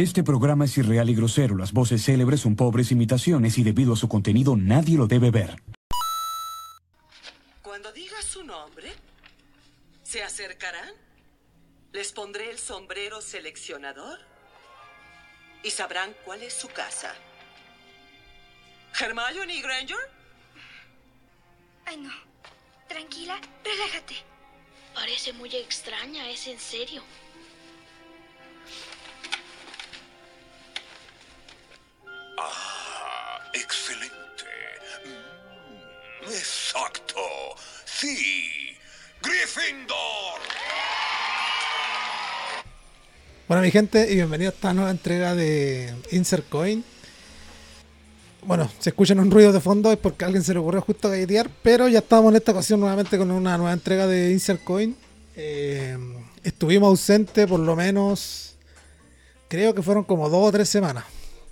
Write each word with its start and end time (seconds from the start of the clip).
Este 0.00 0.22
programa 0.22 0.66
es 0.66 0.78
irreal 0.78 1.10
y 1.10 1.14
grosero. 1.16 1.56
Las 1.56 1.72
voces 1.72 2.04
célebres 2.04 2.38
son 2.42 2.54
pobres 2.54 2.92
imitaciones 2.92 3.58
y 3.58 3.64
debido 3.64 3.94
a 3.94 3.96
su 3.96 4.08
contenido 4.08 4.56
nadie 4.56 4.96
lo 4.96 5.08
debe 5.08 5.32
ver. 5.32 5.60
Cuando 7.62 7.90
diga 7.90 8.22
su 8.22 8.44
nombre, 8.44 8.92
¿se 10.04 10.22
acercarán? 10.22 10.88
Les 11.90 12.12
pondré 12.12 12.48
el 12.48 12.58
sombrero 12.58 13.20
seleccionador 13.20 14.20
y 15.64 15.70
sabrán 15.70 16.14
cuál 16.24 16.44
es 16.44 16.52
su 16.54 16.68
casa. 16.68 17.12
¿Hermione 19.00 19.60
Granger? 19.60 19.98
Ay, 21.86 21.96
no. 21.96 22.12
Tranquila, 22.88 23.40
relájate. 23.64 24.14
Parece 24.94 25.32
muy 25.32 25.56
extraña, 25.56 26.30
es 26.30 26.46
en 26.46 26.60
serio. 26.60 27.02
Ah, 32.40 33.40
excelente. 33.52 34.14
Mm, 35.04 36.28
exacto. 36.28 37.20
Sí. 37.84 38.76
Gryffindor. 39.22 40.40
Bueno, 43.48 43.62
mi 43.62 43.70
gente, 43.70 44.10
y 44.12 44.16
bienvenido 44.16 44.50
a 44.50 44.54
esta 44.54 44.74
nueva 44.74 44.90
entrega 44.90 45.34
de 45.34 45.94
Insert 46.12 46.48
Coin. 46.48 46.84
Bueno, 48.42 48.70
si 48.78 48.90
escuchan 48.90 49.18
un 49.18 49.30
ruido 49.30 49.52
de 49.52 49.60
fondo 49.60 49.90
es 49.90 49.98
porque 49.98 50.24
alguien 50.24 50.44
se 50.44 50.52
le 50.52 50.60
ocurrió 50.60 50.80
justo 50.80 51.08
galletear, 51.08 51.50
pero 51.62 51.88
ya 51.88 51.98
estamos 51.98 52.30
en 52.30 52.36
esta 52.36 52.52
ocasión 52.52 52.78
nuevamente 52.78 53.18
con 53.18 53.30
una 53.30 53.56
nueva 53.58 53.72
entrega 53.72 54.06
de 54.06 54.30
Insert 54.30 54.62
Coin. 54.64 54.96
Eh, 55.34 55.96
estuvimos 56.44 56.88
ausentes 56.88 57.46
por 57.46 57.60
lo 57.60 57.74
menos, 57.74 58.56
creo 59.48 59.74
que 59.74 59.82
fueron 59.82 60.04
como 60.04 60.28
dos 60.28 60.48
o 60.48 60.52
tres 60.52 60.68
semanas, 60.68 61.04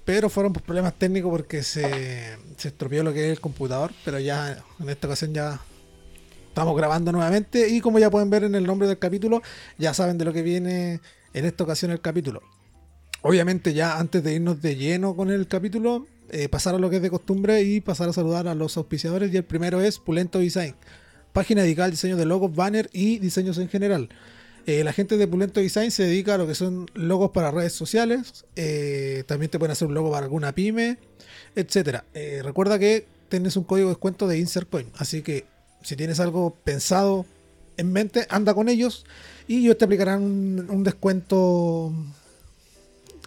pero 0.07 0.31
fueron 0.31 0.53
por 0.53 0.63
problemas 0.63 0.95
técnicos 0.95 1.31
porque 1.31 1.63
se, 1.65 2.39
se 2.57 2.69
estropeó 2.69 3.03
lo 3.03 3.13
que 3.13 3.27
es 3.27 3.33
el 3.33 3.41
computador, 3.41 3.93
pero 4.05 4.21
ya 4.21 4.65
en 4.79 4.89
esta 4.89 5.09
ocasión 5.09 5.35
ya 5.35 5.61
estamos 6.49 6.77
grabando 6.77 7.11
nuevamente 7.11 7.69
y 7.69 7.81
como 7.81 7.99
ya 7.99 8.09
pueden 8.09 8.31
ver 8.31 8.45
en 8.45 8.55
el 8.55 8.65
nombre 8.65 8.87
del 8.87 9.01
capítulo, 9.01 9.43
ya 9.77 9.93
saben 9.93 10.17
de 10.17 10.25
lo 10.25 10.33
que 10.33 10.43
viene 10.43 11.01
en 11.35 11.45
esta 11.45 11.65
ocasión 11.65 11.91
el 11.91 12.01
capítulo. 12.01 12.41
Obviamente 13.21 13.75
ya 13.75 13.99
antes 13.99 14.23
de 14.23 14.35
irnos 14.35 14.63
de 14.63 14.77
lleno 14.77 15.17
con 15.17 15.29
el 15.29 15.49
capítulo, 15.49 16.07
eh, 16.31 16.49
pasar 16.49 16.77
a 16.77 16.79
lo 16.79 16.89
que 16.89 16.97
es 16.97 17.03
de 17.03 17.11
costumbre 17.11 17.63
y 17.63 17.81
pasar 17.81 18.09
a 18.09 18.13
saludar 18.13 18.47
a 18.47 18.55
los 18.55 18.77
auspiciadores 18.77 19.35
y 19.35 19.37
el 19.37 19.45
primero 19.45 19.81
es 19.81 19.99
Pulento 19.99 20.39
Design, 20.39 20.77
página 21.33 21.63
dedicada 21.63 21.87
al 21.87 21.91
diseño 21.91 22.17
de 22.17 22.27
logos, 22.27 22.55
banner 22.55 22.89
y 22.93 23.19
diseños 23.19 23.59
en 23.59 23.69
general. 23.69 24.09
Eh, 24.67 24.83
la 24.85 24.93
gente 24.93 25.17
de 25.17 25.29
Pulento 25.29 25.61
Design 25.61 25.91
se 25.91 26.05
dedica 26.05 26.35
a 26.35 26.39
lo 26.39 26.47
que 26.47 26.55
son 26.55 26.91
logos 26.95 27.31
para 27.31 27.51
redes 27.51 27.73
sociales, 27.73 28.45
eh, 28.57 29.23
también 29.27 29.51
te 29.51 29.59
pueden 29.59 29.73
hacer 29.73 29.87
un 29.89 29.95
logo 29.95 30.11
para 30.11 30.25
alguna 30.25 30.53
pyme, 30.53 30.99
etc. 31.55 32.03
recuerda 32.43 32.79
que 32.79 33.07
tienes 33.29 33.57
un 33.57 33.65
código 33.65 33.89
de 33.89 33.95
descuento 33.95 34.27
de 34.27 34.39
InsertCoin, 34.39 34.91
así 34.99 35.23
que 35.23 35.45
si 35.83 35.95
tienes 35.95 36.19
algo 36.19 36.57
pensado 36.65 37.27
en 37.77 37.93
mente, 37.93 38.27
anda 38.29 38.55
con 38.55 38.69
ellos 38.69 39.05
y 39.49 39.59
ellos 39.59 39.79
te 39.79 39.85
aplicarán 39.85 40.23
un, 40.69 40.85
descuento 40.85 41.93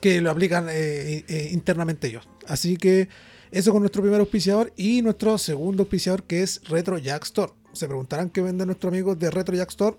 que 0.02 0.22
lo 0.22 0.32
aplican 0.32 0.68
eh, 0.70 1.24
eh, 1.28 1.50
internamente 1.52 2.08
ellos. 2.08 2.28
Así 2.48 2.78
que 2.78 3.08
eso 3.52 3.72
con 3.72 3.82
nuestro 3.82 4.02
primer 4.02 4.20
auspiciador 4.20 4.74
y 4.76 5.02
nuestro 5.02 5.38
segundo 5.38 5.84
auspiciador 5.84 6.24
que 6.24 6.44
es 6.44 6.62
Retro 6.68 6.98
Jack 6.98 7.24
Store. 7.24 7.54
Se 7.74 7.88
preguntarán 7.88 8.30
qué 8.30 8.42
venden 8.42 8.68
nuestros 8.68 8.92
amigos 8.92 9.18
de 9.20 9.32
Retro 9.32 9.56
Jack 9.56 9.70
Store. 9.70 9.96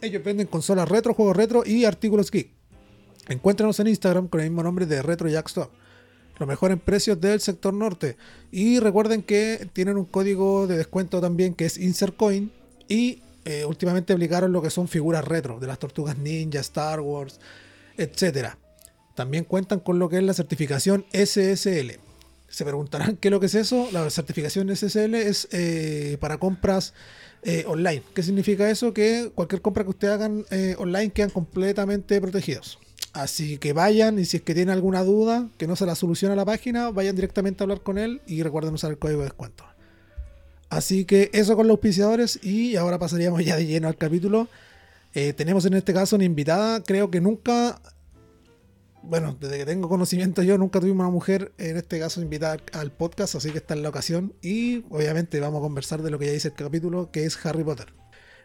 Ellos 0.00 0.22
venden 0.22 0.46
consolas 0.46 0.88
retro, 0.88 1.14
juegos 1.14 1.36
retro 1.36 1.62
y 1.64 1.84
artículos 1.84 2.30
geek. 2.30 2.50
Encuéntranos 3.28 3.80
en 3.80 3.88
Instagram 3.88 4.28
con 4.28 4.40
el 4.40 4.50
mismo 4.50 4.62
nombre 4.62 4.86
de 4.86 5.02
Retro 5.02 5.28
Jack 5.28 5.46
Store. 5.46 5.70
Los 6.38 6.48
mejores 6.48 6.78
precios 6.78 7.20
del 7.20 7.40
sector 7.40 7.72
norte. 7.72 8.16
Y 8.52 8.78
recuerden 8.78 9.22
que 9.22 9.68
tienen 9.72 9.96
un 9.96 10.04
código 10.04 10.66
de 10.66 10.76
descuento 10.76 11.20
también 11.20 11.54
que 11.54 11.64
es 11.64 11.78
InsertCoin. 11.78 12.52
Y 12.88 13.22
eh, 13.44 13.64
últimamente 13.64 14.12
aplicaron 14.12 14.52
lo 14.52 14.60
que 14.60 14.70
son 14.70 14.86
figuras 14.86 15.24
retro 15.24 15.58
de 15.58 15.66
las 15.66 15.78
tortugas 15.78 16.18
ninja, 16.18 16.60
Star 16.60 17.00
Wars, 17.00 17.40
etcétera. 17.96 18.58
También 19.14 19.44
cuentan 19.44 19.80
con 19.80 19.98
lo 19.98 20.08
que 20.08 20.18
es 20.18 20.22
la 20.22 20.34
certificación 20.34 21.06
SSL. 21.12 21.98
Se 22.48 22.64
preguntarán 22.64 23.16
qué 23.20 23.28
es 23.28 23.32
lo 23.32 23.40
que 23.40 23.46
es 23.46 23.54
eso. 23.54 23.88
La 23.92 24.08
certificación 24.10 24.74
SSL 24.74 25.14
es 25.14 25.48
eh, 25.52 26.18
para 26.20 26.38
compras 26.38 26.92
eh, 27.46 27.64
online. 27.68 28.02
¿Qué 28.12 28.24
significa 28.24 28.68
eso? 28.68 28.92
Que 28.92 29.30
cualquier 29.32 29.62
compra 29.62 29.84
que 29.84 29.90
ustedes 29.90 30.14
hagan 30.14 30.44
eh, 30.50 30.74
online 30.78 31.10
quedan 31.10 31.30
completamente 31.30 32.20
protegidos. 32.20 32.80
Así 33.12 33.56
que 33.58 33.72
vayan 33.72 34.18
y 34.18 34.24
si 34.24 34.38
es 34.38 34.42
que 34.42 34.52
tienen 34.52 34.74
alguna 34.74 35.04
duda 35.04 35.48
que 35.56 35.68
no 35.68 35.76
se 35.76 35.86
la 35.86 35.94
soluciona 35.94 36.34
la 36.34 36.44
página, 36.44 36.90
vayan 36.90 37.14
directamente 37.14 37.62
a 37.62 37.64
hablar 37.64 37.82
con 37.82 37.98
él 37.98 38.20
y 38.26 38.42
recuerden 38.42 38.74
usar 38.74 38.90
el 38.90 38.98
código 38.98 39.20
de 39.20 39.26
descuento. 39.26 39.64
Así 40.70 41.04
que 41.04 41.30
eso 41.32 41.54
con 41.54 41.68
los 41.68 41.74
auspiciadores 41.74 42.40
y 42.42 42.74
ahora 42.74 42.98
pasaríamos 42.98 43.44
ya 43.44 43.56
de 43.56 43.64
lleno 43.64 43.86
al 43.86 43.96
capítulo. 43.96 44.48
Eh, 45.14 45.32
tenemos 45.32 45.64
en 45.66 45.74
este 45.74 45.94
caso 45.94 46.16
una 46.16 46.24
invitada, 46.24 46.82
creo 46.82 47.12
que 47.12 47.20
nunca 47.20 47.80
bueno, 49.08 49.36
desde 49.40 49.58
que 49.58 49.64
tengo 49.66 49.88
conocimiento 49.88 50.42
yo 50.42 50.58
nunca 50.58 50.80
tuvimos 50.80 51.04
una 51.04 51.10
mujer, 51.12 51.52
en 51.58 51.76
este 51.76 51.98
caso 51.98 52.20
invitada 52.20 52.58
al 52.72 52.92
podcast, 52.92 53.34
así 53.36 53.50
que 53.50 53.58
está 53.58 53.74
en 53.74 53.82
la 53.82 53.88
ocasión. 53.88 54.34
Y 54.42 54.84
obviamente 54.90 55.40
vamos 55.40 55.58
a 55.58 55.62
conversar 55.62 56.02
de 56.02 56.10
lo 56.10 56.18
que 56.18 56.26
ya 56.26 56.32
dice 56.32 56.48
el 56.48 56.54
capítulo, 56.54 57.10
que 57.10 57.24
es 57.24 57.44
Harry 57.46 57.64
Potter. 57.64 57.92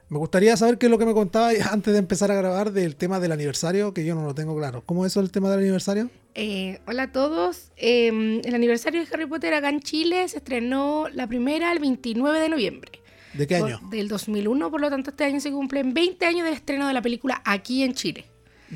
Me 0.09 0.17
gustaría 0.17 0.57
saber 0.57 0.77
qué 0.77 0.87
es 0.87 0.89
lo 0.91 0.97
que 0.97 1.05
me 1.05 1.13
contaba 1.13 1.51
antes 1.71 1.93
de 1.93 1.99
empezar 1.99 2.31
a 2.31 2.35
grabar 2.35 2.71
del 2.73 2.95
tema 2.95 3.19
del 3.19 3.31
aniversario, 3.31 3.93
que 3.93 4.03
yo 4.05 4.13
no 4.15 4.23
lo 4.25 4.35
tengo 4.35 4.55
claro. 4.57 4.83
¿Cómo 4.85 5.05
es 5.05 5.13
eso 5.13 5.19
el 5.21 5.31
tema 5.31 5.49
del 5.49 5.59
aniversario? 5.59 6.09
Eh, 6.35 6.79
hola 6.87 7.03
a 7.03 7.11
todos. 7.11 7.71
Eh, 7.77 8.41
el 8.43 8.55
aniversario 8.55 9.01
de 9.01 9.07
Harry 9.13 9.25
Potter 9.25 9.53
acá 9.53 9.69
en 9.69 9.79
Chile 9.79 10.27
se 10.27 10.37
estrenó 10.37 11.07
la 11.13 11.27
primera 11.27 11.71
el 11.71 11.79
29 11.79 12.39
de 12.39 12.49
noviembre. 12.49 12.91
¿De 13.33 13.47
qué 13.47 13.55
año? 13.55 13.79
Por- 13.79 13.89
del 13.89 14.09
2001, 14.09 14.69
por 14.69 14.81
lo 14.81 14.89
tanto 14.89 15.11
este 15.11 15.23
año 15.23 15.39
se 15.39 15.51
cumplen 15.51 15.93
20 15.93 16.25
años 16.25 16.43
del 16.43 16.53
estreno 16.53 16.87
de 16.87 16.93
la 16.93 17.01
película 17.01 17.41
aquí 17.45 17.83
en 17.83 17.93
Chile. 17.93 18.25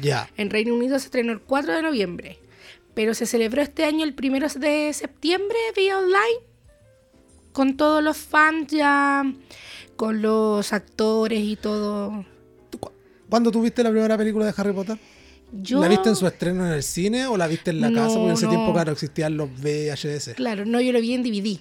Ya. 0.02 0.30
En 0.38 0.50
Reino 0.50 0.74
Unido 0.76 1.00
se 1.00 1.06
estrenó 1.06 1.32
el 1.32 1.40
4 1.42 1.74
de 1.74 1.82
noviembre, 1.82 2.38
pero 2.94 3.14
se 3.14 3.26
celebró 3.26 3.62
este 3.62 3.84
año 3.86 4.04
el 4.04 4.14
1 4.22 4.48
de 4.60 4.92
septiembre 4.94 5.58
vía 5.76 5.98
online, 5.98 6.46
con 7.54 7.78
todos 7.78 8.04
los 8.04 8.18
fans 8.18 8.68
ya, 8.72 9.24
con 9.96 10.22
los 10.22 10.74
actores 10.74 11.40
y 11.42 11.56
todo. 11.56 12.26
¿Tú 12.70 12.78
cu- 12.80 12.92
¿Cuándo 13.30 13.52
tuviste 13.52 13.84
la 13.84 13.90
primera 13.92 14.18
película 14.18 14.46
de 14.46 14.54
Harry 14.58 14.74
Potter? 14.74 14.98
Yo, 15.62 15.80
¿La 15.80 15.88
viste 15.88 16.10
en 16.10 16.16
su 16.16 16.28
estreno 16.28 16.66
en 16.66 16.74
el 16.74 16.84
cine 16.84 17.28
o 17.28 17.38
la 17.38 17.48
viste 17.48 17.70
en 17.70 17.80
la 17.80 17.90
No, 17.90 17.96
casa? 18.02 18.16
Porque 18.16 18.28
en 18.28 18.34
ese 18.34 18.46
no. 18.46 18.52
tiempo, 18.52 18.74
claro, 18.74 18.92
existían 18.92 19.38
los 19.38 19.50
VHS. 19.62 20.34
Claro, 20.36 20.66
no, 20.66 20.82
yo 20.82 20.92
lo 20.92 21.00
vi 21.00 21.14
en 21.14 21.24
DVD. 21.24 21.60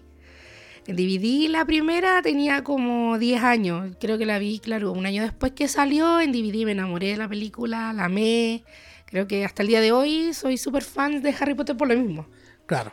DVD 0.87 1.49
la 1.49 1.65
primera 1.65 2.21
tenía 2.23 2.63
como 2.65 3.19
10 3.19 3.43
años. 3.43 3.97
Creo 4.01 4.19
que 4.19 4.27
la 4.27 4.39
vi, 4.39 4.59
claro, 4.59 4.93
un 4.93 5.07
año 5.07 5.23
después 5.23 5.53
que 5.53 5.69
salió. 5.69 6.21
En 6.21 6.33
DVD 6.33 6.65
me 6.65 6.73
enamoré 6.73 7.09
de 7.09 7.17
la 7.17 7.29
película, 7.29 7.93
la 7.93 8.05
amé. 8.07 8.65
Creo 9.07 9.27
que 9.27 9.45
hasta 9.45 9.63
el 9.63 9.69
día 9.69 9.81
de 9.81 9.93
hoy 9.93 10.35
soy 10.35 10.59
súper 10.59 10.83
fan 10.83 11.23
de 11.23 11.35
Harry 11.39 11.55
Potter 11.55 11.77
por 11.77 11.89
lo 11.89 11.97
mismo. 11.97 12.27
Claro. 12.67 12.93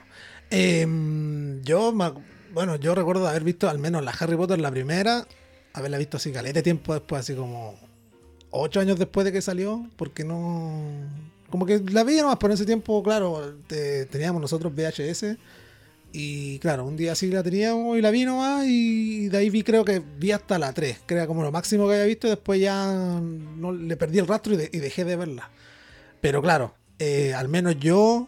Em, 0.50 1.62
yo, 1.64 1.94
bueno, 2.54 2.76
yo 2.76 2.94
recuerdo 2.94 3.28
haber 3.28 3.44
visto 3.44 3.70
al 3.70 3.80
menos 3.80 4.04
la 4.04 4.12
Harry 4.12 4.36
Potter, 4.36 4.60
la 4.60 4.70
primera, 4.70 5.26
haberla 5.74 5.98
visto 5.98 6.18
así 6.18 6.32
calete 6.32 6.62
tiempo 6.62 6.94
después, 6.94 7.22
así 7.22 7.34
como 7.34 7.76
ocho 8.52 8.80
años 8.82 9.00
después 9.00 9.26
de 9.26 9.32
que 9.32 9.42
salió, 9.42 9.86
porque 9.96 10.24
no... 10.24 10.82
Como 11.50 11.66
que 11.66 11.80
la 11.80 12.04
vi 12.04 12.18
nomás, 12.18 12.38
en 12.42 12.52
ese 12.52 12.66
tiempo, 12.66 13.02
claro, 13.04 13.56
te- 13.68 14.06
teníamos 14.06 14.42
nosotros 14.42 14.74
VHS 14.74 15.38
y 16.14 16.60
claro, 16.60 16.86
un 16.86 16.98
día 16.98 17.16
sí 17.16 17.28
la 17.28 17.42
teníamos 17.42 17.98
y 17.98 18.02
la 18.02 18.12
vi 18.12 18.26
nomás 18.26 18.66
y 18.68 19.30
de 19.30 19.38
ahí 19.38 19.50
vi, 19.50 19.64
creo 19.64 19.86
que 19.86 20.02
vi 20.18 20.32
hasta 20.32 20.60
la 20.60 20.74
3, 20.74 21.00
que 21.08 21.26
como 21.26 21.44
lo 21.44 21.52
máximo 21.52 21.88
que 21.88 21.94
había 21.94 22.06
visto 22.06 22.28
y 22.28 22.32
después 22.32 22.60
ya 22.60 23.22
le 23.80 23.98
perdí 23.98 24.20
el 24.20 24.28
rastro 24.28 24.54
y 24.54 24.58
dejé 24.58 25.06
de 25.06 25.16
verla. 25.16 25.50
Pero 26.20 26.42
claro, 26.42 26.74
eh, 27.00 27.34
al 27.34 27.48
menos 27.48 27.80
yo 27.80 28.28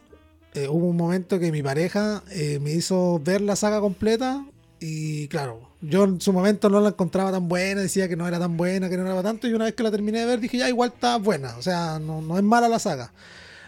eh, 0.54 0.68
hubo 0.70 0.88
un 0.88 0.98
momento 0.98 1.40
que 1.40 1.52
mi 1.52 1.62
pareja 1.62 2.24
eh, 2.32 2.60
me 2.62 2.72
hizo 2.72 3.20
ver 3.24 3.42
la 3.42 3.58
saga 3.58 3.82
completa 3.82 4.46
y 4.80 5.28
claro, 5.28 5.70
yo 5.82 6.06
en 6.06 6.22
su 6.22 6.32
momento 6.32 6.70
no 6.70 6.80
la 6.80 6.90
encontraba 6.90 7.32
tan 7.32 7.50
buena, 7.50 7.82
decía 7.82 8.08
que 8.08 8.16
no 8.16 8.28
era 8.28 8.40
tan 8.40 8.56
buena, 8.56 8.90
que 8.90 8.98
no 8.98 9.06
era 9.06 9.22
tanto 9.22 9.48
y 9.48 9.54
una 9.54 9.66
vez 9.66 9.74
que 9.74 9.84
la 9.84 9.92
terminé 9.92 10.20
de 10.20 10.26
ver 10.26 10.40
dije 10.40 10.58
ya 10.58 10.70
igual 10.70 10.92
está 10.94 11.18
buena, 11.18 11.58
o 11.58 11.62
sea, 11.62 12.00
no, 12.00 12.22
no 12.22 12.38
es 12.38 12.44
mala 12.44 12.70
la 12.70 12.80
saga. 12.80 13.12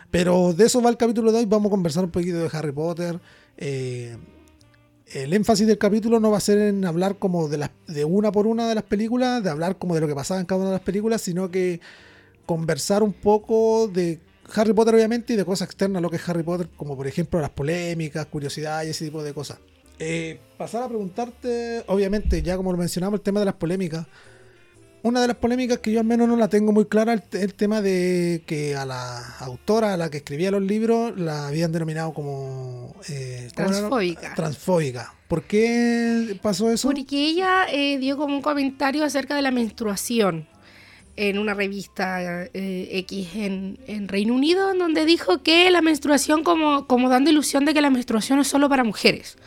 Pero 0.10 0.54
de 0.54 0.66
eso 0.66 0.82
va 0.82 0.90
el 0.90 0.96
capítulo 0.96 1.34
de 1.34 1.40
hoy, 1.40 1.46
vamos 1.46 1.68
a 1.68 1.72
conversar 1.72 2.06
un 2.06 2.12
poquito 2.12 2.38
de 2.38 2.50
Harry 2.54 2.72
Potter. 2.72 3.20
Eh, 3.58 4.18
el 5.08 5.34
énfasis 5.34 5.68
del 5.68 5.78
capítulo 5.78 6.20
no 6.20 6.32
va 6.32 6.38
a 6.38 6.42
ser 6.42 6.58
en 6.58 6.86
hablar 6.86 7.18
como 7.18 7.48
de, 7.48 7.58
las, 7.58 7.72
de 7.88 8.06
una 8.06 8.32
por 8.32 8.48
una 8.48 8.68
de 8.68 8.76
las 8.76 8.84
películas, 8.84 9.44
de 9.44 9.50
hablar 9.50 9.78
como 9.78 9.96
de 9.96 10.02
lo 10.02 10.08
que 10.08 10.16
pasaba 10.16 10.40
en 10.40 10.46
cada 10.46 10.62
una 10.62 10.70
de 10.72 10.76
las 10.76 10.84
películas, 10.84 11.22
sino 11.22 11.52
que 11.52 11.80
conversar 12.46 13.04
un 13.04 13.14
poco 13.14 13.88
de 13.88 14.20
Harry 14.54 14.74
Potter 14.74 14.96
obviamente 14.96 15.34
y 15.34 15.36
de 15.36 15.46
cosas 15.46 15.68
externas 15.68 16.00
a 16.00 16.02
lo 16.02 16.10
que 16.10 16.18
es 16.18 16.30
Harry 16.30 16.44
Potter, 16.44 16.70
como 16.76 16.96
por 16.96 17.08
ejemplo 17.08 17.40
las 17.40 17.50
polémicas, 17.50 18.26
curiosidades 18.28 18.88
y 18.88 18.92
ese 18.92 19.06
tipo 19.06 19.24
de 19.24 19.34
cosas. 19.34 19.60
Eh, 20.00 20.40
pasar 20.58 20.84
a 20.84 20.88
preguntarte, 20.90 21.84
obviamente, 21.88 22.42
ya 22.42 22.58
como 22.58 22.72
lo 22.72 22.78
mencionamos, 22.78 23.20
el 23.20 23.24
tema 23.24 23.40
de 23.40 23.46
las 23.46 23.56
polémicas. 23.56 24.06
Una 25.06 25.22
de 25.22 25.28
las 25.28 25.38
polémicas 25.38 25.78
que 25.78 25.92
yo 25.92 26.00
al 26.00 26.06
menos 26.06 26.28
no 26.28 26.36
la 26.36 26.48
tengo 26.48 26.72
muy 26.72 26.86
clara, 26.86 27.14
el, 27.14 27.22
el 27.34 27.54
tema 27.54 27.80
de 27.80 28.42
que 28.48 28.76
a 28.76 28.86
la 28.86 29.20
autora, 29.38 29.94
a 29.94 29.98
la 29.98 30.10
que 30.10 30.18
escribía 30.18 30.50
los 30.50 30.64
libros, 30.64 31.16
la 31.16 31.48
habían 31.48 31.72
denominado 31.72 32.12
como... 32.12 32.96
eh. 33.08 33.48
Transfóbica. 33.54 34.34
Transfóbica. 34.34 35.14
¿Por 35.28 35.44
qué 35.44 36.40
pasó 36.42 36.72
eso? 36.72 36.88
Porque 36.88 37.24
ella 37.24 37.68
eh, 37.72 38.00
dio 38.00 38.18
como 38.18 38.36
un 38.36 38.42
comentario 38.42 39.04
acerca 39.04 39.36
de 39.36 39.44
la 39.44 39.52
menstruación 39.52 40.48
en 41.18 41.38
una 41.38 41.54
revista 41.54 42.50
eh, 42.54 42.90
X 42.92 43.28
en, 43.36 43.78
en 43.86 44.08
Reino 44.08 44.34
Unido, 44.34 44.72
en 44.72 44.80
donde 44.80 45.06
dijo 45.06 45.44
que 45.44 45.70
la 45.70 45.84
menstruación, 45.84 46.44
como, 46.44 46.88
como 46.88 47.10
dando 47.10 47.30
ilusión 47.30 47.64
de 47.66 47.76
que 47.76 47.82
la 47.82 47.92
menstruación 47.92 48.40
es 48.40 48.48
solo 48.48 48.70
para 48.70 48.84
mujeres. 48.84 49.38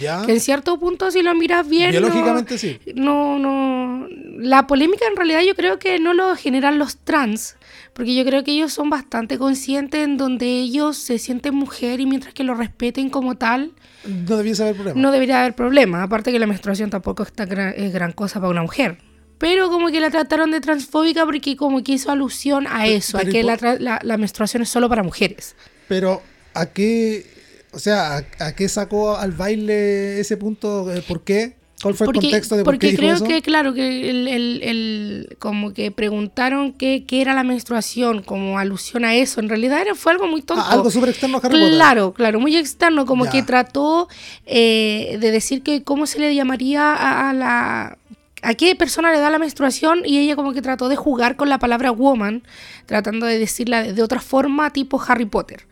Ya. 0.00 0.22
Que 0.26 0.32
en 0.32 0.40
cierto 0.40 0.78
punto, 0.78 1.10
si 1.10 1.22
lo 1.22 1.34
miras 1.34 1.68
bien. 1.68 1.86
no- 1.86 1.92
Biológicamente 2.00 2.58
sí. 2.58 2.78
no, 2.94 3.38
no. 3.38 4.06
La 4.38 4.66
polémica 4.66 5.04
en 5.08 5.16
realidad 5.16 5.40
yo 5.42 5.54
creo 5.54 5.78
que 5.78 5.98
no 6.00 6.12
lo 6.12 6.34
generan 6.36 6.78
los 6.78 6.96
trans, 6.98 7.56
porque 7.94 8.14
yo 8.14 8.24
creo 8.24 8.44
que 8.44 8.50
ellos 8.52 8.72
son 8.72 8.90
bastante 8.90 9.38
conscientes 9.38 10.02
en 10.04 10.16
donde 10.16 10.46
ellos 10.46 10.96
se 10.98 11.18
sienten 11.18 11.54
mujer 11.54 12.00
y 12.00 12.06
mientras 12.06 12.34
que 12.34 12.44
lo 12.44 12.54
respeten 12.54 13.08
como 13.10 13.36
tal, 13.36 13.72
No 14.04 14.36
debiese 14.36 14.62
haber 14.64 14.74
problema. 14.74 15.00
no 15.00 15.10
debería 15.12 15.40
haber 15.40 15.54
problema. 15.54 16.02
Aparte 16.02 16.32
que 16.32 16.38
la 16.38 16.46
menstruación 16.46 16.90
tampoco 16.90 17.22
es, 17.22 17.32
tan 17.32 17.48
gran, 17.48 17.72
es 17.76 17.92
gran 17.92 18.12
cosa 18.12 18.40
para 18.40 18.50
una 18.50 18.62
mujer. 18.62 18.98
Pero 19.38 19.68
como 19.68 19.88
que 19.88 20.00
la 20.00 20.10
trataron 20.10 20.50
de 20.50 20.60
transfóbica 20.60 21.24
porque 21.24 21.56
como 21.56 21.82
que 21.82 21.92
hizo 21.92 22.10
alusión 22.10 22.66
a 22.68 22.86
eso, 22.86 23.18
pero 23.18 23.28
a 23.30 23.32
que 23.32 23.40
¿y 23.40 23.42
la, 23.42 23.56
por- 23.56 23.68
tra- 23.68 23.78
la- 23.78 24.00
la 24.02 24.16
menstruación 24.16 24.62
es 24.62 24.68
solo 24.68 24.88
para 24.88 25.02
mujeres. 25.02 25.56
Pero, 25.88 26.22
¿a 26.54 26.66
qué, 26.66 27.26
o 27.74 27.78
sea, 27.78 28.18
a, 28.38 28.46
a 28.46 28.54
qué 28.54 28.68
sacó 28.68 29.16
al 29.16 29.32
baile 29.32 30.20
ese 30.20 30.36
punto? 30.36 30.92
Eh, 30.92 31.02
¿Por 31.06 31.22
qué? 31.22 31.56
¿Cuál 31.82 31.94
fue 31.94 32.06
el 32.06 32.12
porque, 32.14 32.28
contexto 32.30 32.56
de 32.56 32.64
por 32.64 32.74
porque 32.74 32.86
qué 32.86 32.90
dijo 32.92 33.00
creo 33.02 33.14
eso? 33.16 33.24
que, 33.26 33.42
claro, 33.42 33.74
que 33.74 34.08
el, 34.08 34.26
el- 34.28 34.62
el- 34.62 35.36
como 35.38 35.74
que 35.74 35.90
preguntaron 35.90 36.72
qué, 36.72 37.04
qué 37.06 37.20
era 37.20 37.34
la 37.34 37.42
menstruación, 37.42 38.22
como 38.22 38.58
alusión 38.58 39.04
a 39.04 39.14
eso. 39.14 39.40
En 39.40 39.50
realidad 39.50 39.82
era, 39.82 39.94
fue 39.94 40.12
algo 40.12 40.26
muy 40.26 40.40
tonto. 40.40 40.64
Ah, 40.66 40.72
algo 40.72 40.90
súper 40.90 41.10
externo 41.10 41.36
a 41.36 41.40
Harry 41.40 41.58
Potter. 41.58 41.74
Claro, 41.74 42.14
claro, 42.14 42.40
muy 42.40 42.56
externo, 42.56 43.04
como 43.04 43.26
Ya. 43.26 43.32
que 43.32 43.42
trató 43.42 44.08
eh, 44.46 45.18
de 45.20 45.30
decir 45.30 45.62
que 45.62 45.82
cómo 45.82 46.06
se 46.06 46.20
le 46.20 46.34
llamaría 46.34 46.92
a, 46.94 47.28
a 47.30 47.32
la... 47.34 47.98
¿A 48.42 48.54
qué 48.54 48.74
persona 48.76 49.10
le 49.10 49.18
da 49.18 49.30
la 49.30 49.38
menstruación? 49.38 50.02
Y 50.04 50.18
ella 50.18 50.36
como 50.36 50.52
que 50.52 50.60
trató 50.62 50.88
de 50.90 50.96
jugar 50.96 51.36
con 51.36 51.48
la 51.48 51.58
palabra 51.58 51.90
woman, 51.90 52.42
tratando 52.86 53.24
de 53.26 53.38
decirla 53.38 53.82
de, 53.82 53.92
de 53.94 54.02
otra 54.02 54.20
forma, 54.20 54.70
tipo 54.70 55.02
Harry 55.06 55.24
Potter. 55.24 55.66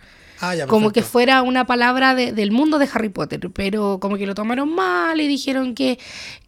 Ah, 0.45 0.55
ya, 0.57 0.67
como 0.67 0.91
que 0.91 1.03
fuera 1.03 1.41
una 1.43 1.67
palabra 1.67 2.15
de- 2.17 2.33
del 2.33 2.51
mundo 2.51 2.79
de 2.81 2.89
Harry 2.93 3.09
Potter, 3.11 3.49
pero 3.55 3.99
como 4.01 4.17
que 4.17 4.27
lo 4.27 4.35
tomaron 4.35 4.75
mal 4.75 5.21
y 5.21 5.29
dijeron 5.29 5.75
que, 5.77 5.99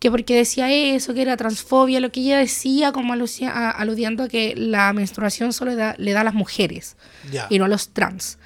que 0.00 0.10
porque 0.10 0.34
decía 0.34 0.70
eso, 0.72 1.14
que 1.14 1.22
era 1.22 1.36
transfobia, 1.36 2.00
lo 2.00 2.10
que 2.10 2.20
ella 2.20 2.38
decía, 2.38 2.90
como 2.90 3.12
alucia- 3.12 3.50
a- 3.52 3.70
aludiendo 3.70 4.24
a 4.24 4.28
que 4.28 4.54
la 4.56 4.92
menstruación 4.92 5.52
solo 5.52 5.70
le 5.70 5.76
da, 5.76 5.94
le 5.96 6.12
da 6.12 6.22
a 6.22 6.24
las 6.24 6.34
mujeres 6.34 6.96
Ya. 7.30 7.46
y 7.50 7.58
no 7.60 7.66
a 7.66 7.68
los 7.68 7.90
trans. 7.90 8.38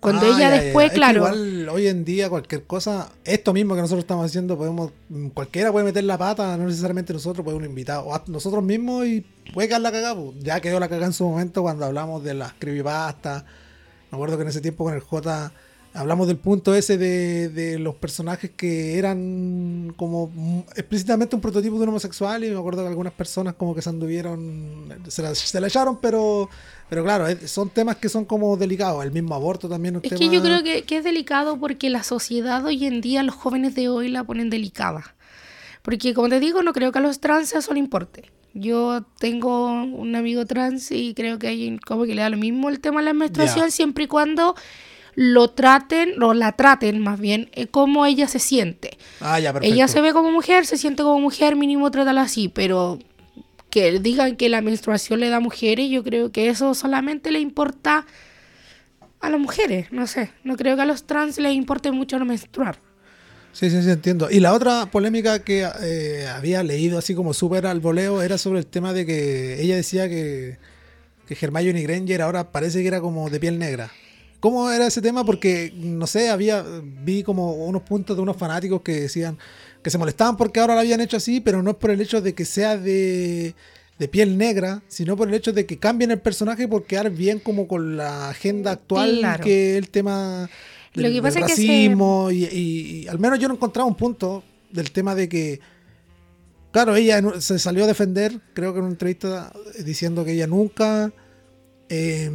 Cuando 0.00 0.26
Ah, 0.26 0.28
ella 0.30 0.38
ya, 0.38 0.50
después, 0.50 0.84
ya. 0.84 0.86
Es 0.86 0.92
que 0.92 0.96
claro, 0.96 1.16
igual 1.18 1.68
hoy 1.70 1.86
en 1.86 2.04
día 2.04 2.28
cualquier 2.28 2.64
cosa, 2.64 3.10
esto 3.24 3.52
mismo 3.54 3.74
que 3.74 3.80
nosotros 3.82 4.04
estamos 4.04 4.26
haciendo, 4.26 4.56
podemos, 4.58 4.90
cualquiera 5.32 5.70
puede 5.72 5.84
meter 5.86 6.04
la 6.04 6.18
pata, 6.18 6.56
no 6.58 6.64
necesariamente 6.66 7.12
nosotros, 7.14 7.42
puede 7.44 7.56
un 7.56 7.64
invitado, 7.64 8.04
o 8.04 8.14
a- 8.14 8.22
nosotros 8.26 8.62
mismos 8.62 9.06
y 9.06 9.24
puede 9.52 9.68
quedar 9.68 9.80
la 9.82 9.92
cagada. 9.92 10.14
pues. 10.14 10.36
Ya 10.40 10.60
quedó 10.60 10.78
la 10.80 10.88
cagada 10.88 11.06
en 11.06 11.12
su 11.14 11.24
momento 11.24 11.62
cuando 11.62 11.86
hablamos 11.86 12.22
de 12.24 12.34
las 12.34 12.52
creepypastas. 12.58 13.44
Me 14.14 14.18
acuerdo 14.18 14.36
que 14.36 14.42
en 14.42 14.48
ese 14.48 14.60
tiempo 14.60 14.84
con 14.84 14.94
el 14.94 15.00
J 15.00 15.52
hablamos 15.92 16.28
del 16.28 16.36
punto 16.36 16.72
ese 16.72 16.98
de, 16.98 17.48
de 17.48 17.80
los 17.80 17.96
personajes 17.96 18.52
que 18.56 18.96
eran 18.96 19.92
como 19.96 20.64
explícitamente 20.76 21.34
un 21.34 21.42
prototipo 21.42 21.76
de 21.76 21.82
un 21.82 21.88
homosexual 21.88 22.44
y 22.44 22.50
me 22.50 22.58
acuerdo 22.58 22.82
que 22.82 22.88
algunas 22.88 23.12
personas 23.12 23.54
como 23.54 23.74
que 23.74 23.82
se 23.82 23.90
anduvieron, 23.90 24.88
se 25.08 25.22
la, 25.22 25.34
se 25.34 25.60
la 25.60 25.66
echaron, 25.66 25.98
pero, 26.00 26.48
pero 26.88 27.02
claro, 27.02 27.26
son 27.46 27.70
temas 27.70 27.96
que 27.96 28.08
son 28.08 28.24
como 28.24 28.56
delicados. 28.56 29.04
El 29.04 29.10
mismo 29.10 29.34
aborto 29.34 29.68
también. 29.68 29.96
es 29.96 30.02
un 30.02 30.12
es 30.12 30.20
que 30.20 30.28
yo 30.28 30.42
creo 30.42 30.62
que, 30.62 30.84
que 30.84 30.98
es 30.98 31.04
delicado 31.04 31.58
porque 31.58 31.90
la 31.90 32.04
sociedad 32.04 32.64
hoy 32.64 32.86
en 32.86 33.00
día, 33.00 33.24
los 33.24 33.34
jóvenes 33.34 33.74
de 33.74 33.88
hoy 33.88 34.08
la 34.08 34.22
ponen 34.22 34.48
delicada. 34.48 35.16
Porque 35.82 36.14
como 36.14 36.28
te 36.28 36.38
digo, 36.38 36.62
no 36.62 36.72
creo 36.72 36.92
que 36.92 37.00
a 37.00 37.02
los 37.02 37.18
trans 37.18 37.52
eso 37.52 37.72
le 37.72 37.80
importe. 37.80 38.30
Yo 38.54 39.04
tengo 39.18 39.72
un 39.72 40.14
amigo 40.14 40.46
trans 40.46 40.90
y 40.92 41.12
creo 41.14 41.38
que 41.38 41.48
hay 41.48 41.78
como 41.78 42.04
que 42.04 42.14
le 42.14 42.22
da 42.22 42.30
lo 42.30 42.36
mismo 42.36 42.68
el 42.68 42.80
tema 42.80 43.00
de 43.00 43.06
la 43.06 43.12
menstruación 43.12 43.70
siempre 43.70 44.04
y 44.04 44.06
cuando 44.06 44.54
lo 45.16 45.50
traten, 45.50 46.22
o 46.22 46.34
la 46.34 46.52
traten 46.52 47.00
más 47.00 47.20
bien, 47.20 47.50
eh, 47.52 47.66
como 47.66 48.06
ella 48.06 48.28
se 48.28 48.38
siente. 48.38 48.96
Ah, 49.20 49.38
ya, 49.38 49.52
perfecto. 49.52 49.74
Ella 49.74 49.88
se 49.88 50.00
ve 50.00 50.12
como 50.12 50.30
mujer, 50.30 50.66
se 50.66 50.76
siente 50.76 51.02
como 51.02 51.20
mujer, 51.20 51.56
mínimo 51.56 51.90
trátala 51.90 52.22
así, 52.22 52.48
pero 52.48 52.98
que 53.70 53.98
digan 53.98 54.36
que 54.36 54.48
la 54.48 54.60
menstruación 54.60 55.20
le 55.20 55.28
da 55.28 55.36
a 55.36 55.40
mujeres, 55.40 55.90
yo 55.90 56.04
creo 56.04 56.30
que 56.30 56.48
eso 56.48 56.74
solamente 56.74 57.30
le 57.32 57.40
importa 57.40 58.06
a 59.20 59.30
las 59.30 59.40
mujeres, 59.40 59.90
no 59.90 60.06
sé, 60.06 60.30
no 60.44 60.56
creo 60.56 60.76
que 60.76 60.82
a 60.82 60.86
los 60.86 61.04
trans 61.04 61.38
les 61.38 61.54
importe 61.54 61.90
mucho 61.90 62.18
no 62.18 62.24
menstruar. 62.24 62.78
Sí, 63.54 63.70
sí, 63.70 63.82
sí, 63.82 63.90
entiendo. 63.90 64.28
Y 64.30 64.40
la 64.40 64.52
otra 64.52 64.86
polémica 64.90 65.38
que 65.38 65.66
eh, 65.82 66.26
había 66.26 66.62
leído 66.62 66.98
así 66.98 67.14
como 67.14 67.32
súper 67.32 67.66
al 67.66 67.80
voleo 67.80 68.20
era 68.20 68.36
sobre 68.36 68.58
el 68.58 68.66
tema 68.66 68.92
de 68.92 69.06
que 69.06 69.62
ella 69.62 69.76
decía 69.76 70.08
que, 70.08 70.58
que 71.26 71.38
Hermione 71.40 71.82
Granger 71.82 72.20
ahora 72.22 72.50
parece 72.50 72.82
que 72.82 72.88
era 72.88 73.00
como 73.00 73.30
de 73.30 73.38
piel 73.40 73.58
negra. 73.58 73.90
¿Cómo 74.40 74.70
era 74.70 74.88
ese 74.88 75.00
tema? 75.00 75.24
Porque, 75.24 75.72
no 75.76 76.06
sé, 76.06 76.28
había 76.28 76.62
vi 77.02 77.22
como 77.22 77.54
unos 77.54 77.82
puntos 77.82 78.16
de 78.16 78.22
unos 78.22 78.36
fanáticos 78.36 78.82
que 78.82 79.02
decían 79.02 79.38
que 79.82 79.88
se 79.90 79.98
molestaban 79.98 80.36
porque 80.36 80.60
ahora 80.60 80.74
la 80.74 80.80
habían 80.80 81.00
hecho 81.00 81.16
así, 81.16 81.40
pero 81.40 81.62
no 81.62 81.70
es 81.70 81.76
por 81.76 81.90
el 81.92 82.00
hecho 82.00 82.20
de 82.20 82.34
que 82.34 82.44
sea 82.44 82.76
de, 82.76 83.54
de 83.98 84.08
piel 84.08 84.36
negra, 84.36 84.82
sino 84.88 85.16
por 85.16 85.28
el 85.28 85.34
hecho 85.34 85.52
de 85.52 85.64
que 85.64 85.78
cambien 85.78 86.10
el 86.10 86.18
personaje 86.20 86.66
por 86.68 86.84
quedar 86.86 87.10
bien 87.10 87.38
como 87.38 87.68
con 87.68 87.96
la 87.96 88.30
agenda 88.30 88.72
actual 88.72 89.18
Claro. 89.20 89.44
que 89.44 89.78
el 89.78 89.88
tema 89.90 90.50
Lo 91.02 91.08
que 91.08 91.14
del 91.14 91.22
pasa 91.22 91.40
es 91.40 91.46
que 91.46 91.56
se- 91.56 91.62
y, 92.30 92.44
y- 92.44 93.02
y 93.04 93.08
al 93.08 93.18
menos 93.18 93.38
yo 93.38 93.48
no 93.48 93.54
encontraba 93.54 93.86
un 93.88 93.96
punto 93.96 94.44
del 94.70 94.90
tema 94.92 95.14
de 95.14 95.28
que 95.28 95.60
claro 96.72 96.96
ella 96.96 97.22
se 97.40 97.58
salió 97.58 97.84
a 97.84 97.86
defender 97.86 98.40
creo 98.54 98.72
que 98.72 98.78
en 98.78 98.84
una 98.86 98.92
entrevista 98.94 99.52
diciendo 99.84 100.24
que 100.24 100.32
ella 100.32 100.46
nunca 100.46 101.12
eh, 101.88 102.30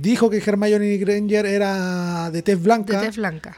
dijo 0.00 0.28
que 0.28 0.38
Hermione 0.38 0.96
Granger 0.98 1.46
era 1.46 2.30
de 2.30 2.42
tez 2.42 2.58
De 2.58 2.64
blanca 2.64 3.00
tez 3.00 3.16
blanca. 3.16 3.56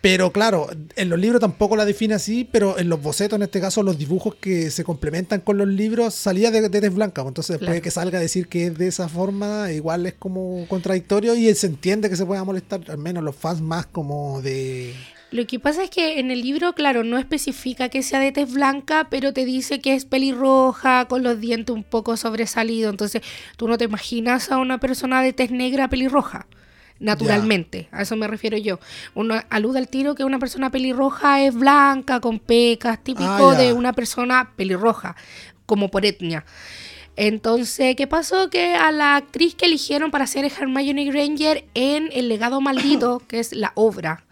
Pero 0.00 0.32
claro, 0.32 0.68
en 0.96 1.10
los 1.10 1.18
libros 1.18 1.40
tampoco 1.40 1.76
la 1.76 1.84
define 1.84 2.14
así, 2.14 2.48
pero 2.50 2.78
en 2.78 2.88
los 2.88 3.02
bocetos, 3.02 3.36
en 3.36 3.42
este 3.42 3.60
caso, 3.60 3.82
los 3.82 3.98
dibujos 3.98 4.34
que 4.36 4.70
se 4.70 4.82
complementan 4.82 5.40
con 5.40 5.58
los 5.58 5.68
libros, 5.68 6.14
salía 6.14 6.50
de, 6.50 6.68
de 6.68 6.80
tez 6.80 6.94
blanca. 6.94 7.22
pues 7.22 7.30
Entonces, 7.32 7.54
después 7.54 7.66
Claro. 7.66 7.74
de 7.74 7.82
que 7.82 7.90
salga 7.90 8.18
a 8.18 8.22
decir 8.22 8.48
que 8.48 8.66
es 8.68 8.78
de 8.78 8.88
esa 8.88 9.08
forma, 9.08 9.70
igual 9.72 10.06
es 10.06 10.14
como 10.14 10.66
contradictorio 10.68 11.34
y 11.34 11.54
se 11.54 11.66
entiende 11.66 12.08
que 12.08 12.16
se 12.16 12.24
pueda 12.24 12.44
molestar, 12.44 12.80
al 12.88 12.98
menos 12.98 13.22
los 13.22 13.36
fans 13.36 13.60
más 13.60 13.84
como 13.86 14.40
de... 14.40 14.94
Lo 15.32 15.46
que 15.46 15.60
pasa 15.60 15.84
es 15.84 15.90
que 15.90 16.18
en 16.18 16.32
el 16.32 16.40
libro, 16.40 16.72
claro, 16.74 17.04
no 17.04 17.16
especifica 17.16 17.88
que 17.88 18.02
sea 18.02 18.18
de 18.18 18.32
tez 18.32 18.52
blanca, 18.52 19.06
pero 19.10 19.32
te 19.32 19.44
dice 19.44 19.80
que 19.80 19.94
es 19.94 20.04
pelirroja, 20.04 21.04
con 21.06 21.22
los 21.22 21.38
dientes 21.40 21.72
un 21.72 21.84
poco 21.84 22.16
sobresalidos. 22.16 22.90
Entonces, 22.90 23.22
tú 23.56 23.68
no 23.68 23.78
te 23.78 23.84
imaginas 23.84 24.50
a 24.50 24.58
una 24.58 24.80
persona 24.80 25.22
de 25.22 25.32
tez 25.32 25.52
negra 25.52 25.88
pelirroja, 25.88 26.48
naturalmente. 27.00 27.88
A 27.90 28.02
eso 28.02 28.14
me 28.14 28.28
refiero 28.28 28.56
yo. 28.56 28.78
Uno 29.14 29.42
alude 29.50 29.78
al 29.78 29.88
tiro 29.88 30.14
que 30.14 30.24
una 30.24 30.38
persona 30.38 30.70
pelirroja 30.70 31.42
es 31.42 31.54
blanca, 31.54 32.20
con 32.20 32.38
pecas, 32.38 33.02
típico 33.02 33.50
Ah, 33.50 33.54
de 33.56 33.72
una 33.72 33.92
persona 33.92 34.52
pelirroja, 34.54 35.16
como 35.66 35.90
por 35.90 36.04
etnia. 36.06 36.44
Entonces, 37.16 37.96
¿qué 37.96 38.06
pasó? 38.06 38.50
Que 38.50 38.74
a 38.74 38.92
la 38.92 39.16
actriz 39.16 39.54
que 39.54 39.66
eligieron 39.66 40.10
para 40.10 40.26
ser 40.26 40.44
Hermione 40.44 41.04
Granger 41.06 41.64
en 41.74 42.10
El 42.12 42.28
legado 42.28 42.60
maldito, 42.60 43.18
que 43.28 43.40
es 43.40 43.52
la 43.52 43.72
obra 43.74 44.24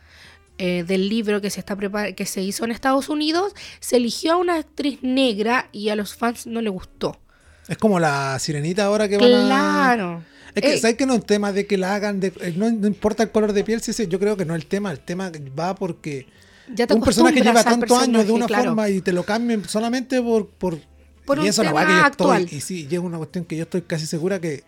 eh, 0.59 0.85
del 0.87 1.09
libro 1.09 1.41
que 1.41 1.51
se 1.51 1.61
está 1.61 1.77
que 1.77 2.27
se 2.27 2.43
hizo 2.43 2.65
en 2.65 2.71
Estados 2.71 3.09
Unidos, 3.09 3.55
se 3.81 3.97
eligió 3.97 4.35
a 4.35 4.37
una 4.37 4.57
actriz 4.57 5.01
negra 5.03 5.69
y 5.73 5.89
a 5.89 5.97
los 5.97 6.15
fans 6.15 6.47
no 6.47 6.61
le 6.61 6.71
gustó. 6.71 7.21
Es 7.69 7.77
como 7.77 8.01
la 8.01 8.39
sirenita 8.39 8.87
ahora 8.87 9.09
que 9.09 9.19
van 9.19 9.35
a... 9.35 9.47
Claro. 9.47 10.23
Es 10.55 10.63
que, 10.63 10.79
¿sabes 10.79 10.97
que 10.97 11.07
no 11.07 11.15
es 11.15 11.21
un 11.21 11.27
tema 11.27 11.53
de 11.53 11.67
que 11.67 11.77
la 11.77 11.95
hagan, 11.95 12.21
de, 12.21 12.33
eh, 12.41 12.55
no, 12.57 12.71
no 12.71 12.87
importa 12.87 13.23
el 13.23 13.31
color 13.31 13.53
de 13.53 13.65
piel, 13.65 13.81
sí, 13.81 13.93
sí, 13.93 14.07
yo 14.09 14.19
creo 14.19 14.37
que 14.37 14.45
no 14.45 14.55
es 14.55 14.63
el 14.63 14.67
tema, 14.67 14.91
el 14.91 15.01
tema 15.01 15.31
va 15.59 15.75
porque 15.75 16.27
ya 16.75 16.87
te 16.87 16.95
un 16.95 17.03
personaje 17.03 17.41
lleva 17.41 17.63
tantos 17.65 17.97
años 18.03 18.27
de 18.27 18.33
una 18.33 18.47
claro. 18.47 18.65
forma 18.65 18.89
y 18.89 19.01
te 19.01 19.13
lo 19.13 19.23
cambian 19.25 19.69
solamente 19.69 20.21
por... 20.23 20.49
por, 20.49 20.79
Por 21.25 21.39
y 21.39 21.43
un 21.43 21.47
eso 21.49 21.63
tema 21.63 21.87
que 21.87 21.93
yo 21.93 22.05
actual. 22.05 22.43
estoy, 22.45 22.59
y 22.59 22.61
sí, 22.61 22.89
y 22.91 22.95
es 22.95 23.01
una 23.01 23.19
cuestión 23.19 23.45
que 23.45 23.57
yo 23.57 23.65
estoy 23.65 23.83
casi 23.83 24.07
segura 24.07 24.41
que 24.41 24.65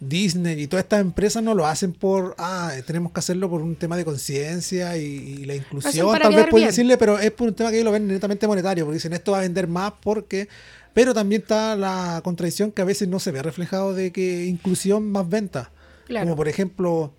Disney 0.00 0.62
y 0.62 0.66
todas 0.66 0.84
estas 0.84 1.00
empresas 1.00 1.42
no 1.42 1.54
lo 1.54 1.66
hacen 1.66 1.92
por, 1.92 2.34
ah, 2.38 2.72
tenemos 2.86 3.12
que 3.12 3.18
hacerlo 3.20 3.50
por 3.50 3.60
un 3.62 3.76
tema 3.76 3.96
de 3.96 4.04
conciencia 4.04 4.96
y, 4.96 5.02
y 5.02 5.44
la 5.44 5.56
inclusión, 5.56 6.18
tal 6.18 6.34
vez 6.34 6.46
pueden 6.48 6.68
decirle, 6.68 6.96
pero 6.96 7.18
es 7.18 7.30
por 7.32 7.48
un 7.48 7.54
tema 7.54 7.70
que 7.70 7.76
ellos 7.76 7.84
lo 7.84 7.92
ven 7.92 8.06
netamente 8.06 8.46
monetario, 8.46 8.84
porque 8.84 8.94
dicen 8.94 9.12
esto 9.12 9.32
va 9.32 9.38
a 9.38 9.42
vender 9.42 9.68
más 9.68 9.92
porque... 10.00 10.48
Pero 10.94 11.14
también 11.14 11.42
está 11.42 11.76
la 11.76 12.20
contradicción 12.24 12.72
que 12.72 12.82
a 12.82 12.84
veces 12.84 13.08
no 13.08 13.20
se 13.20 13.30
ve 13.30 13.42
reflejado 13.42 13.94
de 13.94 14.12
que 14.12 14.46
inclusión 14.46 15.10
más 15.10 15.28
venta. 15.28 15.70
Claro. 16.06 16.26
Como 16.26 16.36
por 16.36 16.48
ejemplo, 16.48 17.12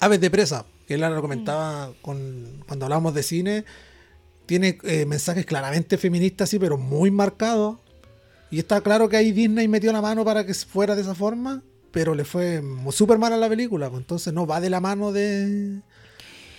Aves 0.00 0.20
de 0.20 0.30
Presa, 0.30 0.66
que 0.86 0.94
él 0.94 1.00
lo 1.00 1.20
comentaba 1.20 1.92
con, 2.02 2.62
cuando 2.66 2.86
hablábamos 2.86 3.14
de 3.14 3.22
cine, 3.22 3.64
tiene 4.46 4.78
eh, 4.84 5.04
mensajes 5.06 5.44
claramente 5.44 5.98
feministas, 5.98 6.48
sí, 6.48 6.58
pero 6.58 6.78
muy 6.78 7.10
marcados. 7.10 7.78
Y 8.50 8.60
está 8.60 8.80
claro 8.80 9.08
que 9.08 9.16
ahí 9.16 9.32
Disney 9.32 9.66
metió 9.68 9.92
la 9.92 10.00
mano 10.00 10.24
para 10.24 10.46
que 10.46 10.54
fuera 10.54 10.94
de 10.94 11.02
esa 11.02 11.14
forma, 11.14 11.62
pero 11.90 12.14
le 12.14 12.24
fue 12.24 12.62
súper 12.90 13.18
mal 13.18 13.32
a 13.32 13.36
la 13.36 13.48
película, 13.48 13.90
pues 13.90 14.02
entonces 14.02 14.32
no 14.32 14.46
va 14.46 14.60
de 14.60 14.70
la 14.70 14.80
mano 14.80 15.12
de... 15.12 15.80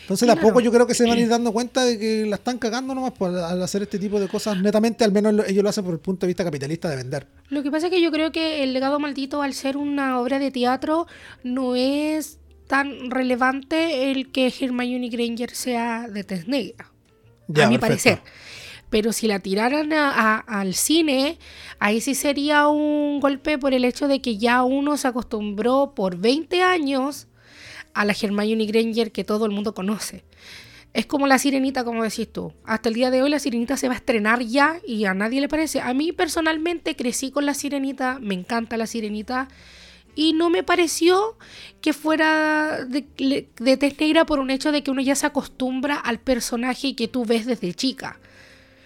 Entonces 0.08 0.26
Claro. 0.26 0.42
poco 0.42 0.62
yo 0.62 0.72
creo 0.72 0.88
que 0.88 0.94
se 0.94 1.06
van 1.06 1.18
a 1.18 1.20
ir 1.20 1.28
dando 1.28 1.52
cuenta 1.52 1.84
de 1.84 2.00
que 2.00 2.26
la 2.26 2.38
están 2.38 2.58
cagando 2.60 2.96
nomás 2.96 3.12
por, 3.12 3.36
al 3.38 3.62
hacer 3.62 3.82
este 3.82 4.00
tipo 4.00 4.22
de 4.22 4.30
cosas. 4.30 4.58
Netamente, 4.62 5.04
al 5.04 5.12
menos 5.12 5.34
lo- 5.34 5.46
ellos 5.46 5.62
lo 5.64 5.70
hacen 5.70 5.84
por 5.84 5.94
el 5.94 6.00
punto 6.00 6.26
de 6.26 6.28
vista 6.28 6.46
capitalista 6.46 6.90
de 6.90 6.96
vender. 6.96 7.28
Lo 7.50 7.62
que 7.62 7.70
pasa 7.70 7.88
es 7.88 7.92
que 7.92 8.02
yo 8.02 8.10
creo 8.10 8.32
que 8.32 8.64
El 8.64 8.72
legado 8.72 9.00
maldito, 9.00 9.42
al 9.42 9.54
ser 9.54 9.76
una 9.76 10.18
obra 10.22 10.40
de 10.40 10.50
teatro, 10.50 11.08
no 11.44 11.76
es 11.76 12.40
tan 12.68 13.12
relevante 13.12 14.10
el 14.12 14.32
que 14.32 14.48
Hermione 14.60 15.10
Granger 15.10 15.52
sea 15.54 16.08
de 16.08 16.24
tez 16.24 16.48
negra. 16.48 16.90
Ya, 17.50 17.66
a 17.68 17.70
mi 17.70 17.78
perfecto. 17.78 18.22
parecer. 18.22 18.34
Pero 18.90 19.12
si 19.12 19.28
la 19.28 19.40
tiraran 19.40 19.92
a- 19.92 20.12
a- 20.12 20.38
al 20.62 20.74
cine, 20.74 21.38
ahí 21.80 22.00
sí 22.00 22.16
sería 22.16 22.70
un 22.70 23.20
golpe 23.20 23.58
por 23.58 23.74
el 23.74 23.84
hecho 23.84 24.08
de 24.08 24.22
que 24.22 24.38
ya 24.38 24.64
uno 24.64 24.96
se 24.96 25.10
acostumbró 25.10 25.92
por 25.94 26.16
20 26.18 26.62
años 26.64 27.28
a 28.00 28.06
la 28.06 28.16
Hermione 28.20 28.66
Granger 28.66 29.12
que 29.12 29.24
todo 29.24 29.46
el 29.46 29.52
mundo 29.52 29.74
conoce. 29.74 30.24
Es 30.94 31.06
como 31.06 31.28
la 31.28 31.38
sirenita, 31.38 31.84
como 31.84 32.04
decís 32.04 32.32
tú. 32.32 32.54
Hasta 32.64 32.90
el 32.90 32.96
día 32.96 33.12
de 33.12 33.22
hoy 33.22 33.30
la 33.30 33.40
sirenita 33.40 33.78
se 33.78 33.88
va 33.88 33.94
a 33.94 33.98
estrenar 33.98 34.42
ya 34.42 34.80
y 34.86 35.06
a 35.06 35.14
nadie 35.14 35.42
le 35.42 35.48
parece. 35.48 35.82
A 35.82 35.94
mí 35.94 36.12
personalmente 36.12 36.96
crecí 36.96 37.32
con 37.32 37.46
la 37.46 37.54
sirenita, 37.54 38.20
me 38.20 38.34
encanta 38.34 38.78
la 38.78 38.88
sirenita. 38.88 39.48
Y 40.16 40.34
no 40.34 40.50
me 40.50 40.64
pareció 40.64 41.38
que 41.82 41.94
fuera 41.94 42.84
de, 42.86 43.06
de 43.60 43.78
tez 43.78 44.00
negra 44.00 44.26
por 44.26 44.40
un 44.40 44.50
hecho 44.50 44.72
de 44.72 44.82
que 44.82 44.90
uno 44.90 45.02
ya 45.02 45.16
se 45.16 45.28
acostumbra 45.28 45.96
al 45.96 46.20
personaje 46.20 46.96
que 46.96 47.08
tú 47.08 47.26
ves 47.26 47.46
desde 47.46 47.74
chica. 47.74 48.20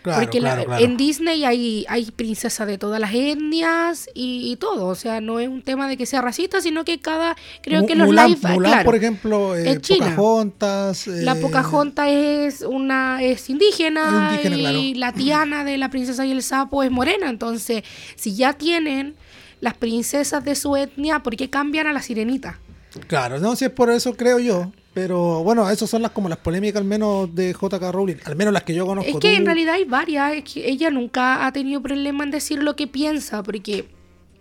Claro, 0.01 0.21
Porque 0.21 0.41
la- 0.41 0.63
claro, 0.63 0.83
en 0.83 0.97
Disney 0.97 1.45
hay, 1.45 1.85
hay 1.87 2.09
princesas 2.09 2.65
de 2.65 2.79
todas 2.79 2.99
las 2.99 3.13
etnias 3.13 4.09
y, 4.15 4.51
y 4.51 4.55
todo. 4.55 4.87
O 4.87 4.95
sea, 4.95 5.21
no 5.21 5.39
es 5.39 5.47
un 5.47 5.61
tema 5.61 5.87
de 5.87 5.95
que 5.95 6.07
sea 6.07 6.21
racista, 6.21 6.59
sino 6.59 6.83
que 6.83 6.99
cada. 6.99 7.35
Creo 7.61 7.85
que 7.85 7.93
los 7.95 8.07
Mulan, 8.07 8.31
live. 8.31 8.53
Mulan, 8.53 8.83
por 8.83 8.95
ejemplo, 8.95 9.55
eh, 9.55 9.69
es 9.71 9.81
China. 9.81 10.07
Pocahontas. 10.15 11.05
la 11.05 11.33
eh, 11.33 11.35
Pocahontas 11.35 12.07
es 12.09 12.61
una 12.61 13.21
es 13.21 13.47
indígena, 13.49 14.37
Es 14.39 14.45
indígena, 14.45 14.71
y 14.71 14.93
la 14.95 15.13
Tiana 15.13 15.63
de 15.63 15.77
la 15.77 15.89
princesa 15.89 16.25
y 16.25 16.31
el 16.31 16.41
sapo 16.41 16.81
es 16.81 16.89
morena. 16.89 17.29
Entonces, 17.29 17.83
si 18.15 18.35
ya 18.35 18.53
tienen 18.53 19.15
las 19.59 19.75
princesas 19.75 20.43
de 20.43 20.55
su 20.55 20.75
etnia, 20.75 21.21
¿por 21.21 21.35
qué 21.35 21.51
cambian 21.51 21.85
a 21.85 21.93
la 21.93 22.01
sirenita? 22.01 22.59
Claro, 23.07 23.39
no, 23.39 23.55
si 23.55 23.65
es 23.65 23.71
por 23.71 23.91
eso 23.91 24.15
creo 24.17 24.39
yo. 24.39 24.71
Pero 24.93 25.41
bueno, 25.43 25.69
esas 25.69 25.89
son 25.89 26.01
las 26.01 26.11
como 26.11 26.27
las 26.27 26.37
polémicas 26.39 26.81
al 26.81 26.87
menos 26.87 27.33
de 27.33 27.53
JK 27.53 27.91
Rowling, 27.91 28.17
al 28.25 28.35
menos 28.35 28.53
las 28.53 28.63
que 28.63 28.73
yo 28.73 28.85
conozco. 28.85 29.09
Es 29.09 29.15
que 29.15 29.19
Tú- 29.31 29.37
en 29.37 29.45
realidad 29.45 29.75
hay 29.75 29.85
varias. 29.85 30.33
Es 30.33 30.43
que 30.43 30.69
ella 30.69 30.89
nunca 30.89 31.45
ha 31.45 31.53
tenido 31.53 31.81
problema 31.81 32.23
en 32.25 32.31
decir 32.31 32.61
lo 32.61 32.75
que 32.75 32.87
piensa, 32.87 33.41
porque 33.41 33.85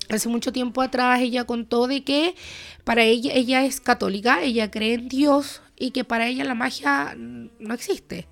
hace 0.08 0.28
mucho 0.28 0.52
tiempo 0.52 0.82
atrás 0.82 1.20
ella 1.20 1.44
contó 1.44 1.86
de 1.86 2.02
que 2.02 2.34
para 2.82 3.04
ella 3.04 3.32
ella 3.32 3.64
es 3.64 3.80
católica, 3.80 4.42
ella 4.42 4.70
cree 4.72 4.94
en 4.94 5.08
Dios 5.08 5.62
y 5.78 5.92
que 5.92 6.02
para 6.04 6.26
ella 6.26 6.44
la 6.44 6.54
magia 6.54 7.14
no 7.16 7.72
existe. 7.74 8.26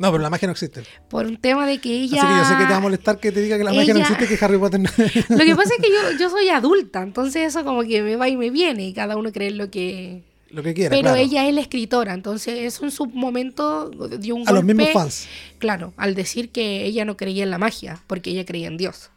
No, 0.00 0.10
pero 0.10 0.22
la 0.24 0.30
magia 0.30 0.48
no 0.48 0.52
existe. 0.52 0.82
Por 1.08 1.26
un 1.26 1.36
tema 1.36 1.66
de 1.68 1.78
que 1.78 1.88
ella... 1.90 2.20
Así 2.20 2.26
que 2.26 2.38
yo 2.40 2.44
sé 2.44 2.56
que 2.58 2.64
te 2.64 2.70
va 2.72 2.76
a 2.78 2.80
molestar 2.80 3.20
que 3.20 3.30
te 3.30 3.40
diga 3.40 3.56
que 3.56 3.62
la 3.62 3.72
magia 3.72 3.94
no 3.94 4.00
existe 4.00 4.24
y 4.24 4.26
que 4.36 4.44
Harry 4.44 4.58
Potter 4.58 4.80
no. 4.80 4.90
Lo 5.28 5.44
que 5.44 5.54
pasa 5.54 5.74
es 5.78 5.80
que 5.80 5.88
yo, 5.92 6.18
yo 6.18 6.30
soy 6.30 6.48
adulta, 6.48 7.00
entonces 7.02 7.46
eso 7.46 7.64
como 7.64 7.82
que 7.82 8.02
me 8.02 8.16
va 8.16 8.28
y 8.28 8.36
me 8.36 8.50
viene 8.50 8.88
y 8.88 8.92
cada 8.92 9.16
uno 9.16 9.30
cree 9.30 9.52
lo 9.52 9.70
que... 9.70 10.24
Lo 10.54 10.62
que 10.62 10.72
quiera. 10.74 10.90
Pero 10.90 11.02
claro. 11.10 11.16
ella 11.18 11.48
es 11.48 11.54
la 11.54 11.60
escritora, 11.60 12.14
entonces 12.14 12.60
eso 12.60 12.84
en 12.84 12.90
su 12.90 13.06
momento 13.06 13.90
dio 14.18 14.36
un 14.36 14.48
A 14.48 14.52
los 14.52 14.62
mismos 14.64 14.90
fans. 14.92 15.26
Claro, 15.58 15.92
al 15.96 16.14
decir 16.14 16.50
que 16.50 16.84
ella 16.84 17.04
no 17.04 17.16
creía 17.16 17.42
en 17.42 17.50
la 17.50 17.58
magia, 17.58 18.00
porque 18.06 18.30
ella 18.30 18.44
creía 18.44 18.68
en 18.68 18.76
Dios. 18.76 19.10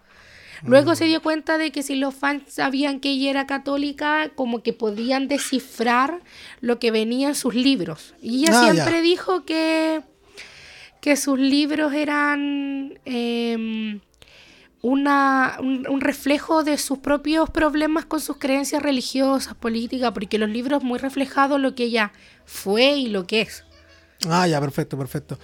Luego 0.63 0.93
Mm. 0.93 0.95
se 0.95 1.05
dio 1.05 1.21
cuenta 1.21 1.59
de 1.59 1.71
que 1.71 1.83
si 1.83 1.95
los 1.95 2.15
fans 2.15 2.41
sabían 2.47 2.99
que 2.99 3.09
ella 3.11 3.29
era 3.29 3.45
católica, 3.45 4.31
como 4.33 4.63
que 4.63 4.73
podían 4.73 5.27
descifrar 5.27 6.21
lo 6.61 6.79
que 6.79 6.89
venía 6.89 7.27
en 7.27 7.35
sus 7.35 7.53
libros. 7.53 8.15
Y 8.23 8.39
ella 8.45 8.59
Ah, 8.59 8.63
siempre 8.73 8.95
ya. 8.95 9.01
dijo 9.01 9.45
que, 9.45 10.01
que 10.99 11.15
sus 11.15 11.37
libros 11.37 11.93
eran 11.93 12.97
em, 13.05 13.99
una, 14.81 15.57
un, 15.59 15.87
un 15.89 16.01
reflejo 16.01 16.63
de 16.63 16.77
sus 16.77 16.99
propios 16.99 17.49
problemas 17.49 18.05
con 18.05 18.19
sus 18.19 18.37
creencias 18.37 18.81
religiosas, 18.81 19.55
políticas, 19.55 20.11
porque 20.11 20.37
los 20.37 20.49
libros 20.49 20.83
muy 20.83 20.99
reflejados 20.99 21.59
lo 21.59 21.75
que 21.75 21.83
ella 21.83 22.11
fue 22.45 22.95
y 22.95 23.07
lo 23.07 23.25
que 23.25 23.41
es. 23.41 23.63
Ah, 24.27 24.47
ya, 24.47 24.59
perfecto, 24.59 24.97
perfecto. 24.97 25.37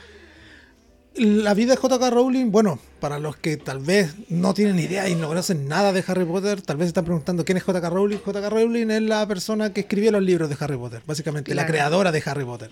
La 1.16 1.54
vida 1.54 1.76
de 1.76 1.82
JK 1.82 2.10
Rowling, 2.10 2.52
bueno, 2.52 2.80
para 3.00 3.20
los 3.20 3.36
que 3.36 3.58
tal 3.58 3.80
vez 3.80 4.16
no 4.30 4.56
tienen 4.56 4.80
idea 4.80 5.08
y 5.10 5.16
no 5.16 5.28
conocen 5.28 5.68
nada 5.68 5.94
de 5.94 6.04
Harry 6.08 6.26
Potter, 6.26 6.62
tal 6.64 6.78
vez 6.78 6.86
se 6.86 6.90
están 6.90 7.06
preguntando 7.06 7.46
quién 7.46 7.58
es 7.58 7.64
JK 7.64 7.84
Rowling. 7.88 8.18
JK 8.18 8.50
Rowling 8.50 8.90
es 8.90 9.02
la 9.04 9.28
persona 9.28 9.72
que 9.72 9.82
escribió 9.82 10.12
los 10.12 10.24
libros 10.24 10.50
de 10.50 10.58
Harry 10.60 10.76
Potter, 10.76 11.04
básicamente, 11.06 11.54
la 11.54 11.68
creadora 11.68 12.12
de 12.12 12.24
Harry 12.26 12.46
Potter. 12.46 12.72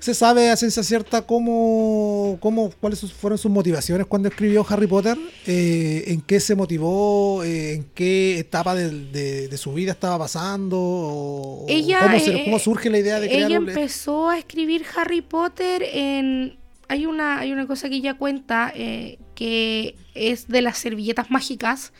¿Se 0.00 0.14
sabe 0.14 0.48
a 0.48 0.56
ciencia 0.56 0.82
cierta 0.82 1.22
cómo, 1.22 2.38
cómo 2.40 2.70
cuáles 2.80 3.00
fueron 3.12 3.36
sus 3.38 3.50
motivaciones 3.50 4.06
cuando 4.06 4.28
escribió 4.28 4.64
Harry 4.68 4.86
Potter? 4.86 5.16
Eh, 5.46 6.04
¿En 6.06 6.22
qué 6.22 6.40
se 6.40 6.54
motivó? 6.54 7.44
Eh, 7.44 7.74
¿En 7.74 7.84
qué 7.94 8.38
etapa 8.38 8.74
de, 8.74 9.46
de 9.48 9.56
su 9.58 9.74
vida 9.74 9.92
estaba 9.92 10.18
pasando? 10.18 10.78
¿O- 10.80 11.66
Ella, 11.68 12.00
¿Cómo, 12.02 12.18
se- 12.18 12.34
eh, 12.34 12.42
cómo 12.46 12.58
surge 12.58 12.88
la 12.88 12.98
idea 12.98 13.20
de 13.20 13.28
crear 13.28 13.50
Ella 13.50 13.56
empezó 13.56 14.30
a 14.30 14.38
escribir 14.38 14.84
Harry 14.96 15.20
Potter 15.20 15.82
en... 15.92 16.58
Hay 16.90 17.06
una, 17.06 17.38
hay 17.38 17.52
una 17.52 17.68
cosa 17.68 17.88
que 17.88 17.94
ella 17.94 18.14
cuenta 18.14 18.72
eh, 18.74 19.20
que 19.36 19.94
es 20.14 20.48
de 20.48 20.60
las 20.60 20.76
servilletas 20.76 21.30
mágicas, 21.30 21.92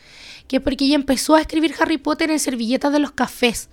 que 0.49 0.57
es 0.57 0.61
porque 0.61 0.83
ella 0.83 0.95
empezó 0.95 1.35
a 1.35 1.39
escribir 1.39 1.73
Harry 1.79 1.97
Potter 1.97 2.29
en 2.29 2.39
servilletas 2.39 2.91
de 2.91 2.99
los 2.99 3.13
cafés, 3.13 3.69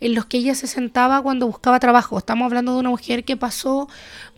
en 0.00 0.14
los 0.14 0.24
que 0.24 0.38
ella 0.38 0.54
se 0.54 0.66
sentaba 0.66 1.20
cuando 1.20 1.46
buscaba 1.46 1.78
trabajo. 1.78 2.16
Estamos 2.16 2.46
hablando 2.46 2.72
de 2.72 2.80
una 2.80 2.88
mujer 2.88 3.22
que 3.24 3.36
pasó, 3.36 3.86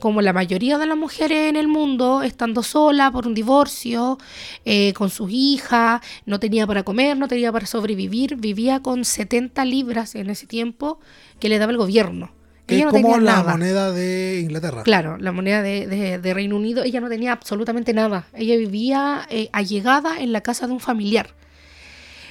como 0.01 0.23
la 0.23 0.33
mayoría 0.33 0.77
de 0.77 0.87
las 0.87 0.99
mujeres 0.99 1.49
en 1.49 1.55
el 1.55 1.69
mundo, 1.69 2.25
estando 2.25 2.65
sola 2.65 3.13
por 3.13 3.29
un 3.29 3.35
divorcio, 3.35 4.19
eh, 4.65 4.93
con 4.95 5.11
sus 5.11 5.31
hijas, 5.31 6.01
no 6.27 6.41
tenía 6.41 6.67
para 6.67 6.83
comer, 6.83 7.17
no 7.17 7.29
tenía 7.29 7.53
para 7.53 7.67
sobrevivir, 7.67 8.35
vivía 8.35 8.81
con 8.81 9.05
70 9.05 9.65
libras 9.67 10.17
en 10.17 10.31
ese 10.31 10.49
tiempo 10.49 10.99
que 11.39 11.49
le 11.49 11.61
daba 11.61 11.71
el 11.71 11.79
gobierno. 11.79 12.33
Que 12.67 12.77
Ella 12.77 12.87
es 12.87 12.93
no 12.93 12.93
como 12.93 13.15
tenía 13.15 13.21
la 13.33 13.37
nada. 13.39 13.53
moneda 13.53 13.93
de 13.93 14.41
Inglaterra. 14.43 14.83
Claro, 14.85 15.19
la 15.19 15.33
moneda 15.33 15.63
de, 15.63 15.87
de- 15.87 16.19
de 16.19 16.35
Reino 16.35 16.57
Unido, 16.57 16.83
ella 16.85 17.01
no 17.01 17.09
tenía 17.09 17.33
absolutamente 17.33 17.93
nada. 17.93 18.27
Ella 18.35 18.57
vivía 18.57 19.27
eh, 19.31 19.49
allegada 19.53 20.19
en 20.21 20.33
la 20.33 20.41
casa 20.41 20.67
de 20.67 20.73
un 20.73 20.81
familiar. 20.81 21.35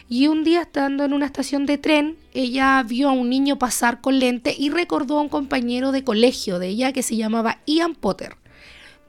Y 0.09 0.27
un 0.27 0.43
día, 0.43 0.61
estando 0.63 1.05
en 1.05 1.13
una 1.13 1.25
estación 1.25 1.65
de 1.65 1.77
tren, 1.77 2.17
ella 2.33 2.83
vio 2.87 3.09
a 3.09 3.13
un 3.13 3.29
niño 3.29 3.57
pasar 3.57 4.01
con 4.01 4.19
lente 4.19 4.53
y 4.57 4.69
recordó 4.69 5.17
a 5.17 5.21
un 5.21 5.29
compañero 5.29 5.91
de 5.91 6.03
colegio 6.03 6.59
de 6.59 6.67
ella 6.67 6.91
que 6.93 7.03
se 7.03 7.15
llamaba 7.15 7.59
Ian 7.65 7.95
Potter. 7.95 8.35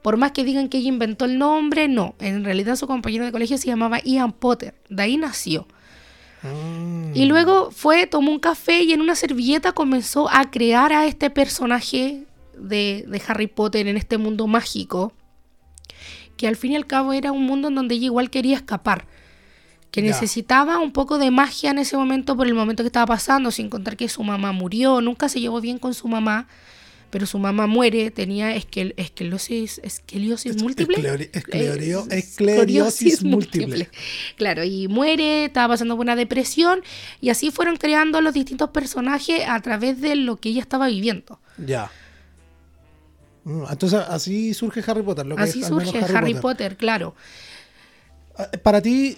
Por 0.01 0.17
más 0.17 0.31
que 0.31 0.43
digan 0.43 0.69
que 0.69 0.77
ella 0.77 0.89
inventó 0.89 1.25
el 1.25 1.37
nombre, 1.37 1.87
no. 1.87 2.15
En 2.19 2.43
realidad 2.45 2.75
su 2.75 2.87
compañero 2.87 3.25
de 3.25 3.31
colegio 3.31 3.57
se 3.57 3.67
llamaba 3.67 3.99
Ian 4.03 4.31
Potter. 4.31 4.75
De 4.89 5.01
ahí 5.03 5.17
nació. 5.17 5.67
Mm. 6.53 7.11
Y 7.15 7.25
luego 7.25 7.71
fue, 7.71 8.07
tomó 8.07 8.31
un 8.31 8.39
café 8.39 8.83
y 8.83 8.93
en 8.93 9.01
una 9.01 9.15
servilleta 9.15 9.71
comenzó 9.71 10.29
a 10.29 10.51
crear 10.51 10.91
a 10.91 11.05
este 11.05 11.29
personaje 11.29 12.25
de, 12.57 13.05
de 13.07 13.21
Harry 13.27 13.47
Potter 13.47 13.87
en 13.87 13.97
este 13.97 14.17
mundo 14.17 14.47
mágico, 14.47 15.13
que 16.37 16.47
al 16.47 16.55
fin 16.55 16.73
y 16.73 16.75
al 16.75 16.87
cabo 16.87 17.13
era 17.13 17.31
un 17.31 17.45
mundo 17.45 17.69
en 17.69 17.75
donde 17.75 17.95
ella 17.95 18.05
igual 18.05 18.29
quería 18.29 18.55
escapar, 18.55 19.05
que 19.91 20.01
necesitaba 20.01 20.79
un 20.79 20.91
poco 20.91 21.17
de 21.17 21.31
magia 21.31 21.71
en 21.71 21.79
ese 21.79 21.95
momento 21.95 22.35
por 22.35 22.47
el 22.47 22.53
momento 22.53 22.83
que 22.83 22.87
estaba 22.87 23.05
pasando, 23.05 23.49
sin 23.49 23.69
contar 23.69 23.95
que 23.95 24.09
su 24.09 24.23
mamá 24.23 24.51
murió, 24.51 24.99
nunca 24.99 25.29
se 25.29 25.39
llevó 25.39 25.61
bien 25.61 25.79
con 25.79 25.93
su 25.93 26.09
mamá, 26.09 26.47
pero 27.09 27.25
su 27.25 27.37
mamá 27.39 27.67
muere, 27.67 28.11
tenía 28.11 28.55
esquel- 28.55 28.93
esquelosis, 28.97 29.79
esqueliosis 29.83 30.61
múltiple. 30.61 30.97
escleori- 30.97 31.29
esclerio- 31.31 32.05
Eh, 32.11 32.17
esclerosis 32.17 33.23
múltiple. 33.23 33.89
Claro, 34.37 34.63
y 34.63 34.87
muere, 34.87 35.45
estaba 35.45 35.69
pasando 35.75 35.95
por 35.95 36.05
una 36.05 36.15
depresión, 36.15 36.81
y 37.21 37.29
así 37.29 37.51
fueron 37.51 37.77
creando 37.77 38.21
los 38.21 38.33
distintos 38.33 38.69
personajes 38.71 39.41
a 39.47 39.59
través 39.61 40.01
de 40.01 40.15
lo 40.15 40.37
que 40.37 40.49
ella 40.49 40.61
estaba 40.61 40.87
viviendo. 40.87 41.39
Ya. 41.57 41.89
Mm, 43.45 43.63
Entonces 43.69 43.99
así 44.09 44.53
surge 44.53 44.83
Harry 44.89 45.03
Potter. 45.03 45.25
Lo 45.25 45.35
que 45.35 45.43
Así 45.43 45.61
es 45.61 45.67
surge 45.67 45.99
Harry, 45.99 46.33
Potter. 46.33 46.75
claro. 46.77 47.15
Ah, 48.37 48.49
Para 48.63 48.81
ti, 48.81 49.15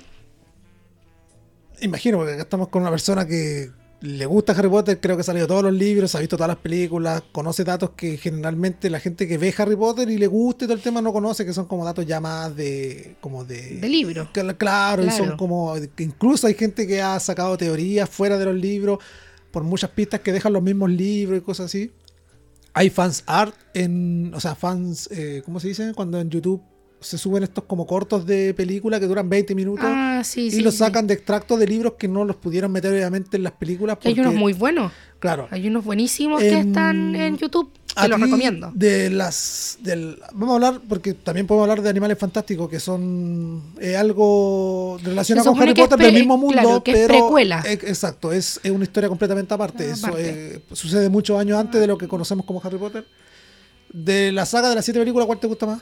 imagino, 1.82 2.18
porque 2.18 2.34
acá 2.34 2.42
estamos 2.44 2.68
con 2.70 2.82
una 2.82 2.92
persona 2.92 3.26
que 3.26 3.70
le 4.00 4.26
gusta 4.28 4.54
Harry 4.54 4.70
Potter, 4.70 5.00
creo 5.00 5.16
que 5.16 5.22
ha 5.22 5.24
salido 5.24 5.48
todos 5.48 5.64
los 5.64 5.74
libros, 5.74 6.14
ha 6.14 6.20
visto 6.20 6.38
todas 6.38 6.50
las 6.50 6.58
películas, 6.58 7.24
conoce 7.32 7.64
datos 7.64 7.92
que 7.96 8.18
generalmente 8.18 8.90
la 8.92 9.00
gente 9.00 9.28
que 9.28 9.38
ve 9.40 9.54
Harry 9.58 9.76
Potter 9.76 10.10
y 10.10 10.18
le 10.18 10.28
gusta 10.28 10.66
y 10.66 10.68
todo 10.68 10.78
el 10.78 10.84
tema 10.84 11.02
no 11.02 11.12
conoce, 11.12 11.46
que 11.46 11.54
son 11.54 11.66
como 11.66 11.84
datos 11.84 12.06
ya 12.06 12.20
más 12.20 12.56
de... 12.56 13.16
como 13.22 13.44
de... 13.44 13.78
De 13.80 13.90
libro. 13.90 14.30
Cla- 14.34 14.56
Claro, 14.56 15.04
y 15.04 15.10
son 15.10 15.36
como... 15.36 15.74
que 15.96 16.04
incluso 16.04 16.46
hay 16.46 16.54
gente 16.54 16.86
que 16.86 17.02
ha 17.02 17.20
sacado 17.20 17.58
teorías 17.58 18.08
fuera 18.10 18.38
de 18.38 18.46
los 18.46 18.56
libros 18.56 19.00
por 19.52 19.64
muchas 19.64 19.90
pistas 19.90 20.20
que 20.20 20.32
dejan 20.32 20.54
los 20.54 20.62
mismos 20.62 20.92
libros 20.92 21.40
y 21.40 21.42
cosas 21.42 21.66
así. 21.68 21.92
Hay 22.74 22.92
fans 22.92 23.24
art 23.26 23.56
en... 23.74 24.32
O 24.36 24.40
sea, 24.40 24.54
fans... 24.54 25.10
eh, 25.12 25.42
¿Cómo 25.44 25.60
se 25.60 25.70
dice? 25.70 25.94
Cuando 25.96 26.20
en 26.20 26.30
YouTube 26.30 26.62
se 27.00 27.18
suben 27.18 27.44
estos 27.44 27.64
como 27.66 27.86
cortos 27.86 28.26
de 28.26 28.54
película 28.54 29.00
que 29.00 29.06
duran 29.06 29.30
20 29.30 29.54
minutos 29.56 29.86
Ah, 29.88 30.22
sí, 30.26 30.48
y 30.48 30.52
sí. 30.52 30.62
los 30.62 30.74
sí. 30.74 30.80
sacan 30.80 31.06
de 31.08 31.14
extractos 31.14 31.60
de 31.60 31.68
libros 31.68 31.94
que 31.98 32.08
no 32.08 32.26
los 32.26 32.36
pudieron 32.36 32.72
meter 32.72 32.92
obviamente 32.94 33.38
en 33.38 33.44
las 33.44 33.54
películas. 33.54 33.98
Hay 34.04 34.20
unos 34.20 34.34
muy 34.34 34.54
buenos. 34.54 34.92
Claro. 35.20 35.48
Hay 35.52 35.68
unos 35.68 35.84
buenísimos 35.84 36.40
que 36.40 36.50
Em, 36.50 36.68
están 36.68 37.16
en 37.16 37.38
YouTube. 37.38 37.72
Te 38.00 38.08
los 38.08 38.20
recomiendo. 38.20 38.72
De 38.76 39.10
las, 39.10 39.80
del, 39.82 40.20
vamos 40.34 40.50
a 40.52 40.56
hablar, 40.56 40.82
porque 40.88 41.14
también 41.16 41.48
podemos 41.48 41.64
hablar 41.68 41.82
de 41.82 41.90
Animales 41.90 42.20
Fantásticos, 42.20 42.70
que 42.70 42.80
son 42.80 43.74
eh, 43.80 43.96
algo 43.96 45.00
relacionado 45.04 45.52
con 45.52 45.62
Harry 45.64 45.74
Potter 45.74 45.98
del 45.98 46.14
mismo 46.14 46.38
mundo, 46.38 46.54
claro, 46.62 46.84
que 46.84 46.92
es 46.92 46.98
pero 47.08 47.14
precuela. 47.26 47.64
eh, 47.66 47.74
exacto, 47.74 48.32
es, 48.32 48.60
es 48.64 48.72
una 48.72 48.84
historia 48.84 49.10
completamente 49.10 49.52
aparte. 49.54 49.86
Ah, 49.90 49.94
Eso 49.94 50.08
aparte. 50.08 50.56
eh, 50.58 50.62
sucede 50.74 51.10
muchos 51.10 51.40
años 51.40 51.58
antes 51.60 51.82
de 51.82 51.88
lo 51.88 51.98
que 51.98 52.08
conocemos 52.08 52.46
como 52.46 52.62
Harry 52.64 52.78
Potter. 52.78 53.06
De 53.92 54.32
la 54.32 54.46
saga 54.46 54.70
de 54.70 54.76
las 54.76 54.86
siete 54.86 55.00
películas, 55.00 55.26
¿cuál 55.26 55.40
te 55.40 55.48
gusta 55.48 55.66
más? 55.66 55.82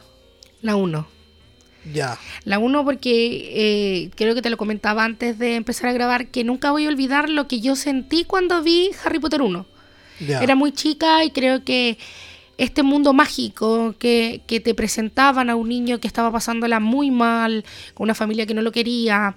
La 0.61 0.75
1. 0.75 1.07
Ya. 1.93 2.17
La 2.43 2.59
1 2.59 2.83
porque 2.83 3.51
eh, 3.53 4.11
creo 4.15 4.33
que 4.33 4.41
te 4.41 4.49
lo 4.49 4.57
comentaba 4.57 5.03
antes 5.03 5.37
de 5.37 5.55
empezar 5.55 5.89
a 5.89 5.93
grabar, 5.93 6.27
que 6.27 6.43
nunca 6.43 6.71
voy 6.71 6.85
a 6.85 6.89
olvidar 6.89 7.29
lo 7.29 7.47
que 7.47 7.59
yo 7.59 7.75
sentí 7.75 8.23
cuando 8.23 8.63
vi 8.63 8.91
Harry 9.03 9.19
Potter 9.19 9.41
1. 9.41 9.65
ya. 10.21 10.41
Era 10.41 10.55
muy 10.55 10.71
chica 10.71 11.23
y 11.23 11.31
creo 11.31 11.63
que 11.63 11.97
este 12.57 12.83
mundo 12.83 13.13
mágico 13.13 13.95
que, 13.99 14.41
que 14.47 14.59
te 14.59 14.73
presentaban 14.73 15.49
a 15.49 15.55
un 15.55 15.69
niño 15.69 15.99
que 15.99 16.07
estaba 16.07 16.31
pasándola 16.31 16.79
muy 16.79 17.11
mal, 17.11 17.65
con 17.93 18.05
una 18.05 18.15
familia 18.15 18.45
que 18.45 18.53
no 18.53 18.61
lo 18.61 18.71
quería, 18.71 19.35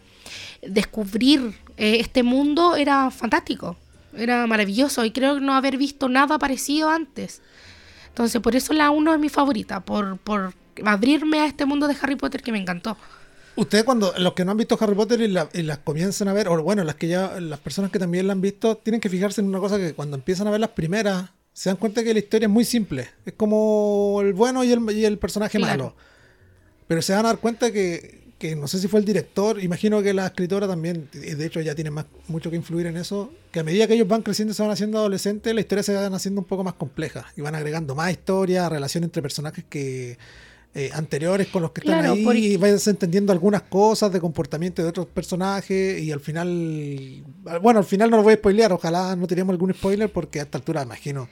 descubrir 0.63 1.55
eh, 1.77 1.99
este 2.01 2.23
mundo 2.23 2.77
era 2.77 3.11
fantástico, 3.11 3.77
era 4.17 4.47
maravilloso 4.47 5.05
y 5.05 5.11
creo 5.11 5.41
no 5.41 5.55
haber 5.55 5.77
visto 5.77 6.09
nada 6.09 6.39
parecido 6.39 6.91
antes. 6.91 7.43
Entonces 8.09 8.41
por 8.41 8.57
eso 8.57 8.73
la 8.73 8.91
1 8.91 9.15
es 9.15 9.21
mi 9.21 9.29
favorita, 9.29 9.81
por, 9.81 10.19
por 10.19 10.55
abrirme 10.85 11.41
a 11.41 11.47
este 11.47 11.65
mundo 11.67 11.87
de 11.89 11.97
Harry 12.01 12.17
Potter 12.17 12.43
que 12.43 12.53
me 12.53 12.59
encantó. 12.59 12.97
Ustedes 13.57 13.83
cuando, 13.85 14.13
los 14.19 14.35
que 14.35 14.45
no 14.45 14.53
han 14.53 14.57
visto 14.57 14.79
Harry 14.81 14.95
Potter 14.95 15.21
y, 15.21 15.29
la- 15.29 15.49
y 15.53 15.63
las 15.63 15.79
comienzan 15.79 16.29
a 16.29 16.33
ver, 16.33 16.49
o 16.49 16.63
bueno, 16.63 16.85
las 16.85 16.95
que 16.95 17.09
ya, 17.09 17.41
las 17.41 17.59
personas 17.59 17.91
que 17.91 17.99
también 17.99 18.27
la 18.27 18.33
han 18.33 18.41
visto, 18.41 18.77
tienen 18.77 19.01
que 19.01 19.09
fijarse 19.09 19.41
en 19.41 19.49
una 19.49 19.59
cosa 19.59 19.79
que 19.79 19.95
cuando 19.95 20.17
empiezan 20.17 20.47
a 20.47 20.51
ver 20.51 20.61
las 20.61 20.71
primeras, 20.71 21.31
se 21.53 21.69
dan 21.71 21.77
cuenta 21.77 22.05
que 22.05 22.13
la 22.13 22.21
historia 22.21 22.47
es 22.47 22.53
muy 22.53 22.65
simple. 22.65 23.09
Es 23.27 23.33
como 23.33 24.21
el 24.23 24.33
bueno 24.33 24.63
y 24.63 24.71
el, 24.71 24.89
y 24.93 25.05
el 25.05 25.19
personaje 25.19 25.59
Claro. 25.59 25.85
malo. 25.85 25.97
Pero 26.87 27.03
se 27.03 27.13
van 27.15 27.25
a 27.27 27.29
dar 27.31 27.39
cuenta 27.39 27.73
que, 27.73 28.29
que 28.39 28.55
no 28.55 28.69
sé 28.69 28.79
si 28.79 28.87
fue 28.87 29.01
el 29.01 29.05
director, 29.07 29.61
imagino 29.61 30.01
que 30.03 30.15
la 30.15 30.27
escritora 30.27 30.69
también, 30.69 31.09
y 31.13 31.19
de 31.35 31.45
hecho 31.47 31.61
ya 31.61 31.75
tiene 31.75 31.91
más, 31.91 32.07
mucho 32.29 32.51
que 32.51 32.57
influir 32.57 32.87
en 32.87 32.97
eso, 32.97 33.33
que 33.51 33.59
a 33.59 33.65
medida 33.65 33.89
que 33.89 33.95
ellos 33.95 34.07
van 34.07 34.23
creciendo 34.23 34.53
y 34.53 34.55
se 34.55 34.63
van 34.63 34.71
haciendo 34.71 34.99
adolescentes, 34.99 35.53
la 35.53 35.61
historia 35.61 35.83
se 35.83 35.95
van 35.95 36.15
haciendo 36.15 36.41
un 36.41 36.47
poco 36.47 36.63
más 36.63 36.75
compleja 36.75 37.27
y 37.37 37.41
van 37.41 37.57
agregando 37.57 37.97
más 37.97 38.13
historia, 38.13 38.69
relación 38.69 39.03
entre 39.03 39.21
personajes 39.21 39.65
que 39.69 40.17
eh, 40.75 40.91
anteriores 40.95 41.49
con 41.49 41.63
los 41.63 41.73
que 41.73 41.81
están 41.81 42.01
Claro, 42.01 42.13
ahí 42.15 42.25
porque- 42.25 42.39
y 42.41 42.57
vas 42.57 42.87
entendiendo 42.87 43.33
algunas 43.33 43.63
cosas 43.63 44.13
de 44.13 44.21
comportamiento 44.21 44.83
de 44.83 44.89
otros 44.89 45.07
personajes 45.07 46.01
y 46.01 46.13
al 46.13 46.21
final, 46.21 47.25
bueno, 47.63 47.81
al 47.81 47.85
final 47.87 48.11
no 48.11 48.19
lo 48.19 48.23
voy 48.23 48.35
a 48.35 48.37
spoilear, 48.37 48.73
ojalá 48.73 49.17
no 49.17 49.27
teníamos 49.27 49.53
algún 49.55 49.73
spoiler 49.75 50.13
porque 50.13 50.41
a 50.41 50.43
esta 50.45 50.59
altura 50.59 50.83
imagino, 50.83 51.29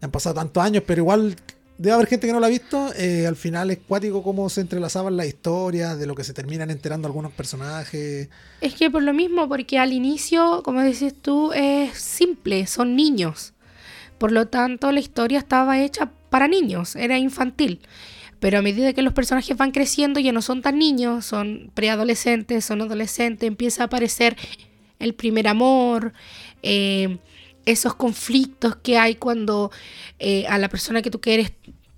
han 0.00 0.10
pasado 0.10 0.34
tantos 0.36 0.62
años, 0.62 0.82
pero 0.86 1.02
igual 1.02 1.34
debe 1.78 1.94
haber 1.94 2.06
gente 2.06 2.26
que 2.26 2.32
no 2.34 2.40
la 2.40 2.46
ha 2.46 2.50
visto, 2.50 2.92
eh, 2.96 3.26
al 3.26 3.36
final 3.36 3.70
es 3.70 3.78
cuático 3.88 4.22
cómo 4.22 4.48
se 4.50 4.60
entrelazaban 4.60 5.16
las 5.16 5.26
historias, 5.26 5.98
de 5.98 6.06
lo 6.06 6.14
que 6.14 6.24
se 6.24 6.34
terminan 6.34 6.70
enterando 6.70 7.08
algunos 7.08 7.32
personajes. 7.32 8.28
Es 8.60 8.74
que 8.74 8.90
por 8.90 9.02
lo 9.02 9.14
mismo, 9.14 9.48
porque 9.48 9.78
al 9.78 9.92
inicio, 9.94 10.62
como 10.62 10.82
dices 10.82 11.14
tú, 11.20 11.52
es 11.54 11.96
simple, 11.98 12.66
son 12.66 12.94
niños. 12.94 13.54
Por 14.18 14.32
lo 14.32 14.46
tanto, 14.48 14.92
la 14.92 15.00
historia 15.00 15.38
estaba 15.38 15.80
hecha 15.80 16.12
para 16.28 16.46
niños, 16.46 16.94
era 16.96 17.18
infantil. 17.18 17.80
Pero 18.40 18.58
a 18.58 18.62
medida 18.62 18.92
que 18.94 19.02
los 19.02 19.12
personajes 19.12 19.56
van 19.56 19.70
creciendo, 19.70 20.18
ya 20.18 20.32
no 20.32 20.42
son 20.42 20.62
tan 20.62 20.78
niños, 20.78 21.26
son 21.26 21.70
preadolescentes, 21.74 22.64
son 22.64 22.80
adolescentes, 22.80 23.46
empieza 23.46 23.82
a 23.82 23.86
aparecer 23.86 24.36
el 24.98 25.14
primer 25.14 25.46
amor, 25.46 26.12
eh, 26.62 27.18
esos 27.66 27.94
conflictos 27.94 28.76
que 28.76 28.98
hay 28.98 29.16
cuando 29.16 29.70
eh, 30.18 30.46
a 30.48 30.58
la 30.58 30.68
persona 30.68 31.02
que 31.02 31.10
tú 31.10 31.20
quieres, 31.20 31.52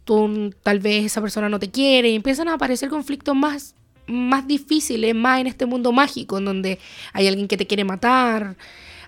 tú 0.04 0.52
tal 0.62 0.80
vez 0.80 1.04
esa 1.04 1.20
persona 1.20 1.48
no 1.48 1.60
te 1.60 1.70
quiere, 1.70 2.10
y 2.10 2.16
empiezan 2.16 2.48
a 2.48 2.54
aparecer 2.54 2.88
conflictos 2.88 3.36
más, 3.36 3.74
más 4.06 4.46
difíciles, 4.46 5.14
más 5.14 5.40
en 5.40 5.46
este 5.46 5.66
mundo 5.66 5.92
mágico, 5.92 6.38
en 6.38 6.44
donde 6.44 6.78
hay 7.12 7.28
alguien 7.28 7.46
que 7.46 7.56
te 7.56 7.68
quiere 7.68 7.84
matar, 7.84 8.56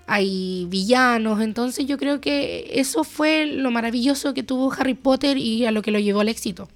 hay 0.07 0.67
villanos, 0.69 1.41
entonces 1.41 1.85
yo 1.85 1.97
creo 1.97 2.21
que 2.21 2.71
eso 2.75 3.03
fue 3.03 3.45
lo 3.45 3.71
maravilloso 3.71 4.33
que 4.33 4.43
tuvo 4.43 4.71
Harry 4.71 4.93
Potter 4.93 5.37
y 5.37 5.65
a 5.65 5.71
lo 5.71 5.81
que 5.81 5.91
lo 5.91 5.99
llevó 5.99 6.21
al 6.21 6.29
éxito. 6.29 6.69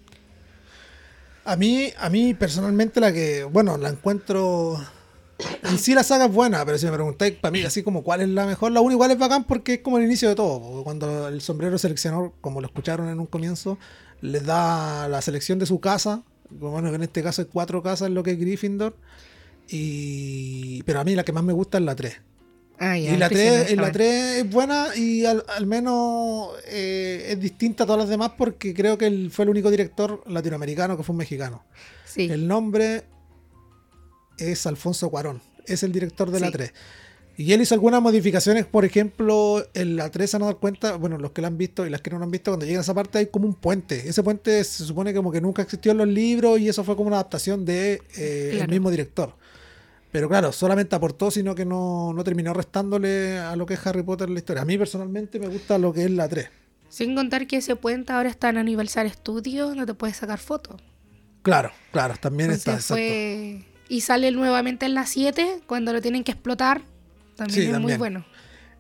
A 1.49 1.55
mí, 1.55 1.91
a 1.97 2.12
mí 2.12 2.35
personalmente 2.35 2.99
la 2.99 3.12
que, 3.12 3.43
bueno, 3.43 3.75
la 3.75 3.89
encuentro... 3.89 4.77
En 5.63 5.79
sí 5.79 5.95
la 5.95 6.03
saga 6.03 6.25
es 6.25 6.31
buena, 6.31 6.63
pero 6.63 6.77
si 6.77 6.85
me 6.85 6.91
preguntáis 6.91 7.33
para 7.33 7.51
mí 7.51 7.63
así 7.63 7.81
como 7.81 8.03
cuál 8.03 8.21
es 8.21 8.29
la 8.29 8.45
mejor, 8.45 8.71
la 8.71 8.81
1 8.81 8.91
igual 8.91 9.09
es 9.09 9.17
bacán 9.17 9.45
porque 9.45 9.75
es 9.75 9.79
como 9.79 9.97
el 9.97 10.03
inicio 10.03 10.29
de 10.29 10.35
todo. 10.35 10.83
Cuando 10.83 11.27
el 11.27 11.41
sombrero 11.41 11.79
seleccionador, 11.79 12.33
como 12.39 12.62
lo 12.62 12.67
escucharon 12.67 13.09
en 13.09 13.19
un 13.19 13.25
comienzo, 13.25 13.79
les 14.21 14.45
da 14.45 15.07
la 15.07 15.23
selección 15.23 15.57
de 15.57 15.65
su 15.65 15.79
casa, 15.79 16.21
bueno, 16.51 16.93
en 16.93 17.01
este 17.01 17.23
caso 17.23 17.41
hay 17.41 17.47
cuatro 17.51 17.81
casas, 17.81 18.12
lo 18.12 18.21
que 18.21 18.31
es 18.31 18.39
Gryffindor, 18.39 18.95
y 19.67 20.83
pero 20.83 20.99
a 20.99 21.03
mí 21.03 21.15
la 21.15 21.23
que 21.23 21.31
más 21.31 21.43
me 21.43 21.53
gusta 21.53 21.79
es 21.79 21.83
la 21.83 21.95
3. 21.95 22.21
Ah, 22.79 22.97
ya, 22.97 23.13
Y 23.13 23.17
la 23.17 23.25
el 23.25 23.29
prisionero 23.31 23.63
3, 23.63 23.69
de 23.69 23.75
la 23.75 23.81
Azkaban. 23.87 23.91
3 23.91 24.37
es 24.37 24.49
buena 24.49 24.87
y 24.95 25.25
al, 25.25 25.43
al 25.47 25.67
menos 25.67 26.49
eh, 26.67 27.27
es 27.29 27.39
distinta 27.39 27.83
a 27.83 27.85
todas 27.87 27.99
las 27.99 28.09
demás 28.09 28.31
porque 28.37 28.73
creo 28.73 28.97
que 28.97 29.07
él 29.07 29.29
fue 29.31 29.43
el 29.43 29.49
único 29.49 29.69
director 29.69 30.23
latinoamericano 30.27 30.95
que 30.95 31.03
fue 31.03 31.13
un 31.13 31.17
mexicano. 31.17 31.63
Sí. 32.05 32.29
El 32.31 32.47
nombre 32.47 33.03
es 34.37 34.65
Alfonso 34.65 35.09
Cuarón, 35.09 35.41
es 35.65 35.83
el 35.83 35.91
director 35.91 36.31
de 36.31 36.39
la 36.39 36.47
Sí. 36.47 36.53
3. 36.53 36.73
Y 37.37 37.53
él 37.53 37.61
hizo 37.61 37.73
algunas 37.73 38.01
modificaciones, 38.01 38.65
por 38.65 38.83
ejemplo, 38.83 39.65
en 39.73 39.95
la 39.95 40.09
3 40.09 40.29
se 40.29 40.37
van 40.37 40.43
a 40.43 40.45
dar 40.47 40.57
cuenta, 40.57 40.97
bueno, 40.97 41.17
los 41.17 41.31
que 41.31 41.41
la 41.41 41.47
han 41.47 41.57
visto 41.57 41.85
y 41.85 41.89
las 41.89 42.01
que 42.01 42.09
no 42.09 42.19
la 42.19 42.25
han 42.25 42.31
visto, 42.31 42.51
cuando 42.51 42.65
llega 42.65 42.79
a 42.79 42.81
esa 42.81 42.93
parte 42.93 43.17
hay 43.17 43.27
como 43.27 43.45
un 43.45 43.53
puente. 43.53 44.09
Ese 44.09 44.23
puente 44.23 44.61
se 44.65 44.83
supone 44.83 45.13
como 45.13 45.31
que 45.31 45.39
nunca 45.39 45.61
existió 45.61 45.93
en 45.93 45.99
los 45.99 46.07
libros 46.09 46.59
y 46.59 46.67
eso 46.67 46.83
fue 46.83 46.97
como 46.97 47.07
una 47.07 47.15
adaptación 47.15 47.63
de 47.63 48.01
eh, 48.17 48.59
el 48.61 48.67
mismo 48.67 48.91
director. 48.91 49.35
Pero 50.12 50.28
claro, 50.28 50.52
solamente 50.52 50.95
aportó, 50.95 51.30
sino 51.30 51.54
que 51.54 51.65
no, 51.65 52.13
no 52.13 52.24
terminó 52.24 52.54
restándole 52.54 53.38
a 53.38 53.56
lo 53.56 53.65
que 53.65 53.76
es 53.76 53.86
Harry 53.86 54.02
Potter 54.02 54.30
la 54.30 54.39
historia. 54.39 54.63
A 54.63 54.65
mí 54.65 54.78
personalmente 54.78 55.39
me 55.39 55.48
gusta 55.48 55.78
lo 55.78 55.93
que 55.93 56.06
es 56.06 56.12
la 56.12 56.28
3. 56.28 56.50
Sin 56.89 57.15
contar 57.15 57.45
que 57.45 57.58
ese 57.58 57.76
puente 57.76 58.12
ahora 58.12 58.30
está 58.30 58.50
en 58.50 58.58
Universal 58.58 59.10
Studios, 59.12 59.76
no 59.76 59.86
te 59.86 59.93
puedes 59.93 60.17
sacar 60.17 60.39
fotos. 60.39 60.82
Claro, 61.43 61.72
claro, 61.91 62.15
también 62.19 62.52
está, 62.52 62.74
exacto. 62.74 62.95
fue... 62.95 63.65
Y 63.88 64.02
sale 64.02 64.32
nuevamente 64.32 64.86
en 64.86 64.95
la 64.95 65.06
7, 65.06 65.62
cuando 65.65 65.93
lo 65.93 66.02
tienen 66.02 66.24
que 66.24 66.32
explotar. 66.32 66.82
También 67.36 67.69
Sí, 67.69 67.72
es 67.72 67.80
muy 67.80 67.95
bueno. 67.95 68.26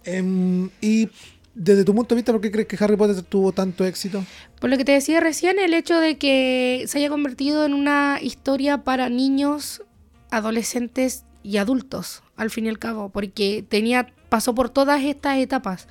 Em, 0.03 0.69
y 0.81 1.09
desde 1.53 1.83
tu 1.83 1.93
punto 1.93 2.15
de 2.15 2.19
vista, 2.19 2.31
¿por 2.31 2.41
qué 2.41 2.51
crees 2.51 2.67
que 2.67 2.83
Harry 2.83 2.95
Potter 2.95 3.21
tuvo 3.23 3.51
tanto 3.51 3.85
éxito? 3.85 4.23
Por 4.59 4.69
lo 4.69 4.77
que 4.77 4.85
te 4.85 4.91
decía 4.91 5.19
recién, 5.19 5.59
el 5.59 5.73
hecho 5.73 5.99
de 5.99 6.17
que 6.17 6.85
se 6.87 6.99
haya 6.99 7.09
convertido 7.09 7.65
en 7.65 7.73
una 7.73 8.19
historia 8.21 8.83
para 8.83 9.09
niños, 9.09 9.83
adolescentes 10.31 11.25
y 11.43 11.57
adultos, 11.57 12.21
al 12.35 12.49
fin 12.49 12.65
y 12.65 12.69
al 12.69 12.79
cabo, 12.79 13.09
porque 13.09 13.63
tenía 13.67 14.07
pasó 14.29 14.53
por 14.53 14.69
todas 14.69 15.03
estas 15.03 15.37
etapas. 15.39 15.87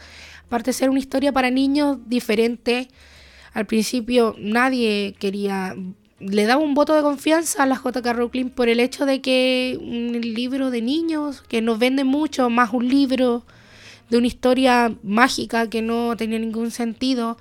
Aparte 0.46 0.70
de 0.70 0.74
ser 0.74 0.90
una 0.90 0.98
historia 1.00 1.32
para 1.32 1.50
niños 1.50 1.98
diferente, 2.06 2.88
al 3.52 3.66
principio 3.66 4.34
nadie 4.38 5.14
quería 5.18 5.74
le 6.20 6.46
daba 6.46 6.60
un 6.62 6.74
voto 6.74 6.94
de 6.94 7.02
confianza 7.02 7.62
a 7.62 7.66
la 7.66 7.76
J.K. 7.76 8.12
Rowling 8.12 8.50
por 8.50 8.68
el 8.68 8.80
hecho 8.80 9.06
de 9.06 9.20
que 9.20 9.78
un 9.80 10.20
libro 10.20 10.72
de 10.72 10.82
niños 10.82 11.42
que 11.42 11.62
nos 11.62 11.78
vende 11.78 12.02
mucho 12.02 12.50
más 12.50 12.72
un 12.72 12.88
libro 12.88 13.44
de 14.10 14.18
una 14.18 14.26
historia 14.26 14.92
mágica 15.04 15.70
que 15.70 15.80
no 15.80 16.16
tenía 16.16 16.40
ningún 16.40 16.72
sentido 16.72 17.38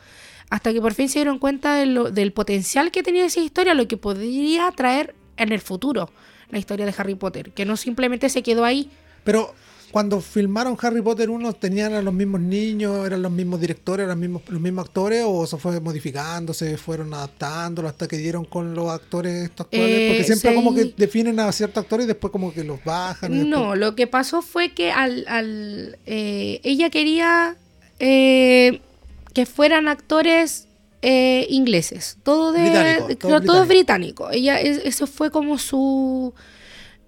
hasta 0.52 0.74
que 0.74 0.80
por 0.82 0.94
fin 0.94 1.10
se 1.10 1.20
dieron 1.20 1.40
cuenta 1.40 1.74
de 1.74 1.88
lo- 1.88 2.12
del 2.12 2.32
potencial 2.34 2.92
que 2.92 3.02
tenía 3.02 3.26
esa 3.26 3.40
historia, 3.40 3.74
lo 3.74 3.88
que 3.88 3.98
podría 3.98 4.70
traer 4.72 5.16
en 5.38 5.52
el 5.52 5.60
futuro 5.60 6.12
la 6.50 6.60
historia 6.60 6.86
de 6.86 6.94
Harry 6.98 7.16
Potter, 7.16 7.52
que 7.52 7.66
no 7.66 7.76
simplemente 7.78 8.30
se 8.30 8.42
quedó 8.44 8.64
ahí. 8.66 8.90
Pero 9.24 9.54
cuando 9.92 10.20
filmaron 10.22 10.78
Harry 10.82 11.02
Potter 11.02 11.30
1, 11.30 11.54
¿tenían 11.54 11.94
a 11.94 12.02
los 12.02 12.14
mismos 12.14 12.42
niños? 12.42 13.06
¿Eran 13.06 13.22
los 13.22 13.32
mismos 13.32 13.60
directores? 13.62 14.04
¿Eran 14.06 14.20
los 14.20 14.30
mismos, 14.30 14.42
los 14.50 14.62
mismos 14.62 14.86
actores? 14.86 15.24
¿O 15.26 15.48
se 15.48 15.58
fue 15.58 15.80
modificándose? 15.80 16.78
¿Fueron 16.78 17.14
adaptándolo 17.14 17.88
hasta 17.88 18.08
que 18.08 18.18
dieron 18.18 18.46
con 18.46 18.74
los 18.74 18.90
actores 18.90 19.44
estos 19.46 19.66
actuales? 19.66 19.98
Eh, 20.00 20.08
Porque 20.10 20.24
siempre 20.26 20.50
sí. 20.50 20.56
como 20.56 20.76
que 20.76 20.94
definen 20.98 21.40
a 21.40 21.52
ciertos 21.52 21.84
actores 21.84 22.04
y 22.06 22.08
después 22.08 22.32
como 22.32 22.54
que 22.54 22.64
los 22.64 22.84
bajan. 22.84 23.34
y 23.34 23.44
No, 23.46 23.60
después- 23.60 23.80
lo 23.80 23.96
que 23.96 24.08
pasó 24.08 24.42
fue 24.42 24.74
que 24.74 24.92
al, 24.92 25.26
al, 25.28 25.98
eh, 26.06 26.60
ella 26.64 26.90
quería 26.90 27.56
eh, 28.00 28.82
que 29.34 29.46
fueran 29.46 29.88
actores 29.88 30.67
eh, 31.10 31.46
ingleses, 31.50 32.18
todo 32.24 32.52
de 32.52 32.62
Británico, 32.64 33.08
todo 33.18 33.30
todo, 33.40 33.42
todo 33.54 33.66
británico. 33.66 34.30
Ella 34.32 34.60
es- 34.60 34.82
eso 34.84 35.08
fue 35.08 35.32
como 35.32 35.58
su 35.58 36.34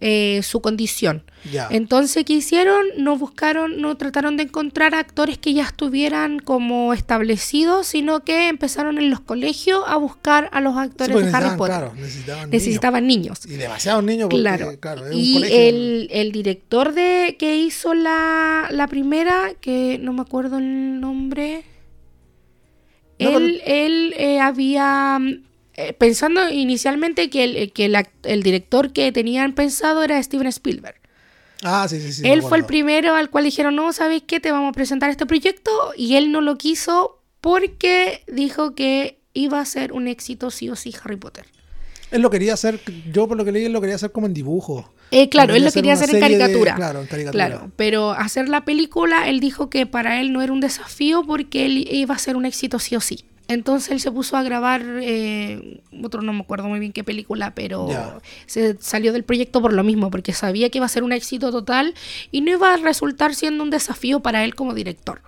eh, 0.02 0.40
su 0.44 0.62
condición. 0.62 1.24
Entonces, 1.72 2.24
¿qué 2.24 2.32
hicieron? 2.32 2.86
No 2.98 3.18
buscaron, 3.18 3.82
no 3.82 3.98
trataron 3.98 4.38
de 4.38 4.44
encontrar 4.44 4.96
actores 4.96 5.38
que 5.38 5.52
ya 5.54 5.64
estuvieran 5.64 6.40
como 6.40 6.94
establecidos, 6.94 7.88
sino 7.88 8.22
que 8.24 8.48
empezaron 8.48 8.98
en 8.98 9.10
los 9.10 9.20
colegios 9.20 9.84
a 9.88 9.98
buscar 9.98 10.50
a 10.54 10.62
los 10.62 10.78
actores 10.78 11.14
de 11.14 11.30
Harry 11.36 11.58
Potter. 11.58 11.76
claro, 11.76 11.94
necesitaban, 11.96 12.44
niños. 12.50 12.52
Necesitaban 12.54 13.08
niños. 13.08 13.40
Y 13.46 13.56
demasiados 13.58 14.04
niños 14.06 14.30
porque, 14.30 14.42
Claro. 14.42 14.72
claro, 14.80 15.06
es 15.06 15.12
un 15.16 15.20
y 15.22 15.44
el, 15.44 16.08
el 16.14 16.32
director 16.32 16.94
de 16.94 17.36
que 17.38 17.58
hizo 17.58 17.94
la, 17.94 18.70
la 18.72 18.88
primera, 18.88 19.52
que 19.60 20.00
no 20.02 20.14
me 20.14 20.22
acuerdo 20.22 20.60
el 20.60 21.02
nombre, 21.02 21.66
No, 23.20 23.38
él, 23.38 23.62
él 23.66 24.14
eh, 24.18 24.40
había, 24.40 25.18
mm, 25.20 25.44
eh, 25.76 25.94
pensando 25.94 26.50
inicialmente 26.50 27.30
que, 27.30 27.44
el, 27.44 27.72
que 27.74 27.86
el 28.24 28.44
director 28.44 28.94
que 28.94 29.12
tenían 29.12 29.54
pensado 29.54 30.04
era 30.04 30.22
Steven 30.22 30.48
Spielberg. 30.48 30.96
Ah, 31.64 31.88
sí, 31.90 32.00
sí, 32.00 32.14
sí. 32.14 32.22
él 32.28 32.42
fue 32.42 32.58
el 32.58 32.66
primero 32.66 33.16
al 33.16 33.30
cual 33.30 33.44
dijeron, 33.44 33.76
no, 33.76 33.92
¿sabéis 33.92 34.24
qué? 34.26 34.40
Te 34.40 34.52
vamos 34.52 34.70
a 34.70 34.74
presentar 34.74 35.10
este 35.10 35.26
proyecto. 35.26 35.72
Y 35.98 36.16
él 36.16 36.32
no 36.32 36.42
lo 36.42 36.58
quiso 36.58 37.22
porque 37.42 38.24
dijo 38.28 38.76
que 38.76 39.20
iba 39.34 39.60
a 39.60 39.66
ser 39.66 39.94
un 39.94 40.08
éxito 40.08 40.52
sí 40.52 40.70
o 40.70 40.76
sí 40.76 40.96
Harry 41.04 41.18
Potter. 41.18 41.46
Él 42.12 42.22
lo 42.22 42.30
quería 42.30 42.54
hacer, 42.54 42.80
yo 43.12 43.28
por 43.28 43.38
lo 43.38 43.46
que 43.46 43.52
leí, 43.52 43.66
él 43.66 43.74
lo 43.74 43.82
quería 43.82 43.96
hacer 43.96 44.12
como 44.12 44.26
en 44.28 44.34
dibujo. 44.34 44.92
Eh, 45.12 45.30
claro, 45.30 45.56
él 45.56 45.64
lo 45.64 45.72
quería 45.72 45.94
hacer 45.94 46.10
en 46.10 46.16
de- 46.16 46.20
caricatura. 46.20 46.76
claro, 46.76 47.02
en 47.02 47.08
caricatura. 47.08 47.48
Claro, 47.48 47.72
pero 47.76 48.12
hacer 48.12 48.50
la 48.50 48.66
película, 48.66 49.28
él 49.28 49.40
dijo 49.40 49.70
que 49.70 49.86
para 49.86 50.20
él 50.22 50.34
no 50.34 50.42
era 50.42 50.52
un 50.54 50.60
desafío 50.60 51.24
porque 51.24 51.66
él 51.66 51.88
iba 51.92 52.16
a 52.16 52.18
ser 52.20 52.36
un 52.36 52.46
éxito 52.46 52.80
sí 52.80 52.96
o 52.96 53.02
sí. 53.02 53.26
Entonces 53.48 53.92
él 53.92 54.00
se 54.00 54.12
puso 54.12 54.38
a 54.38 54.44
grabar, 54.44 54.84
eh, 55.02 55.82
otro 56.04 56.22
no 56.22 56.34
me 56.34 56.42
acuerdo 56.42 56.68
muy 56.68 56.80
bien 56.80 56.92
qué 56.92 57.04
película, 57.04 57.56
pero 57.56 57.88
se 58.46 58.78
salió 58.80 59.12
del 59.12 59.24
proyecto 59.24 59.60
por 59.60 59.74
lo 59.74 59.84
mismo, 59.84 60.12
porque 60.12 60.34
sabía 60.34 60.70
que 60.70 60.78
iba 60.78 60.86
a 60.86 60.90
ser 60.90 61.02
un 61.04 61.12
éxito 61.14 61.52
total 61.52 61.96
y 62.32 62.42
no 62.42 62.52
iba 62.52 62.72
a 62.72 62.78
resultar 62.78 63.34
siendo 63.34 63.64
un 63.64 63.72
desafío 63.72 64.20
para 64.20 64.44
él 64.44 64.54
como 64.54 64.76
director. 64.76 65.22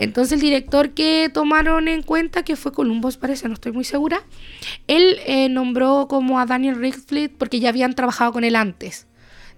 Entonces 0.00 0.32
el 0.32 0.40
director 0.40 0.90
que 0.90 1.30
tomaron 1.32 1.86
en 1.86 2.02
cuenta, 2.02 2.42
que 2.42 2.56
fue 2.56 2.72
Columbus, 2.72 3.18
parece, 3.18 3.46
no 3.48 3.54
estoy 3.54 3.72
muy 3.72 3.84
segura, 3.84 4.22
él 4.86 5.18
eh, 5.26 5.48
nombró 5.50 6.06
como 6.08 6.40
a 6.40 6.46
Daniel 6.46 6.80
Radcliffe 6.80 7.34
porque 7.36 7.60
ya 7.60 7.68
habían 7.68 7.94
trabajado 7.94 8.32
con 8.32 8.42
él 8.42 8.56
antes, 8.56 9.06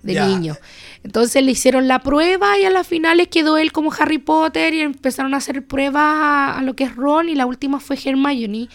de 0.02 0.14
niño. 0.26 0.56
Entonces 1.04 1.44
le 1.44 1.52
hicieron 1.52 1.86
la 1.86 2.00
prueba 2.00 2.58
y 2.58 2.64
a 2.64 2.70
las 2.70 2.88
finales 2.88 3.28
quedó 3.28 3.56
él 3.56 3.70
como 3.70 3.92
Harry 3.96 4.18
Potter 4.18 4.74
y 4.74 4.80
empezaron 4.80 5.32
a 5.32 5.36
hacer 5.36 5.64
pruebas 5.64 6.02
a, 6.02 6.58
a 6.58 6.62
lo 6.62 6.74
que 6.74 6.84
es 6.84 6.96
Ron 6.96 7.28
y 7.28 7.36
la 7.36 7.46
última 7.46 7.78
fue 7.78 7.96
Hermione, 8.04 8.68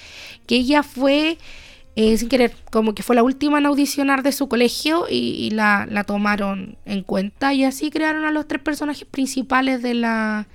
que 0.48 0.56
ella 0.56 0.84
fue... 0.84 1.38
eh, 1.98 2.16
sin 2.18 2.30
querer, 2.30 2.54
como 2.72 2.94
que 2.94 3.04
fue 3.04 3.16
la 3.16 3.24
última 3.24 3.58
en 3.58 3.66
audicionar 3.66 4.22
de 4.24 4.32
su 4.32 4.48
colegio 4.48 5.06
y, 5.10 5.48
y 5.48 5.50
la, 5.50 5.86
la 5.90 6.04
tomaron 6.06 6.78
en 6.86 7.04
cuenta 7.04 7.54
y 7.54 7.64
así 7.66 7.90
crearon 7.90 8.24
a 8.24 8.32
los 8.32 8.48
tres 8.48 8.62
personajes 8.62 9.06
principales 9.06 9.82
de 9.82 9.96
la 9.96 10.48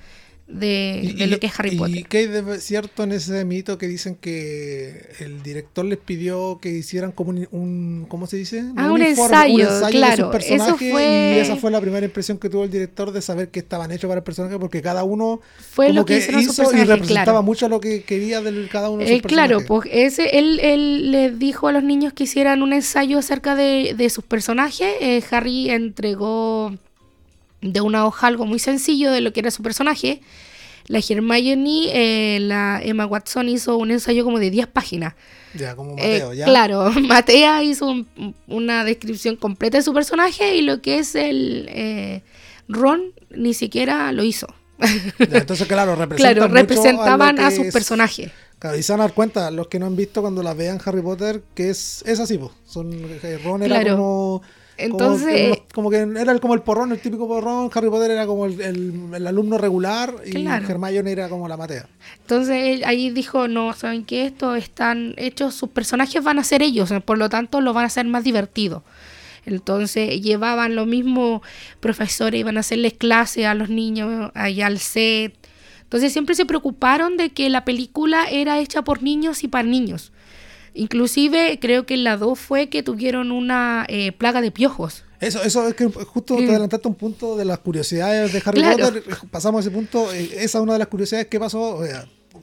de, 0.46 1.14
de 1.16 1.26
lo 1.28 1.38
que 1.40 1.46
es 1.46 1.58
Harry 1.58 1.70
y 1.74 1.76
Potter. 1.76 2.06
qué 2.08 2.18
hay 2.18 2.26
de 2.26 2.60
cierto 2.60 3.04
en 3.04 3.12
ese 3.12 3.44
mito 3.44 3.78
que 3.78 3.88
dicen 3.88 4.16
que 4.16 5.06
el 5.20 5.42
director 5.42 5.84
les 5.84 5.96
pidió 5.98 6.58
que 6.60 6.68
hicieran 6.70 7.12
como 7.12 7.30
un, 7.30 7.48
un- 7.52 8.06
¿cómo 8.08 8.26
se 8.26 8.36
dice? 8.36 8.62
Ah, 8.76 8.92
un 8.92 9.00
ensayo, 9.02 9.80
de 9.80 9.90
claro, 9.90 10.24
sus 10.24 10.32
personajes 10.32 10.82
eso 10.82 10.92
fue- 10.92 11.34
y 11.36 11.38
esa 11.40 11.56
fue 11.56 11.70
la 11.70 11.80
primera 11.80 12.04
impresión 12.04 12.36
que 12.38 12.50
tuvo 12.50 12.64
el 12.64 12.70
director 12.70 13.12
de 13.12 13.22
saber 13.22 13.48
que 13.50 13.60
estaban 13.60 13.90
hechos 13.92 14.08
para 14.08 14.18
el 14.18 14.24
personaje 14.24 14.58
porque 14.58 14.82
cada 14.82 15.04
uno 15.04 15.40
Fue 15.70 15.86
como 15.86 16.00
lo 16.00 16.04
que 16.04 16.20
sus 16.20 16.34
hizo 16.42 16.62
y 16.74 16.84
representaba 16.84 17.24
claro. 17.24 17.42
mucho 17.42 17.68
lo 17.68 17.80
que 17.80 18.02
quería 18.02 18.42
del 18.42 18.68
cada 18.68 18.90
uno 18.90 18.98
de 19.04 19.08
sus 19.08 19.16
Eh, 19.16 19.22
claro, 19.22 19.58
personajes. 19.60 19.68
pues 19.68 20.18
ese, 20.20 20.38
él, 20.38 20.60
él 20.60 21.10
le 21.12 21.30
dijo 21.30 21.68
a 21.68 21.72
los 21.72 21.82
niños 21.82 22.12
que 22.12 22.24
hicieran 22.24 22.62
un 22.62 22.72
ensayo 22.74 23.18
acerca 23.18 23.54
de, 23.54 23.94
de 23.96 24.10
sus 24.10 24.24
personajes. 24.24 24.86
Eh, 25.00 25.22
Harry 25.30 25.70
entregó 25.70 26.74
de 27.62 27.80
una 27.80 28.04
hoja 28.06 28.26
algo 28.26 28.44
muy 28.44 28.58
sencillo 28.58 29.10
de 29.10 29.20
lo 29.22 29.32
que 29.32 29.40
era 29.40 29.50
su 29.50 29.62
personaje. 29.62 30.20
La 30.88 30.98
Hermione, 30.98 31.86
eh, 31.92 32.40
la 32.40 32.80
Emma 32.82 33.06
Watson 33.06 33.48
hizo 33.48 33.76
un 33.78 33.90
ensayo 33.92 34.24
como 34.24 34.38
de 34.40 34.50
10 34.50 34.66
páginas. 34.66 35.14
Ya, 35.54 35.76
como 35.76 35.92
Eh, 35.92 36.14
Mateo, 36.20 36.32
ya. 36.34 36.44
Claro, 36.46 36.90
Matea 37.00 37.62
hizo 37.62 37.86
un- 37.86 38.34
una 38.48 38.84
descripción 38.84 39.36
completa 39.36 39.78
de 39.78 39.84
su 39.84 39.92
personaje 39.94 40.56
y 40.56 40.62
lo 40.62 40.80
que 40.82 40.98
es 40.98 41.14
el 41.14 41.66
eh, 41.70 42.22
Ron 42.68 43.12
ni 43.30 43.54
siquiera 43.54 44.10
lo 44.12 44.24
hizo. 44.24 44.48
Ya, 44.80 45.38
entonces, 45.38 45.68
claro, 45.68 45.94
claro, 46.16 46.48
representaban 46.48 47.38
a, 47.38 47.48
que 47.50 47.56
sus 47.56 47.66
es- 47.66 47.72
personajes. 47.72 48.32
Claro, 48.58 48.76
y 48.78 48.82
se 48.82 48.92
van 48.92 49.00
a 49.00 49.04
dar 49.04 49.12
cuenta, 49.14 49.50
los 49.50 49.66
que 49.68 49.78
no 49.78 49.86
han 49.86 49.96
visto 49.96 50.20
cuando 50.20 50.42
las 50.42 50.56
vean 50.56 50.80
Harry 50.84 51.02
Potter, 51.02 51.42
que 51.54 51.70
es, 51.70 52.02
es 52.06 52.18
así, 52.20 52.38
po. 52.38 52.52
Son, 52.66 52.90
eh, 52.92 53.38
Ron 53.44 53.62
era 53.62 53.80
Claro. 53.80 53.96
como... 53.96 54.42
Entonces- 54.84 55.48
Como, 55.74 55.88
como 55.88 55.90
que 55.90 56.20
era 56.20 56.32
el- 56.32 56.40
como 56.40 56.54
el 56.54 56.60
porrón, 56.62 56.92
el 56.92 57.00
típico 57.00 57.26
porrón. 57.28 57.70
Harry 57.74 57.88
Potter 57.88 58.10
era 58.10 58.26
como 58.26 58.46
el, 58.46 58.60
el- 58.60 59.10
el 59.14 59.26
alumno 59.26 59.58
regular 59.58 60.14
y 60.26 60.30
Claro. 60.32 60.66
Hermione 60.68 61.10
era 61.12 61.28
como 61.28 61.48
la 61.48 61.56
matea. 61.56 61.86
Entonces 62.20 62.56
él 62.76 62.82
ahí 62.84 63.10
dijo, 63.10 63.48
no, 63.48 63.72
saben 63.72 64.04
que 64.04 64.26
esto 64.26 64.54
están 64.56 65.14
hechos, 65.16 65.54
sus 65.54 65.68
personajes 65.70 66.22
van 66.22 66.38
a 66.38 66.44
ser 66.44 66.62
ellos, 66.62 66.92
por 67.04 67.18
lo 67.18 67.28
tanto 67.28 67.60
lo 67.60 67.72
van 67.72 67.84
a 67.84 67.86
hacer 67.86 68.06
más 68.06 68.24
divertido. 68.24 68.82
Entonces 69.44 70.20
llevaban 70.22 70.76
los 70.76 70.86
mismos 70.86 71.42
profesores, 71.80 72.38
iban 72.40 72.56
a 72.56 72.60
hacerles 72.60 72.92
clase 72.94 73.46
a 73.46 73.54
los 73.54 73.68
niños 73.70 74.30
allá 74.34 74.66
al 74.66 74.78
set. 74.78 75.34
Entonces 75.82 76.12
siempre 76.12 76.34
se 76.34 76.46
preocuparon 76.46 77.16
de 77.16 77.30
que 77.30 77.50
la 77.50 77.64
película 77.64 78.24
era 78.30 78.58
hecha 78.60 78.82
por 78.82 79.02
niños 79.02 79.42
y 79.44 79.48
para 79.48 79.64
niños. 79.68 80.12
Inclusive 80.74 81.58
creo 81.60 81.86
que 81.86 81.94
en 81.94 82.04
la 82.04 82.16
2 82.16 82.38
fue 82.38 82.68
que 82.68 82.82
tuvieron 82.82 83.30
una 83.32 83.84
eh, 83.88 84.12
plaga 84.12 84.40
de 84.40 84.50
piojos. 84.50 85.04
Eso, 85.20 85.42
eso 85.42 85.68
es 85.68 85.74
que 85.74 85.86
justo 85.86 86.36
te 86.36 86.42
Mm. 86.46 86.50
adelantaste 86.50 86.88
un 86.88 86.94
punto 86.96 87.36
de 87.36 87.44
las 87.44 87.58
curiosidades 87.60 88.32
de 88.32 88.42
Harry 88.44 88.60
Claro. 88.60 88.86
Potter. 88.86 89.04
Pasamos 89.30 89.58
a 89.58 89.68
ese 89.68 89.70
punto. 89.70 90.12
eh, 90.12 90.24
Esa 90.38 90.58
es 90.58 90.62
una 90.62 90.72
de 90.72 90.80
las 90.80 90.88
curiosidades 90.88 91.28
que 91.28 91.38
pasó. 91.38 91.80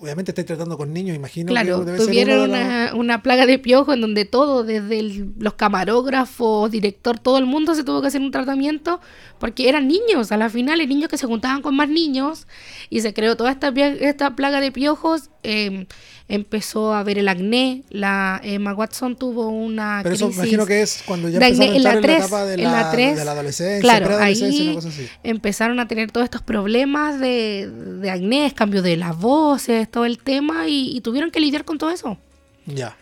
Obviamente 0.02 0.32
estoy 0.32 0.44
tratando 0.46 0.78
con 0.78 0.94
niños, 0.94 1.16
imagino 1.16 1.48
Claro, 1.52 1.80
que 1.80 1.92
debe 1.92 1.98
tuvieron 2.06 2.52
una, 2.52 2.92
una 2.96 3.22
plaga 3.24 3.46
de 3.48 3.58
piojo 3.60 3.92
en 3.92 4.00
donde 4.02 4.24
todo, 4.24 4.64
desde 4.64 5.00
el- 5.00 5.34
los 5.40 5.56
camarógrafos, 5.56 6.72
director, 6.72 7.20
todo 7.20 7.38
el 7.40 7.46
mundo 7.48 7.74
se 7.76 7.84
tuvo 7.84 8.00
que 8.02 8.08
hacer 8.08 8.22
un 8.22 8.32
tratamiento 8.32 9.02
porque 9.40 9.68
eran 9.68 9.88
niños, 9.88 10.32
a 10.32 10.38
la 10.38 10.50
final, 10.50 10.78
niños 10.88 11.10
que 11.10 11.18
se 11.18 11.26
juntaban 11.26 11.62
con 11.64 11.76
más 11.76 11.90
niños 11.90 12.48
y 12.90 13.02
se 13.02 13.14
creó 13.14 13.36
toda 13.36 13.52
esta, 13.52 13.70
esta 13.70 14.36
plaga 14.36 14.62
de 14.62 14.72
piojos. 14.72 15.32
eh, 15.44 15.88
empezó 16.30 16.94
a 16.94 17.04
ver 17.04 17.18
el 17.18 17.28
acné, 17.28 17.84
la 17.90 18.40
Emma 18.44 18.74
Watson 18.74 19.16
tuvo 19.18 19.50
una 19.50 20.00
Pero 20.04 20.16
eso 20.16 20.28
crisis 20.28 20.44
imagino 20.44 20.66
que 20.66 20.82
es 20.82 21.04
cuando 21.06 21.28
ya 21.28 21.40
empezaron 21.40 21.62
a 21.62 21.66
acné 21.66 21.76
en 21.78 21.84
la 21.84 21.94
entrar 21.94 21.96
en 21.96 22.02
la 22.02 22.16
3, 22.16 22.26
etapa 22.26 22.46
de 22.46 22.54
en 22.54 22.64
la, 22.64 22.72
la 22.84 22.92
3, 22.92 23.18
de 23.18 23.26
la 23.26 23.32
adolescencia, 23.32 23.82
claro, 23.82 24.18
ahí 24.20 24.64
una 24.68 24.76
cosa 24.76 24.90
así. 24.90 25.08
empezaron 25.24 25.80
a 25.80 25.88
tener 25.88 26.12
todos 26.12 26.24
estos 26.24 26.42
problemas 26.42 27.20
de, 27.20 27.70
de 27.70 28.10
acné, 28.12 28.54
cambio 28.56 28.82
de 28.82 28.96
las 28.96 29.18
voces, 29.18 29.90
todo 29.90 30.06
el 30.06 30.20
tema, 30.20 30.68
y, 30.68 30.96
y 30.96 31.02
tuvieron 31.02 31.32
que 31.32 31.40
lidiar 31.40 31.66
con 31.66 31.78
todo 31.78 31.90
eso. 31.90 32.18
Ya. 32.66 32.96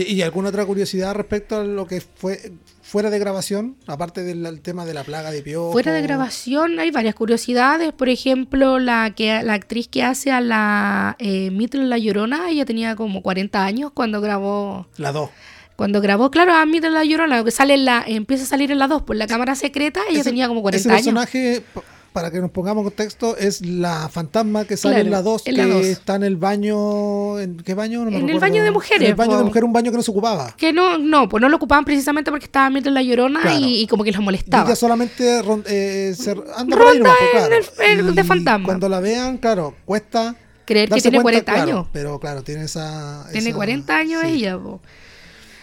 ¿Y, 0.00 0.14
y 0.14 0.22
alguna 0.22 0.48
otra 0.48 0.64
curiosidad 0.64 1.14
respecto 1.14 1.56
a 1.56 1.64
lo 1.64 1.86
que 1.86 2.00
fue 2.00 2.52
fuera 2.82 3.10
de 3.10 3.18
grabación? 3.18 3.76
Aparte 3.86 4.22
del 4.22 4.44
el 4.46 4.60
tema 4.60 4.84
de 4.84 4.94
la 4.94 5.04
plaga 5.04 5.30
de 5.30 5.42
piojos. 5.42 5.72
Fuera 5.72 5.92
de 5.92 6.02
grabación 6.02 6.78
hay 6.78 6.90
varias 6.90 7.14
curiosidades. 7.14 7.92
Por 7.92 8.08
ejemplo, 8.08 8.78
la 8.78 9.14
que 9.14 9.42
la 9.42 9.54
actriz 9.54 9.88
que 9.88 10.02
hace 10.02 10.32
a 10.32 10.40
la 10.40 11.16
eh, 11.18 11.50
Myrtle 11.50 11.86
La 11.86 11.98
Llorona, 11.98 12.50
ella 12.50 12.64
tenía 12.64 12.96
como 12.96 13.22
40 13.22 13.64
años 13.64 13.92
cuando 13.92 14.20
grabó. 14.20 14.86
La 14.96 15.12
2. 15.12 15.30
Cuando 15.76 16.00
grabó, 16.00 16.30
claro, 16.30 16.52
a 16.52 16.66
Myrtle 16.66 16.90
La 16.90 17.04
Llorona, 17.04 17.42
que 17.42 17.50
sale 17.50 17.74
en 17.74 17.84
la, 17.86 18.04
empieza 18.06 18.44
a 18.44 18.46
salir 18.46 18.70
en 18.70 18.78
la 18.78 18.86
2 18.86 19.02
por 19.02 19.16
la 19.16 19.26
cámara 19.26 19.54
secreta, 19.54 20.00
ella 20.10 20.22
tenía 20.22 20.46
como 20.46 20.60
40 20.60 20.78
ese 20.78 20.90
años. 20.90 21.04
personaje, 21.04 21.62
para 22.12 22.30
que 22.30 22.40
nos 22.40 22.50
pongamos 22.50 22.82
en 22.82 22.88
contexto, 22.88 23.36
es 23.36 23.64
la 23.64 24.08
fantasma 24.08 24.64
que 24.64 24.76
sale 24.76 24.94
Claro, 24.96 25.06
en 25.06 25.10
la 25.12 25.22
2, 25.22 25.42
en 25.46 25.54
que 25.54 25.62
la 25.66 25.74
dos. 25.74 25.86
está 25.86 26.16
en 26.16 26.24
el 26.24 26.36
baño. 26.36 27.38
¿En 27.38 27.56
qué 27.58 27.74
baño? 27.74 28.04
No 28.04 28.10
me 28.10 28.18
En 28.18 28.28
el 28.28 28.38
baño 28.40 28.62
de 28.64 28.70
mujeres, 28.70 29.02
En 29.02 29.08
el 29.10 29.14
baño 29.14 29.38
de 29.38 29.44
mujeres, 29.44 29.64
un 29.66 29.72
baño 29.72 29.90
que 29.90 29.96
no 29.96 30.02
se 30.02 30.10
ocupaba. 30.10 30.54
Que 30.56 30.72
no, 30.72 30.98
no, 30.98 31.28
pues 31.28 31.40
no 31.40 31.48
lo 31.48 31.56
ocupaban 31.56 31.84
precisamente 31.84 32.30
porque 32.30 32.46
estaba 32.46 32.68
Myrtle 32.70 32.92
La 32.92 33.02
Llorona 33.02 33.40
Claro. 33.42 33.58
y, 33.58 33.80
y 33.82 33.86
como 33.86 34.04
que 34.04 34.12
los 34.12 34.20
molestaba. 34.22 34.64
ella 34.66 34.76
solamente 34.76 35.40
eh, 35.66 36.14
se 36.16 36.30
anda 36.56 36.76
por 36.76 36.86
ahí 36.88 36.98
nomás, 36.98 37.14
pues, 37.32 37.42
en 37.44 37.48
claro. 37.48 38.00
el- 38.02 38.08
el 38.08 38.14
de 38.14 38.24
fantasma. 38.24 38.64
Cuando 38.66 38.88
la 38.88 39.00
vean, 39.00 39.38
claro, 39.38 39.74
cuesta. 39.84 40.34
Creer 40.64 40.88
que 40.88 41.00
tiene 41.00 41.20
cuenta, 41.20 41.42
40 41.44 41.52
claro, 41.52 41.70
años. 41.78 41.86
Pero 41.92 42.20
claro, 42.20 42.42
tiene 42.42 42.64
esa. 42.64 43.26
Tiene 43.32 43.48
esa- 43.50 43.56
40 43.56 43.96
años 43.96 44.22
sí. 44.24 44.28
ella. 44.34 44.56
po. 44.58 44.80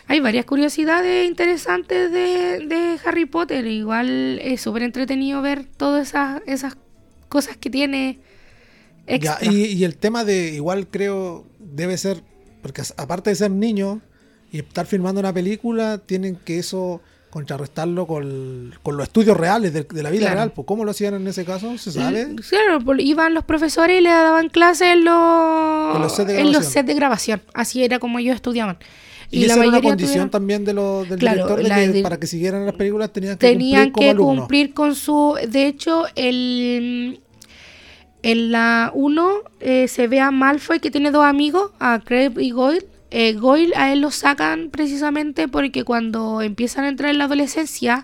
Hay 0.08 0.20
varias 0.22 0.46
curiosidades 0.46 1.28
interesantes 1.28 2.12
de, 2.12 2.66
de 2.66 2.98
Harry 3.06 3.26
Potter. 3.26 3.66
Igual 3.68 4.40
es 4.42 4.62
súper 4.62 4.84
entretenido 4.84 5.42
ver 5.42 5.66
todas 5.66 6.10
esas, 6.10 6.42
esas 6.46 6.78
cosas 7.30 7.58
que 7.58 7.70
tiene 7.70 8.20
Ya, 9.20 9.38
y, 9.42 9.66
y 9.66 9.84
el 9.84 9.98
tema 9.98 10.24
de, 10.24 10.54
igual 10.54 10.88
creo, 10.88 11.46
debe 11.60 11.98
ser, 11.98 12.24
porque 12.62 12.82
aparte 12.96 13.30
de 13.32 13.36
ser 13.36 13.52
niño 13.52 14.02
y 14.52 14.60
estar 14.60 14.86
filmando 14.86 15.20
una 15.20 15.34
película, 15.34 15.98
tienen 15.98 16.38
que 16.38 16.58
eso 16.60 17.02
contrarrestarlo 17.30 18.08
con, 18.08 18.74
con 18.82 18.96
los 18.96 19.08
estudios 19.08 19.36
reales 19.36 19.74
de, 19.74 19.84
de 19.84 20.02
la 20.04 20.10
vida 20.10 20.22
Claro. 20.22 20.36
real. 20.36 20.52
Pues, 20.54 20.66
¿Cómo 20.66 20.86
lo 20.86 20.92
hacían 20.92 21.16
en 21.16 21.28
ese 21.28 21.44
caso? 21.44 21.78
¿Se 21.78 21.92
sabe? 21.92 22.34
Claro, 22.50 22.80
iban 22.98 23.34
los 23.34 23.44
profesores 23.44 24.00
y 24.00 24.02
le 24.02 24.10
daban 24.10 24.48
clases 24.48 24.88
en 24.94 25.04
los, 25.04 25.96
En 25.98 26.02
los 26.02 26.16
sets 26.16 26.28
de 26.30 26.40
en 26.40 26.44
los 26.46 26.52
grabación. 26.54 26.72
sets 26.74 26.88
de 26.88 26.94
grabación. 26.94 27.42
Así 27.54 27.84
era 27.84 28.00
como 28.00 28.20
ellos 28.20 28.36
estudiaban. 28.36 28.78
Y, 29.30 29.40
Y 29.40 29.48
la 29.48 29.54
esa 29.54 29.60
era 29.62 29.70
una 29.70 29.82
condición 29.82 30.10
tuvieron- 30.14 30.30
también 30.32 30.64
de 30.66 30.74
los, 30.74 31.10
del 31.10 31.20
Claro, 31.20 31.36
director 31.36 31.64
de 31.64 31.70
la 31.70 31.92
que 31.94 32.02
para 32.02 32.18
que 32.20 32.28
siguieran 32.28 32.66
las 32.66 32.76
películas 32.76 33.12
tenían 33.12 33.38
que 33.38 33.48
tenían 33.48 33.92
cumplir 33.92 34.12
que 34.12 34.18
cumplir 34.18 34.74
con 34.74 34.96
su 34.96 35.36
de 35.50 35.68
hecho 35.68 36.06
el 36.16 37.20
en 38.24 38.52
la 38.52 38.92
1 38.94 39.30
se 39.88 40.08
ve 40.08 40.20
a 40.20 40.32
Malfoy 40.32 40.80
que 40.80 40.92
tiene 40.92 41.12
dos 41.12 41.24
amigos 41.26 41.72
a 41.80 42.00
Crabbe 42.04 42.44
y 42.44 42.52
Goyle. 42.52 42.86
Eh, 43.10 43.34
Goyle 43.34 43.74
a 43.78 43.94
él 43.94 44.02
lo 44.02 44.12
sacan 44.12 44.70
precisamente 44.70 45.48
porque 45.48 45.84
cuando 45.86 46.42
empiezan 46.42 46.84
a 46.86 46.90
entrar 46.90 47.10
en 47.12 47.20
la 47.20 47.26
adolescencia 47.26 48.04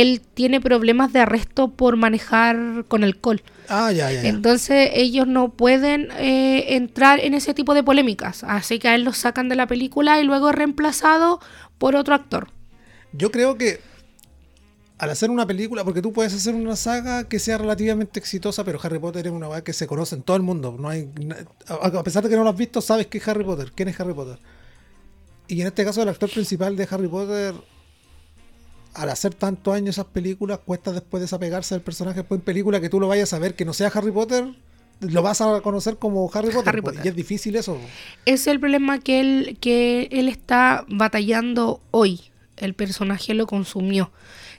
él 0.00 0.20
tiene 0.34 0.60
problemas 0.60 1.12
de 1.12 1.20
arresto 1.20 1.68
por 1.68 1.96
manejar 1.96 2.84
con 2.88 3.04
alcohol 3.04 3.42
Ah, 3.68 3.92
ya, 3.92 4.10
ya, 4.10 4.22
ya. 4.22 4.28
entonces 4.28 4.90
ellos 4.94 5.26
no 5.26 5.50
pueden 5.50 6.10
eh, 6.18 6.74
entrar 6.76 7.20
en 7.20 7.34
ese 7.34 7.54
tipo 7.54 7.74
de 7.74 7.82
polémicas 7.82 8.44
así 8.44 8.78
que 8.78 8.88
a 8.88 8.94
él 8.94 9.04
lo 9.04 9.12
sacan 9.12 9.48
de 9.48 9.56
la 9.56 9.66
película 9.66 10.20
y 10.20 10.24
luego 10.24 10.50
es 10.50 10.54
reemplazado 10.56 11.40
por 11.78 11.94
otro 11.96 12.14
actor 12.14 12.48
Yo 13.12 13.30
creo 13.30 13.56
que 13.56 13.80
al 14.98 15.10
hacer 15.10 15.30
una 15.30 15.46
película, 15.46 15.82
porque 15.82 16.00
tú 16.00 16.12
puedes 16.12 16.32
hacer 16.32 16.54
una 16.54 16.76
saga 16.76 17.24
que 17.24 17.40
sea 17.40 17.58
relativamente 17.58 18.20
exitosa, 18.20 18.62
pero 18.62 18.78
Harry 18.80 19.00
Potter 19.00 19.26
es 19.26 19.32
una 19.32 19.48
weá 19.48 19.64
que 19.64 19.72
se 19.72 19.88
conoce 19.88 20.14
en 20.14 20.22
todo 20.22 20.36
el 20.36 20.44
mundo. 20.44 20.76
No 20.78 20.88
hay, 20.88 21.10
a 21.66 22.02
pesar 22.04 22.22
de 22.22 22.28
que 22.28 22.36
no 22.36 22.44
lo 22.44 22.50
has 22.50 22.56
visto, 22.56 22.80
sabes 22.80 23.08
que 23.08 23.18
es 23.18 23.26
Harry 23.26 23.42
Potter. 23.42 23.72
¿Quién 23.74 23.88
es 23.88 23.98
Harry 23.98 24.14
Potter? 24.14 24.38
Y 25.48 25.60
en 25.60 25.66
este 25.66 25.84
caso, 25.84 26.02
el 26.02 26.08
actor 26.08 26.30
principal 26.30 26.76
de 26.76 26.86
Harry 26.88 27.08
Potter, 27.08 27.52
al 28.94 29.08
hacer 29.08 29.34
tantos 29.34 29.74
años 29.74 29.96
esas 29.96 30.06
películas, 30.06 30.58
cuesta 30.64 30.92
después 30.92 31.20
desapegarse 31.20 31.74
del 31.74 31.82
personaje. 31.82 32.20
Después 32.20 32.40
en 32.40 32.44
película 32.44 32.80
que 32.80 32.88
tú 32.88 33.00
lo 33.00 33.08
vayas 33.08 33.32
a 33.32 33.38
ver, 33.38 33.54
que 33.54 33.64
no 33.64 33.72
sea 33.72 33.88
Harry 33.88 34.12
Potter, 34.12 34.54
lo 35.00 35.22
vas 35.22 35.40
a 35.40 35.60
conocer 35.60 35.96
como 35.96 36.30
Harry 36.32 36.50
Potter. 36.50 36.68
Harry 36.68 36.82
Potter. 36.82 37.00
Y 37.04 37.08
es 37.08 37.16
difícil 37.16 37.56
eso. 37.56 37.78
es 38.26 38.46
el 38.46 38.60
problema 38.60 39.00
que 39.00 39.20
él, 39.20 39.58
que 39.60 40.08
él 40.12 40.28
está 40.28 40.84
batallando 40.88 41.80
hoy. 41.90 42.20
El 42.56 42.74
personaje 42.74 43.34
lo 43.34 43.46
consumió. 43.46 44.12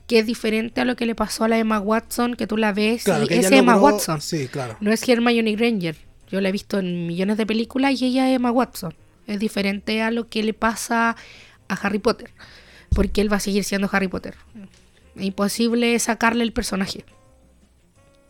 Que 0.08 0.20
es 0.20 0.26
diferente 0.26 0.82
a 0.82 0.86
lo 0.86 0.98
que 0.98 1.06
le 1.06 1.16
pasó 1.16 1.46
a 1.46 1.48
la 1.48 1.58
Emma 1.58 1.80
Watson, 1.80 2.36
que 2.36 2.46
tú 2.46 2.58
la 2.58 2.74
ves 2.74 3.06
Claro, 3.06 3.26
y 3.30 3.34
es 3.34 3.52
Emma 3.52 3.78
Watson. 3.78 4.20
Sí, 4.20 4.50
claro. 4.50 4.76
No 4.82 4.92
es 4.92 5.08
Hermione 5.08 5.56
Granger. 5.56 5.96
Yo 6.30 6.42
la 6.42 6.50
he 6.50 6.52
visto 6.52 6.80
en 6.80 7.08
millones 7.08 7.38
de 7.38 7.46
películas 7.46 8.02
y 8.02 8.08
ella 8.08 8.30
es 8.30 8.36
Emma 8.36 8.52
Watson. 8.52 8.94
Es 9.28 9.40
diferente 9.40 10.02
a 10.02 10.12
lo 10.12 10.28
que 10.28 10.44
le 10.44 10.54
pasa 10.54 11.16
a 11.70 11.74
Harry 11.76 12.00
Potter. 12.00 12.32
Porque 12.94 13.22
él 13.22 13.32
va 13.32 13.38
a 13.38 13.40
seguir 13.40 13.64
siendo 13.64 13.90
Harry 13.92 14.08
Potter. 14.08 14.36
Es 15.16 15.24
imposible 15.24 15.98
sacarle 16.00 16.44
el 16.44 16.54
personaje. 16.54 17.06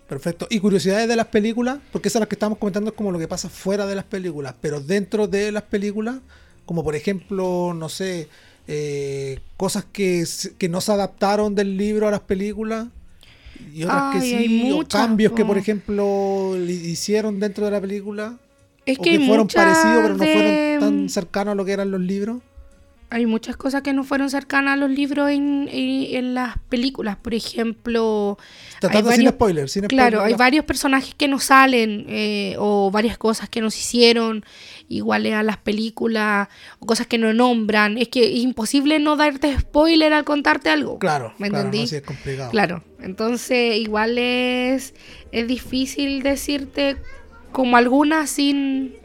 Perfecto. 0.07 0.47
Y 0.49 0.59
curiosidades 0.59 1.07
de 1.07 1.15
las 1.15 1.27
películas, 1.27 1.79
porque 1.91 2.09
esas 2.09 2.19
las 2.19 2.27
que 2.29 2.35
estamos 2.35 2.57
comentando 2.57 2.91
es 2.91 2.95
como 2.95 3.11
lo 3.11 3.19
que 3.19 3.27
pasa 3.27 3.49
fuera 3.49 3.85
de 3.87 3.95
las 3.95 4.03
películas, 4.05 4.53
pero 4.61 4.79
dentro 4.81 5.27
de 5.27 5.51
las 5.51 5.63
películas, 5.63 6.17
como 6.65 6.83
por 6.83 6.95
ejemplo, 6.95 7.73
no 7.73 7.89
sé, 7.89 8.27
eh, 8.67 9.39
cosas 9.57 9.85
que, 9.91 10.23
que 10.57 10.69
no 10.69 10.81
se 10.81 10.91
adaptaron 10.91 11.55
del 11.55 11.77
libro 11.77 12.07
a 12.07 12.11
las 12.11 12.19
películas 12.19 12.87
y 13.73 13.83
otras 13.83 14.13
que 14.15 14.19
Ay, 14.19 14.47
sí, 14.47 14.71
o 14.71 14.75
muchas, 14.75 15.01
cambios 15.01 15.31
que 15.33 15.41
po. 15.43 15.47
por 15.49 15.57
ejemplo 15.57 16.53
le 16.57 16.71
hicieron 16.73 17.39
dentro 17.39 17.65
de 17.65 17.71
la 17.71 17.81
película, 17.81 18.37
Es 18.85 18.99
o 18.99 19.01
que, 19.01 19.19
fueron 19.25 19.47
parecidos 19.47 20.01
pero 20.03 20.17
no 20.17 20.23
de- 20.23 20.33
fueron 20.33 20.79
tan 20.79 21.09
cercanos 21.09 21.53
a 21.53 21.55
lo 21.55 21.65
que 21.65 21.71
eran 21.71 21.89
los 21.91 22.01
libros. 22.01 22.41
Hay 23.13 23.25
muchas 23.27 23.55
cosas 23.55 23.81
que 23.83 23.93
no 23.93 24.03
fueron 24.03 24.29
cercanas 24.29 24.73
a 24.73 24.75
los 24.77 24.89
libros 24.89 25.29
en, 25.29 25.69
en- 25.71 26.15
en 26.15 26.33
las 26.33 26.57
películas. 26.69 27.15
Por 27.17 27.33
ejemplo, 27.33 28.37
Tratando 28.79 29.09
hay 29.09 29.15
sin 29.17 29.25
varios- 29.25 29.33
spoilers, 29.35 29.71
sin 29.71 29.83
claro, 29.87 30.17
spoiler, 30.17 30.25
hay 30.25 30.31
las- 30.31 30.39
varios 30.39 30.65
personajes 30.65 31.13
que 31.15 31.27
no 31.27 31.39
salen 31.39 32.05
eh, 32.09 32.55
o 32.57 32.89
varias 32.91 33.17
cosas 33.17 33.49
que 33.49 33.61
nos 33.61 33.77
hicieron 33.77 34.43
iguales 34.89 35.33
a 35.33 35.43
las 35.43 35.57
películas 35.57 36.47
o 36.79 36.85
cosas 36.85 37.07
que 37.07 37.17
no 37.17 37.31
nombran. 37.33 37.97
Es 37.97 38.09
que 38.09 38.23
es 38.35 38.39
imposible 38.39 38.99
no 38.99 39.15
darte 39.15 39.57
spoiler 39.59 40.11
al 40.13 40.23
contarte 40.23 40.69
algo. 40.69 40.97
Claro, 40.99 41.33
¿Me 41.37 41.49
claro, 41.49 41.65
entendí? 41.65 41.81
no, 41.83 41.87
sí, 41.87 41.95
es 41.97 42.01
complicado. 42.01 42.51
Claro, 42.51 42.83
entonces 42.99 43.77
igual 43.77 44.17
es, 44.17 44.93
es 45.31 45.47
difícil 45.47 46.23
decirte 46.23 46.97
como 47.51 47.77
alguna 47.77 48.25
sin 48.25 48.95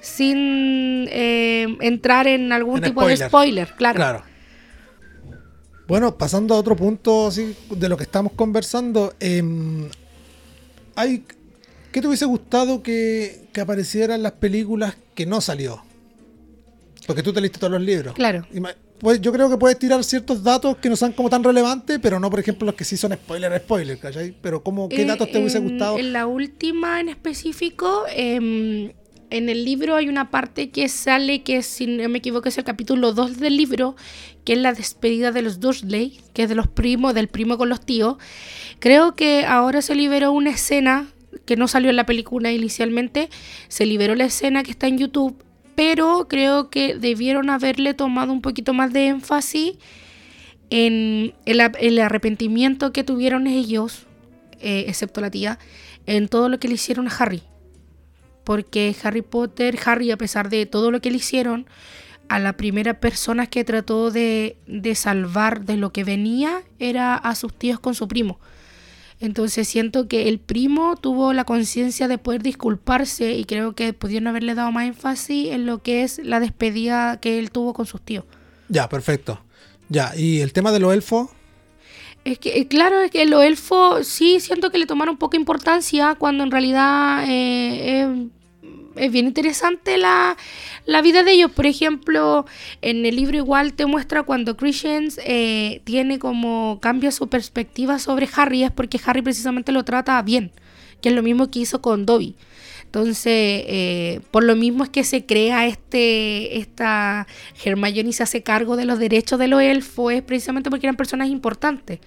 sin 0.00 1.06
eh, 1.10 1.66
entrar 1.80 2.26
en 2.26 2.52
algún 2.52 2.78
En 2.78 2.84
tipo 2.84 3.06
de 3.06 3.16
spoiler. 3.16 3.68
claro. 3.76 3.96
Claro. 3.96 4.22
Bueno, 5.88 6.16
pasando 6.18 6.54
a 6.54 6.58
otro 6.58 6.74
punto 6.74 7.28
así, 7.28 7.54
de 7.70 7.88
lo 7.88 7.96
que 7.96 8.02
estamos 8.02 8.32
conversando, 8.32 9.14
em, 9.20 9.88
hay, 10.96 11.22
¿qué 11.92 12.00
te 12.00 12.08
hubiese 12.08 12.24
gustado 12.24 12.82
que, 12.82 13.46
que 13.52 13.60
apareciera 13.60 14.16
en 14.16 14.22
las 14.24 14.32
películas 14.32 14.96
que 15.14 15.26
no 15.26 15.40
salió? 15.40 15.82
Porque 17.06 17.22
tú 17.22 17.32
te 17.32 17.40
leíste 17.40 17.60
todos 17.60 17.72
los 17.72 17.82
libros. 17.82 18.14
Claro. 18.14 18.44
Ima- 18.52 18.74
Pues 18.98 19.20
yo 19.20 19.30
creo 19.32 19.48
que 19.48 19.56
puedes 19.58 19.78
tirar 19.78 20.02
ciertos 20.02 20.42
datos 20.42 20.78
que 20.78 20.88
no 20.88 20.96
sean 20.96 21.12
como 21.12 21.30
tan 21.30 21.44
relevantes, 21.44 22.00
pero 22.02 22.18
no, 22.18 22.30
por 22.30 22.40
ejemplo, 22.40 22.66
los 22.66 22.74
que 22.74 22.82
sí 22.84 22.96
son 22.96 23.12
spoiler, 23.12 23.56
spoiler, 23.60 23.96
¿cachai? 23.98 24.34
Pero 24.42 24.64
como, 24.64 24.88
¿qué 24.88 25.02
Eh, 25.02 25.04
datos 25.04 25.30
te 25.30 25.38
hubiese 25.38 25.60
gustado? 25.60 25.98
En 25.98 26.12
la 26.12 26.26
última 26.26 26.98
en 26.98 27.10
específico, 27.10 28.04
em, 28.10 28.90
en 29.30 29.48
el 29.48 29.64
libro 29.64 29.96
hay 29.96 30.08
una 30.08 30.30
parte 30.30 30.70
que 30.70 30.88
sale, 30.88 31.42
que 31.42 31.62
si 31.62 31.86
no 31.86 32.08
me 32.08 32.18
equivoco 32.18 32.48
es 32.48 32.58
el 32.58 32.64
capítulo 32.64 33.12
2 33.12 33.38
del 33.38 33.56
libro, 33.56 33.96
que 34.44 34.54
es 34.54 34.58
la 34.58 34.72
despedida 34.72 35.32
de 35.32 35.42
los 35.42 35.60
Dursley, 35.60 36.20
que 36.32 36.44
es 36.44 36.48
de 36.48 36.54
los 36.54 36.68
primos, 36.68 37.14
del 37.14 37.28
primo 37.28 37.58
con 37.58 37.68
los 37.68 37.80
tíos. 37.80 38.16
Creo 38.78 39.16
que 39.16 39.44
ahora 39.44 39.82
se 39.82 39.94
liberó 39.94 40.32
una 40.32 40.50
escena 40.50 41.08
que 41.44 41.56
no 41.56 41.68
salió 41.68 41.90
en 41.90 41.96
la 41.96 42.06
película 42.06 42.52
inicialmente, 42.52 43.28
se 43.68 43.86
liberó 43.86 44.14
la 44.14 44.24
escena 44.24 44.62
que 44.62 44.70
está 44.70 44.86
en 44.86 44.98
YouTube, 44.98 45.42
pero 45.74 46.26
creo 46.28 46.70
que 46.70 46.94
debieron 46.94 47.50
haberle 47.50 47.94
tomado 47.94 48.32
un 48.32 48.40
poquito 48.40 48.72
más 48.72 48.92
de 48.92 49.08
énfasis 49.08 49.74
en 50.70 51.34
el, 51.44 52.00
arrepentimiento 52.00 52.92
que 52.92 53.04
tuvieron 53.04 53.46
ellos, 53.46 54.06
eh, 54.60 54.86
excepto 54.88 55.20
la 55.20 55.30
tía, 55.30 55.58
en 56.06 56.28
todo 56.28 56.48
lo 56.48 56.58
que 56.58 56.68
le 56.68 56.74
hicieron 56.74 57.08
a 57.08 57.16
Harry. 57.16 57.42
Porque 58.46 58.94
Harry 59.02 59.22
Potter, 59.22 59.76
Harry, 59.84 60.12
a 60.12 60.16
pesar 60.16 60.48
de 60.48 60.64
todo 60.66 60.90
lo 60.92 61.00
que 61.00 61.10
le 61.10 61.16
hicieron, 61.16 61.66
a 62.28 62.38
la 62.38 62.56
primera 62.56 63.00
persona 63.00 63.48
que 63.48 63.64
trató 63.64 64.12
de, 64.12 64.56
de 64.66 64.94
salvar 64.94 65.64
de 65.64 65.76
lo 65.76 65.92
que 65.92 66.04
venía 66.04 66.62
era 66.78 67.16
a 67.16 67.34
sus 67.34 67.52
tíos 67.52 67.80
con 67.80 67.96
su 67.96 68.06
primo. 68.06 68.38
Entonces 69.18 69.66
siento 69.66 70.06
que 70.06 70.28
el 70.28 70.38
primo 70.38 70.94
tuvo 70.94 71.32
la 71.32 71.44
conciencia 71.44 72.06
de 72.06 72.18
poder 72.18 72.42
disculparse 72.42 73.32
y 73.32 73.46
creo 73.46 73.74
que 73.74 73.92
pudieron 73.92 74.28
haberle 74.28 74.54
dado 74.54 74.70
más 74.70 74.86
énfasis 74.86 75.48
en 75.48 75.66
lo 75.66 75.82
que 75.82 76.04
es 76.04 76.20
la 76.22 76.38
despedida 76.38 77.18
que 77.18 77.38
él 77.40 77.50
tuvo 77.50 77.72
con 77.74 77.86
sus 77.86 78.00
tíos. 78.00 78.24
Ya, 78.68 78.88
perfecto. 78.88 79.40
Ya, 79.88 80.12
y 80.16 80.40
el 80.40 80.52
tema 80.52 80.70
de 80.70 80.80
los 80.80 80.94
elfos, 80.94 81.30
Es 82.24 82.38
que, 82.40 82.58
eh, 82.58 82.66
claro, 82.66 83.00
es 83.00 83.10
que 83.10 83.24
los 83.24 83.42
elfos 83.42 84.06
sí 84.06 84.40
siento 84.40 84.70
que 84.70 84.78
le 84.78 84.86
tomaron 84.86 85.16
poca 85.16 85.36
importancia 85.36 86.16
cuando 86.16 86.42
en 86.42 86.50
realidad 86.50 87.24
eh, 87.28 88.28
es 88.96 89.12
bien 89.12 89.26
interesante 89.26 89.98
la, 89.98 90.36
la 90.84 91.02
vida 91.02 91.22
de 91.22 91.32
ellos. 91.32 91.50
Por 91.50 91.66
ejemplo, 91.66 92.46
en 92.82 93.06
el 93.06 93.16
libro 93.16 93.36
igual 93.36 93.74
te 93.74 93.86
muestra 93.86 94.22
cuando 94.22 94.56
Christians 94.56 95.20
eh, 95.24 95.80
tiene 95.84 96.18
como 96.18 96.78
cambia 96.80 97.10
su 97.10 97.28
perspectiva 97.28 97.98
sobre 97.98 98.28
Harry, 98.34 98.64
es 98.64 98.70
porque 98.70 99.00
Harry 99.04 99.22
precisamente 99.22 99.72
lo 99.72 99.84
trata 99.84 100.20
bien, 100.22 100.52
que 101.00 101.10
es 101.10 101.14
lo 101.14 101.22
mismo 101.22 101.50
que 101.50 101.60
hizo 101.60 101.80
con 101.80 102.06
Dobby. 102.06 102.34
Entonces, 102.84 103.24
eh, 103.26 104.20
por 104.30 104.44
lo 104.44 104.56
mismo 104.56 104.84
es 104.84 104.90
que 104.90 105.04
se 105.04 105.26
crea 105.26 105.66
este, 105.66 106.56
esta 106.58 107.26
Hermione 107.62 108.12
se 108.12 108.22
hace 108.22 108.42
cargo 108.42 108.76
de 108.76 108.86
los 108.86 108.98
derechos 108.98 109.38
de 109.38 109.48
los 109.48 109.60
elfos, 109.60 110.12
es 110.12 110.22
precisamente 110.22 110.70
porque 110.70 110.86
eran 110.86 110.96
personas 110.96 111.28
importantes 111.28 111.98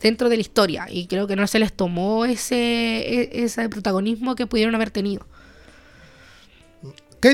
dentro 0.00 0.28
de 0.28 0.36
la 0.36 0.42
historia 0.42 0.86
y 0.90 1.06
creo 1.06 1.26
que 1.26 1.36
no 1.36 1.46
se 1.46 1.58
les 1.58 1.72
tomó 1.72 2.26
ese, 2.26 2.54
e- 2.56 3.44
ese 3.44 3.68
protagonismo 3.68 4.36
que 4.36 4.46
pudieron 4.46 4.74
haber 4.74 4.90
tenido. 4.90 5.26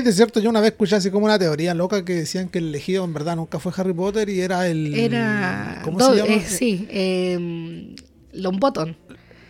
De 0.01 0.11
cierto, 0.13 0.39
yo 0.39 0.49
una 0.49 0.61
vez 0.61 0.71
escuché 0.71 0.95
así 0.95 1.11
como 1.11 1.25
una 1.25 1.37
teoría 1.37 1.73
loca 1.73 2.03
que 2.05 2.13
decían 2.13 2.49
que 2.49 2.59
el 2.59 2.69
elegido 2.69 3.03
en 3.05 3.13
verdad 3.13 3.35
nunca 3.35 3.59
fue 3.59 3.71
Harry 3.75 3.93
Potter 3.93 4.29
y 4.29 4.39
era 4.41 4.67
el. 4.67 4.93
Era 4.95 5.81
¿Cómo 5.83 5.99
Do- 5.99 6.11
se 6.11 6.17
llama? 6.17 6.33
eh, 6.33 6.43
sí, 6.47 6.87
eh, 6.89 7.95
Longbottom. 8.33 8.93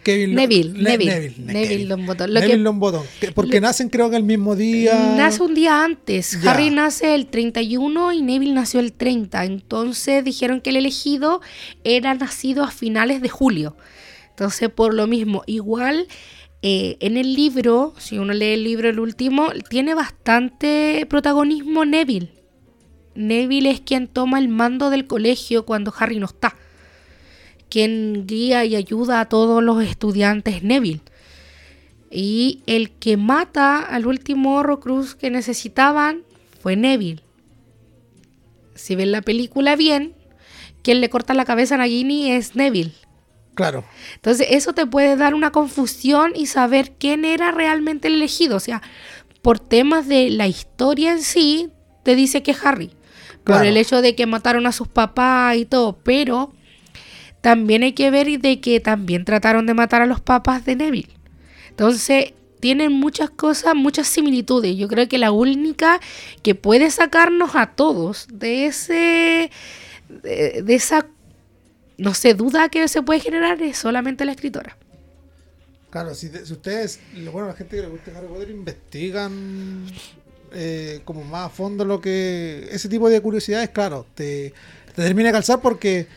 Kevin 0.03 0.35
Neville, 0.35 0.73
Le- 0.73 0.97
Neville, 0.97 1.11
Neville, 1.15 1.35
Neville 1.45 1.67
Kevin. 1.69 1.89
Longbottom. 1.89 2.27
Lo 2.27 2.33
Neville 2.41 2.57
que- 2.57 2.61
Longbottom, 2.63 3.03
que- 3.21 3.31
porque 3.31 3.61
nacen 3.61 3.87
creo 3.87 4.09
que 4.09 4.17
el 4.17 4.23
mismo 4.23 4.53
día. 4.57 5.13
Nace 5.15 5.41
un 5.41 5.55
día 5.55 5.81
antes. 5.85 6.41
Ya. 6.41 6.51
Harry 6.51 6.69
nace 6.71 7.15
el 7.15 7.27
31 7.27 8.11
y 8.11 8.21
Neville 8.21 8.53
nació 8.53 8.81
el 8.81 8.91
30. 8.91 9.45
Entonces 9.45 10.25
dijeron 10.25 10.59
que 10.59 10.71
el 10.71 10.75
elegido 10.75 11.39
era 11.85 12.13
nacido 12.15 12.65
a 12.65 12.71
finales 12.71 13.21
de 13.21 13.29
julio. 13.29 13.77
Entonces, 14.31 14.67
por 14.69 14.93
lo 14.93 15.07
mismo, 15.07 15.43
igual 15.45 16.07
eh, 16.65 16.95
en 17.01 17.17
el 17.17 17.33
libro, 17.33 17.93
si 17.97 18.17
uno 18.17 18.31
lee 18.31 18.53
el 18.53 18.63
libro 18.63 18.87
el 18.87 18.97
último, 18.97 19.49
tiene 19.69 19.95
bastante 19.95 21.05
protagonismo 21.09 21.83
Neville. 21.83 22.31
Neville 23.15 23.69
es 23.69 23.81
quien 23.81 24.07
toma 24.07 24.39
el 24.39 24.47
mando 24.47 24.89
del 24.89 25.05
colegio 25.05 25.65
cuando 25.65 25.93
Harry 25.99 26.19
no 26.19 26.27
está. 26.27 26.55
Quien 27.69 28.25
guía 28.27 28.63
y 28.63 28.77
ayuda 28.77 29.19
a 29.19 29.27
todos 29.27 29.61
los 29.61 29.83
estudiantes 29.83 30.63
Neville. 30.63 31.01
Y 32.09 32.61
el 32.65 32.91
que 32.91 33.17
mata 33.17 33.79
al 33.79 34.07
último 34.07 34.55
Horrocrux 34.55 35.15
que 35.15 35.29
necesitaban 35.29 36.23
fue 36.61 36.77
Neville. 36.77 37.23
si 38.75 38.95
ven 38.95 39.11
la 39.11 39.21
película 39.21 39.75
bien, 39.75 40.13
quien 40.81 41.01
le 41.01 41.09
corta 41.09 41.33
la 41.33 41.43
cabeza 41.43 41.75
a 41.75 41.79
Nagini 41.79 42.31
es 42.31 42.55
Neville. 42.55 42.93
Claro. 43.55 43.83
Entonces 44.15 44.47
eso 44.49 44.73
te 44.73 44.85
puede 44.85 45.15
dar 45.15 45.35
una 45.35 45.51
confusión 45.51 46.33
y 46.35 46.47
saber 46.47 46.93
quién 46.97 47.23
era 47.25 47.51
realmente 47.51 48.07
el 48.07 48.15
elegido. 48.15 48.57
O 48.57 48.59
sea, 48.59 48.81
por 49.41 49.59
temas 49.59 50.07
de 50.07 50.29
la 50.29 50.47
historia 50.47 51.11
en 51.11 51.21
sí, 51.21 51.69
te 52.03 52.15
dice 52.15 52.41
que 52.43 52.51
es 52.51 52.65
Harry. 52.65 52.91
Por 53.43 53.65
el 53.65 53.75
hecho 53.75 54.01
de 54.01 54.15
que 54.15 54.25
mataron 54.25 54.65
a 54.65 54.71
sus 54.71 54.87
papás 54.87 55.57
y 55.57 55.65
todo. 55.65 55.97
Pero 56.01 56.53
también 57.41 57.83
hay 57.83 57.91
que 57.91 58.09
ver 58.09 58.39
de 58.39 58.61
que 58.61 58.79
también 58.79 59.25
trataron 59.25 59.65
de 59.65 59.73
matar 59.73 60.01
a 60.01 60.05
los 60.05 60.21
papás 60.21 60.63
de 60.63 60.77
Neville. 60.77 61.09
Entonces 61.69 62.33
tienen 62.61 62.93
muchas 62.93 63.29
cosas, 63.29 63.75
muchas 63.75 64.07
similitudes. 64.07 64.77
Yo 64.77 64.87
creo 64.87 65.09
que 65.09 65.17
la 65.17 65.31
única 65.31 65.99
que 66.41 66.55
puede 66.55 66.89
sacarnos 66.89 67.55
a 67.55 67.67
todos 67.67 68.27
de 68.31 68.67
ese... 68.67 69.51
de, 70.07 70.61
de 70.63 70.75
esa 70.75 71.05
no 71.97 72.13
sé, 72.13 72.33
duda 72.33 72.69
que 72.69 72.87
se 72.87 73.01
puede 73.01 73.19
generar 73.19 73.61
es 73.61 73.77
solamente 73.77 74.25
la 74.25 74.31
escritora. 74.31 74.77
Claro, 75.89 76.15
si, 76.15 76.29
si 76.29 76.53
ustedes, 76.53 76.99
bueno, 77.31 77.47
la 77.47 77.53
gente 77.53 77.75
que 77.75 77.83
le 77.83 77.87
gusta 77.87 78.11
Harry 78.17 78.27
Potter 78.27 78.49
investigan 78.49 79.85
eh, 80.51 81.01
como 81.05 81.23
más 81.23 81.47
a 81.47 81.49
fondo 81.49 81.85
lo 81.85 82.01
que. 82.01 82.67
Ese 82.71 82.89
tipo 82.89 83.09
de 83.09 83.21
curiosidades, 83.21 83.69
claro, 83.69 84.05
te, 84.15 84.53
te 84.95 85.01
termina 85.01 85.29
de 85.29 85.33
calzar 85.33 85.61
porque 85.61 86.07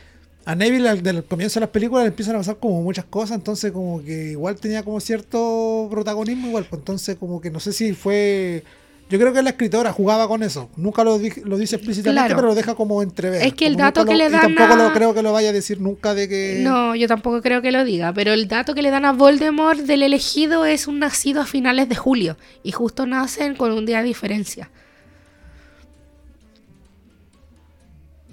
a 0.46 0.54
Neville 0.54 0.88
al 0.88 1.02
del 1.02 1.24
comienzo 1.24 1.58
de 1.58 1.66
las 1.66 1.70
películas 1.70 2.04
le 2.04 2.08
empiezan 2.08 2.36
a 2.36 2.38
pasar 2.38 2.58
como 2.58 2.82
muchas 2.82 3.04
cosas, 3.04 3.36
entonces 3.36 3.72
como 3.72 4.02
que 4.02 4.30
igual 4.30 4.56
tenía 4.56 4.82
como 4.84 5.00
cierto 5.00 5.88
protagonismo, 5.90 6.48
igual, 6.48 6.66
pues 6.70 6.80
entonces 6.80 7.16
como 7.16 7.40
que 7.40 7.50
no 7.50 7.60
sé 7.60 7.72
si 7.72 7.92
fue. 7.94 8.62
Yo 9.08 9.20
creo 9.20 9.32
que 9.32 9.40
la 9.40 9.50
escritora 9.50 9.92
jugaba 9.92 10.26
con 10.26 10.42
eso. 10.42 10.68
Nunca 10.76 11.04
lo, 11.04 11.16
di- 11.18 11.30
lo 11.44 11.56
dice 11.56 11.76
explícitamente, 11.76 12.22
Claro. 12.26 12.34
pero 12.36 12.48
lo 12.48 12.54
deja 12.56 12.74
como 12.74 13.02
entrever. 13.02 13.40
Es 13.40 13.54
que 13.54 13.66
el 13.68 13.76
dato 13.76 14.04
que 14.04 14.12
lo- 14.12 14.18
le 14.18 14.26
y 14.26 14.30
dan 14.30 14.40
tampoco 14.56 14.72
a- 14.72 14.76
lo 14.88 14.92
creo 14.92 15.14
que 15.14 15.22
lo 15.22 15.32
vaya 15.32 15.50
a 15.50 15.52
decir 15.52 15.80
nunca 15.80 16.12
de 16.12 16.28
que. 16.28 16.58
No, 16.64 16.96
yo 16.96 17.06
tampoco 17.06 17.40
creo 17.40 17.62
que 17.62 17.70
lo 17.70 17.84
diga, 17.84 18.12
pero 18.12 18.32
el 18.32 18.48
dato 18.48 18.74
que 18.74 18.82
le 18.82 18.90
dan 18.90 19.04
a 19.04 19.12
Voldemort 19.12 19.78
del 19.78 20.02
elegido 20.02 20.64
es 20.64 20.88
un 20.88 20.98
nacido 20.98 21.40
a 21.40 21.46
finales 21.46 21.88
de 21.88 21.94
julio 21.94 22.36
y 22.64 22.72
justo 22.72 23.06
nacen 23.06 23.54
con 23.54 23.70
un 23.70 23.86
día 23.86 23.98
de 23.98 24.04
diferencia. 24.04 24.70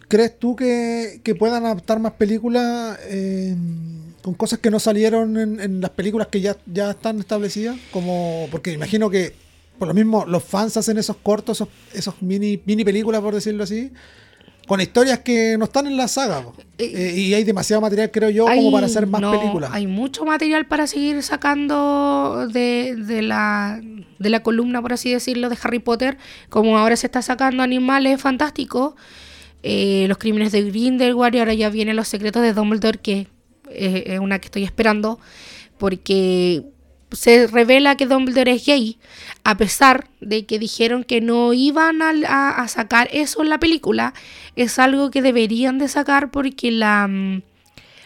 ¿Crees 0.08 0.38
tú 0.38 0.56
que, 0.56 1.22
que 1.24 1.34
puedan 1.36 1.66
adaptar 1.66 2.00
más 2.00 2.14
películas 2.14 3.00
eh, 3.10 3.56
con 4.22 4.34
cosas 4.36 4.60
que 4.60 4.70
no 4.70 4.80
salieron 4.80 5.38
en, 5.38 5.60
en 5.60 5.82
las 5.82 5.90
películas 5.92 6.28
que 6.28 6.40
ya, 6.42 6.56
ya 6.66 6.92
están 6.92 7.20
establecidas? 7.20 7.78
Como, 7.92 8.48
porque 8.52 8.72
imagino 8.72 9.10
que 9.10 9.34
por 9.84 9.90
lo 9.90 9.94
mismo 9.94 10.24
los 10.26 10.42
fans 10.42 10.78
hacen 10.78 10.98
esos 10.98 11.18
cortos, 11.18 11.58
esos, 11.58 11.68
esos 11.94 12.22
mini, 12.22 12.58
mini 12.66 12.86
películas, 12.86 13.20
por 13.20 13.34
decirlo 13.34 13.66
así, 13.66 13.92
con 14.66 14.80
historias 14.80 15.20
que 15.20 15.58
no 15.58 15.66
están 15.66 15.88
en 15.88 15.98
la 15.98 16.08
saga. 16.08 16.42
po. 16.42 16.56
Eh, 16.78 17.16
y 17.18 17.34
hay 17.34 17.44
demasiado 17.44 17.82
material, 17.82 18.10
creo 18.10 18.30
yo, 18.30 18.46
como 18.46 18.72
para 18.72 18.86
hacer 18.86 19.08
más 19.08 19.20
no, 19.20 19.38
películas. 19.38 19.72
Hay 19.74 19.86
mucho 19.88 20.24
material 20.24 20.68
para 20.68 20.88
seguir 20.88 21.22
sacando 21.22 22.48
de, 22.48 22.96
de 22.96 23.22
la, 23.24 23.82
de 24.20 24.30
la 24.30 24.42
columna, 24.42 24.82
por 24.82 24.94
así 24.94 25.12
decirlo, 25.12 25.50
de 25.50 25.58
Harry 25.62 25.80
Potter, 25.80 26.18
como 26.48 26.78
ahora 26.78 26.96
se 26.96 27.08
está 27.08 27.22
sacando 27.22 27.62
Animales 27.62 28.22
Fantásticos, 28.22 28.94
eh, 29.64 30.06
Los 30.08 30.18
Crímenes 30.18 30.54
de 30.54 30.62
Grindelwald 30.62 31.36
y 31.36 31.40
ahora 31.40 31.54
ya 31.56 31.70
vienen 31.70 31.98
Los 31.98 32.08
Secretos 32.08 32.42
de 32.42 32.54
Dumbledore, 32.54 33.00
que 33.00 33.28
eh, 33.70 34.04
es 34.06 34.20
una 34.22 34.40
que 34.40 34.46
estoy 34.46 34.64
esperando, 34.64 35.20
porque 35.78 36.72
se 37.14 37.48
revela 37.48 37.96
que 37.96 38.06
Dumbledore 38.06 38.54
es 38.54 38.66
gay, 38.66 38.98
a 39.44 39.58
pesar 39.58 40.10
de 40.20 40.46
que 40.46 40.60
dijeron 40.60 41.04
que 41.04 41.22
no 41.22 41.54
iban 41.54 42.02
a, 42.02 42.68
sacar 42.68 43.08
eso 43.12 43.42
en 43.42 43.50
la 43.50 43.60
película, 43.60 44.14
es 44.56 44.80
algo 44.80 45.12
que 45.12 45.22
deberían 45.22 45.78
de 45.78 45.88
sacar 45.88 46.32
porque 46.32 46.72
la, 46.72 47.08
mm, 47.08 47.42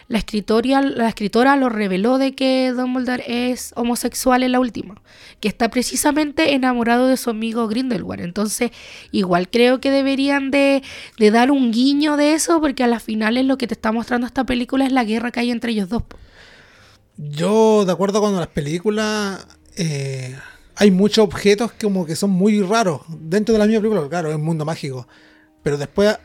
la, 0.08 0.18
escritoria, 0.18 0.80
la 0.80 1.08
escritora 1.08 1.56
lo 1.56 1.68
reveló 1.68 2.18
de 2.18 2.34
que 2.34 2.72
Dumbledore 2.76 3.50
es 3.50 3.72
homosexual 3.76 4.42
en 4.42 4.52
la 4.52 4.60
última, 4.60 5.00
que 5.40 5.48
está 5.48 5.70
precisamente 5.70 6.54
enamorado 6.54 7.06
de 7.06 7.16
su 7.16 7.30
amigo 7.30 7.68
Grindelwald. 7.68 8.22
Entonces, 8.22 8.70
igual 9.12 9.48
creo 9.48 9.80
que 9.80 9.90
deberían 9.90 10.50
de, 10.50 10.82
de 11.18 11.30
dar 11.30 11.50
un 11.50 11.72
guiño 11.72 12.16
de 12.16 12.34
eso 12.34 12.60
porque 12.60 12.84
a 12.84 12.88
las 12.88 13.02
finales 13.02 13.44
lo 13.46 13.58
que 13.58 13.66
te 13.66 13.74
está 13.74 13.92
mostrando 13.92 14.26
esta 14.26 14.44
película 14.44 14.86
es 14.86 14.92
la 14.92 15.04
guerra 15.04 15.30
que 15.30 15.40
hay 15.40 15.50
entre 15.50 15.72
ellos 15.72 15.88
dos. 15.88 16.02
Yo, 17.18 17.84
de 17.84 17.92
acuerdo 17.92 18.20
con 18.20 18.34
las 18.36 18.46
películas, 18.46 19.44
eh, 19.76 20.36
hay 20.76 20.90
muchos 20.92 21.24
objetos 21.24 21.72
que 21.72 21.84
como 21.86 22.06
que 22.06 22.14
son 22.16 22.30
muy 22.30 22.62
raros 22.62 23.00
dentro 23.08 23.52
de 23.52 23.58
la 23.58 23.66
misma 23.66 23.80
película, 23.82 24.08
claro, 24.08 24.30
es 24.30 24.36
un 24.36 24.44
mundo 24.44 24.64
mágico. 24.64 25.06
Pero 25.62 25.76
después, 25.76 26.16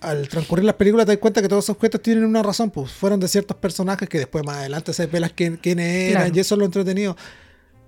al 0.00 0.28
transcurrir 0.28 0.64
las 0.66 0.74
películas, 0.74 1.06
te 1.06 1.12
das 1.12 1.18
cuenta 1.18 1.40
que 1.40 1.48
todos 1.48 1.64
esos 1.64 1.76
objetos 1.76 2.02
tienen 2.02 2.24
una 2.24 2.42
razón, 2.42 2.70
pues 2.70 2.92
fueron 2.92 3.18
de 3.18 3.28
ciertos 3.28 3.56
personajes 3.56 4.08
que 4.08 4.18
después 4.18 4.44
más 4.44 4.58
adelante 4.58 4.92
se 4.92 5.06
velas 5.06 5.32
quién, 5.34 5.56
quiénes 5.56 6.10
eran 6.10 6.22
Claro. 6.24 6.36
y 6.36 6.40
eso 6.40 6.54
es 6.54 6.58
lo 6.58 6.64
entretenido. 6.66 7.16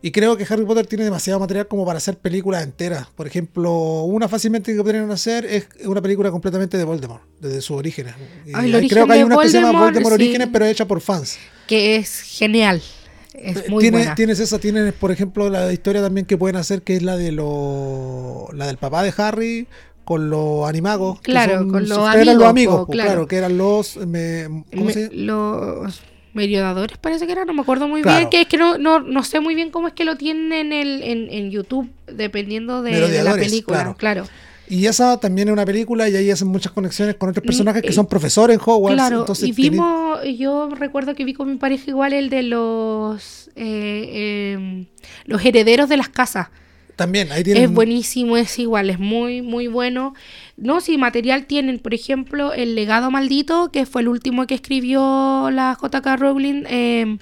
Y 0.00 0.10
creo 0.12 0.36
que 0.36 0.46
Harry 0.48 0.64
Potter 0.66 0.86
tiene 0.86 1.04
demasiado 1.04 1.40
material 1.40 1.66
como 1.66 1.86
para 1.86 1.96
hacer 1.96 2.18
películas 2.18 2.62
enteras. 2.62 3.06
Por 3.14 3.26
ejemplo, 3.26 4.02
una 4.02 4.28
fácilmente 4.28 4.74
que 4.74 4.82
podrían 4.82 5.10
hacer 5.10 5.46
es 5.46 5.66
una 5.86 6.02
película 6.02 6.30
completamente 6.30 6.76
de 6.76 6.84
Voldemort, 6.84 7.22
desde 7.40 7.62
sus 7.62 7.76
orígenes. 7.78 8.14
Y 8.46 8.52
Ah, 8.54 8.58
ahí 8.60 8.70
creo 8.88 9.04
origen 9.04 9.06
que 9.06 9.12
hay 9.14 9.22
una 9.22 9.36
que 9.38 9.48
se 9.48 9.54
llama 9.60 9.68
Voldemort, 9.72 9.94
Voldemort 9.94 10.16
sí. 10.16 10.22
Orígenes, 10.24 10.48
pero 10.52 10.64
hecha 10.66 10.86
por 10.86 11.00
fans. 11.00 11.38
Que 11.66 11.96
es 11.96 12.20
genial. 12.20 12.82
Es 13.34 13.68
muy 13.68 13.82
Tienes, 13.82 14.00
buena. 14.02 14.14
tienes 14.14 14.38
esa, 14.40 14.58
tienes 14.58 14.92
por 14.92 15.10
ejemplo 15.10 15.50
la 15.50 15.72
historia 15.72 16.00
también 16.00 16.24
que 16.26 16.36
pueden 16.38 16.56
hacer 16.56 16.82
que 16.82 16.94
es 16.96 17.02
la 17.02 17.16
de 17.16 17.32
lo, 17.32 18.48
la 18.52 18.66
del 18.66 18.76
papá 18.78 19.02
de 19.02 19.12
Harry 19.16 19.66
con 20.04 20.30
los 20.30 20.68
animagos. 20.68 21.20
que 21.20 21.32
Claro, 21.32 21.58
son- 21.58 21.70
con 21.70 21.88
los 21.88 21.98
eran 21.98 22.18
los 22.18 22.28
amigos, 22.28 22.48
amigos, 22.48 22.80
po, 22.86 22.86
claro. 22.92 23.08
claro. 23.10 23.26
que 23.28 23.36
eran 23.36 23.58
los 23.58 23.96
me- 23.96 24.64
¿cómo 24.72 24.84
Me- 24.86 24.92
se- 24.92 25.10
los 25.12 26.02
mediadores 26.32 26.96
parece 26.98 27.26
que 27.26 27.32
era, 27.32 27.44
no 27.44 27.54
me 27.54 27.62
acuerdo 27.62 27.88
muy 27.88 28.02
Claro. 28.02 28.18
bien, 28.18 28.30
que 28.30 28.40
es 28.42 28.46
que 28.48 28.56
no, 28.56 28.76
no, 28.78 29.00
no 29.00 29.22
sé 29.24 29.40
muy 29.40 29.54
bien 29.54 29.70
cómo 29.70 29.88
es 29.88 29.94
que 29.94 30.04
lo 30.04 30.16
tienen 30.16 30.52
en, 30.52 30.72
el, 30.72 31.02
en, 31.02 31.28
en 31.30 31.50
YouTube, 31.50 31.88
dependiendo 32.06 32.82
de, 32.82 33.08
de 33.08 33.22
la 33.22 33.34
película, 33.34 33.78
claro. 33.78 33.96
claro. 33.96 34.24
Y 34.68 34.86
esa 34.86 35.18
también 35.20 35.48
es 35.48 35.52
una 35.52 35.64
película 35.66 36.08
y 36.08 36.16
ahí 36.16 36.30
hacen 36.30 36.48
muchas 36.48 36.72
conexiones 36.72 37.16
con 37.16 37.28
otros 37.30 37.44
personajes 37.44 37.82
que 37.82 37.88
eh, 37.88 37.92
son 37.92 38.06
profesores 38.06 38.54
en 38.56 38.60
Hogwarts. 38.64 38.96
Claro, 38.96 39.20
entonces 39.20 39.48
y 39.48 39.52
tiene- 39.52 39.70
vimos, 39.76 40.18
yo 40.38 40.68
recuerdo 40.70 41.14
que 41.14 41.24
vi 41.24 41.34
con 41.34 41.50
mi 41.50 41.56
pareja 41.56 41.84
igual 41.90 42.12
el 42.14 42.30
de 42.30 42.42
los 42.44 43.48
eh, 43.56 44.08
eh, 44.56 44.86
los 45.26 45.44
herederos 45.44 45.88
de 45.88 45.96
las 45.98 46.08
casas. 46.08 46.48
también 46.96 47.30
ahí 47.32 47.42
tienen 47.44 47.64
Es 47.64 47.70
buenísimo, 47.72 48.36
es 48.36 48.58
igual, 48.58 48.88
es 48.90 48.98
muy, 48.98 49.42
muy 49.42 49.66
bueno. 49.66 50.14
No, 50.56 50.80
si 50.80 50.96
material 50.96 51.46
tienen, 51.46 51.78
por 51.80 51.92
ejemplo, 51.92 52.52
El 52.52 52.74
legado 52.74 53.10
maldito, 53.10 53.70
que 53.72 53.84
fue 53.84 54.00
el 54.02 54.08
último 54.08 54.46
que 54.46 54.54
escribió 54.54 55.50
la 55.52 55.76
JK 55.80 56.16
Rowling. 56.16 56.62
eh, 56.68 57.18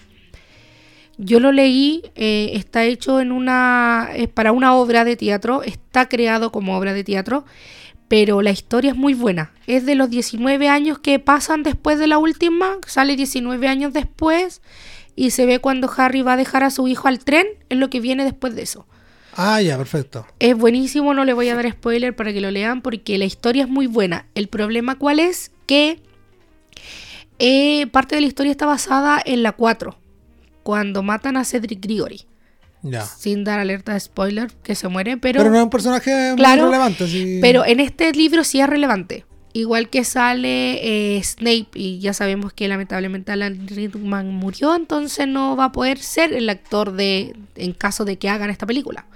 yo 1.24 1.40
lo 1.40 1.52
leí, 1.52 2.02
eh, 2.14 2.50
está 2.54 2.84
hecho 2.84 3.20
en 3.20 3.32
una, 3.32 4.10
es 4.14 4.28
para 4.28 4.52
una 4.52 4.74
obra 4.74 5.04
de 5.04 5.16
teatro, 5.16 5.62
está 5.62 6.08
creado 6.08 6.50
como 6.50 6.76
obra 6.76 6.92
de 6.92 7.04
teatro, 7.04 7.44
pero 8.08 8.42
la 8.42 8.50
historia 8.50 8.90
es 8.90 8.96
muy 8.96 9.14
buena. 9.14 9.52
Es 9.66 9.86
de 9.86 9.94
los 9.94 10.10
19 10.10 10.68
años 10.68 10.98
que 10.98 11.18
pasan 11.18 11.62
después 11.62 11.98
de 11.98 12.08
la 12.08 12.18
última, 12.18 12.78
sale 12.86 13.16
19 13.16 13.68
años 13.68 13.92
después 13.92 14.62
y 15.14 15.30
se 15.30 15.46
ve 15.46 15.60
cuando 15.60 15.90
Harry 15.96 16.22
va 16.22 16.34
a 16.34 16.36
dejar 16.36 16.64
a 16.64 16.70
su 16.70 16.88
hijo 16.88 17.08
al 17.08 17.20
tren, 17.20 17.46
es 17.68 17.78
lo 17.78 17.88
que 17.88 18.00
viene 18.00 18.24
después 18.24 18.54
de 18.54 18.62
eso. 18.62 18.86
Ah, 19.34 19.62
ya, 19.62 19.78
perfecto. 19.78 20.26
Es 20.40 20.56
buenísimo, 20.56 21.14
no 21.14 21.24
le 21.24 21.32
voy 21.32 21.48
a 21.48 21.54
dar 21.54 21.70
spoiler 21.70 22.14
para 22.14 22.32
que 22.32 22.40
lo 22.40 22.50
lean 22.50 22.82
porque 22.82 23.16
la 23.16 23.24
historia 23.24 23.62
es 23.62 23.68
muy 23.68 23.86
buena. 23.86 24.26
El 24.34 24.48
problema 24.48 24.98
cuál 24.98 25.20
es 25.20 25.52
que 25.66 26.02
eh, 27.38 27.86
parte 27.88 28.14
de 28.14 28.20
la 28.20 28.26
historia 28.26 28.52
está 28.52 28.66
basada 28.66 29.22
en 29.24 29.42
la 29.42 29.52
4, 29.52 29.96
cuando 30.62 31.02
matan 31.02 31.36
a 31.36 31.44
Cedric 31.44 31.80
Grigori. 31.80 32.26
Ya. 32.82 33.04
Sin 33.06 33.44
dar 33.44 33.60
alerta 33.60 33.92
de 33.92 34.00
spoiler, 34.00 34.50
que 34.64 34.74
se 34.74 34.88
muere, 34.88 35.16
pero, 35.16 35.38
Pero, 35.38 35.50
no 35.50 35.56
es 35.58 35.62
un 35.62 35.70
personaje 35.70 36.34
Claro, 36.36 36.62
muy 36.62 36.70
relevante. 36.72 37.06
sí. 37.06 37.38
pero 37.40 37.64
en 37.64 37.78
este 37.78 38.12
libro 38.12 38.42
sí 38.42 38.60
es 38.60 38.68
relevante. 38.68 39.24
Igual 39.54 39.90
que 39.90 40.02
sale 40.02 41.16
eh, 41.16 41.22
Snape 41.22 41.68
y 41.74 42.00
ya 42.00 42.14
sabemos 42.14 42.52
que 42.54 42.66
lamentablemente 42.68 43.32
Alan 43.32 43.68
Rickman 43.68 44.30
murió, 44.30 44.74
entonces 44.74 45.28
no 45.28 45.56
va 45.56 45.66
a 45.66 45.72
poder 45.72 45.98
ser 45.98 46.32
el 46.32 46.48
actor 46.48 46.92
de 46.92 47.36
en 47.56 47.72
caso 47.72 48.04
de 48.06 48.16
que 48.16 48.28
hagan 48.30 48.48
esta 48.50 48.66
película. 48.66 49.06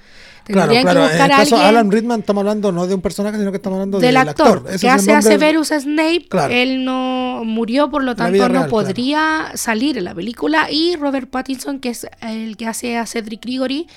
Claro, 0.46 0.72
Tendrían 0.72 0.82
claro. 0.82 1.00
que 1.00 1.06
En 1.06 1.10
buscar 1.10 1.30
el 1.30 1.32
a 1.32 1.36
caso 1.38 1.56
de 1.56 1.62
alguien 1.62 1.76
Alan 1.76 1.90
Rickman 1.90 2.20
estamos 2.20 2.40
hablando 2.40 2.72
no 2.72 2.86
de 2.86 2.94
un 2.94 3.00
personaje, 3.00 3.38
sino 3.38 3.50
que 3.50 3.56
estamos 3.56 3.76
hablando 3.78 3.98
del 3.98 4.16
actor, 4.16 4.64
que 4.64 4.86
el 4.86 4.92
hace 4.92 5.12
a 5.12 5.22
Severus 5.22 5.68
Snape. 5.68 6.26
Claro. 6.28 6.52
Él 6.52 6.84
no 6.84 7.42
murió, 7.44 7.90
por 7.90 8.04
lo 8.04 8.14
tanto 8.14 8.48
no 8.48 8.60
real, 8.60 8.68
podría 8.68 9.52
salir 9.54 9.98
en 9.98 10.04
la 10.04 10.14
película. 10.14 10.70
Y 10.70 10.96
Robert 10.96 11.28
Pattinson, 11.28 11.80
que 11.80 11.90
es 11.90 12.06
el 12.20 12.56
que 12.56 12.66
hace 12.66 12.96
a 12.96 13.06
Cedric 13.06 13.42
Grigori, 13.42 13.88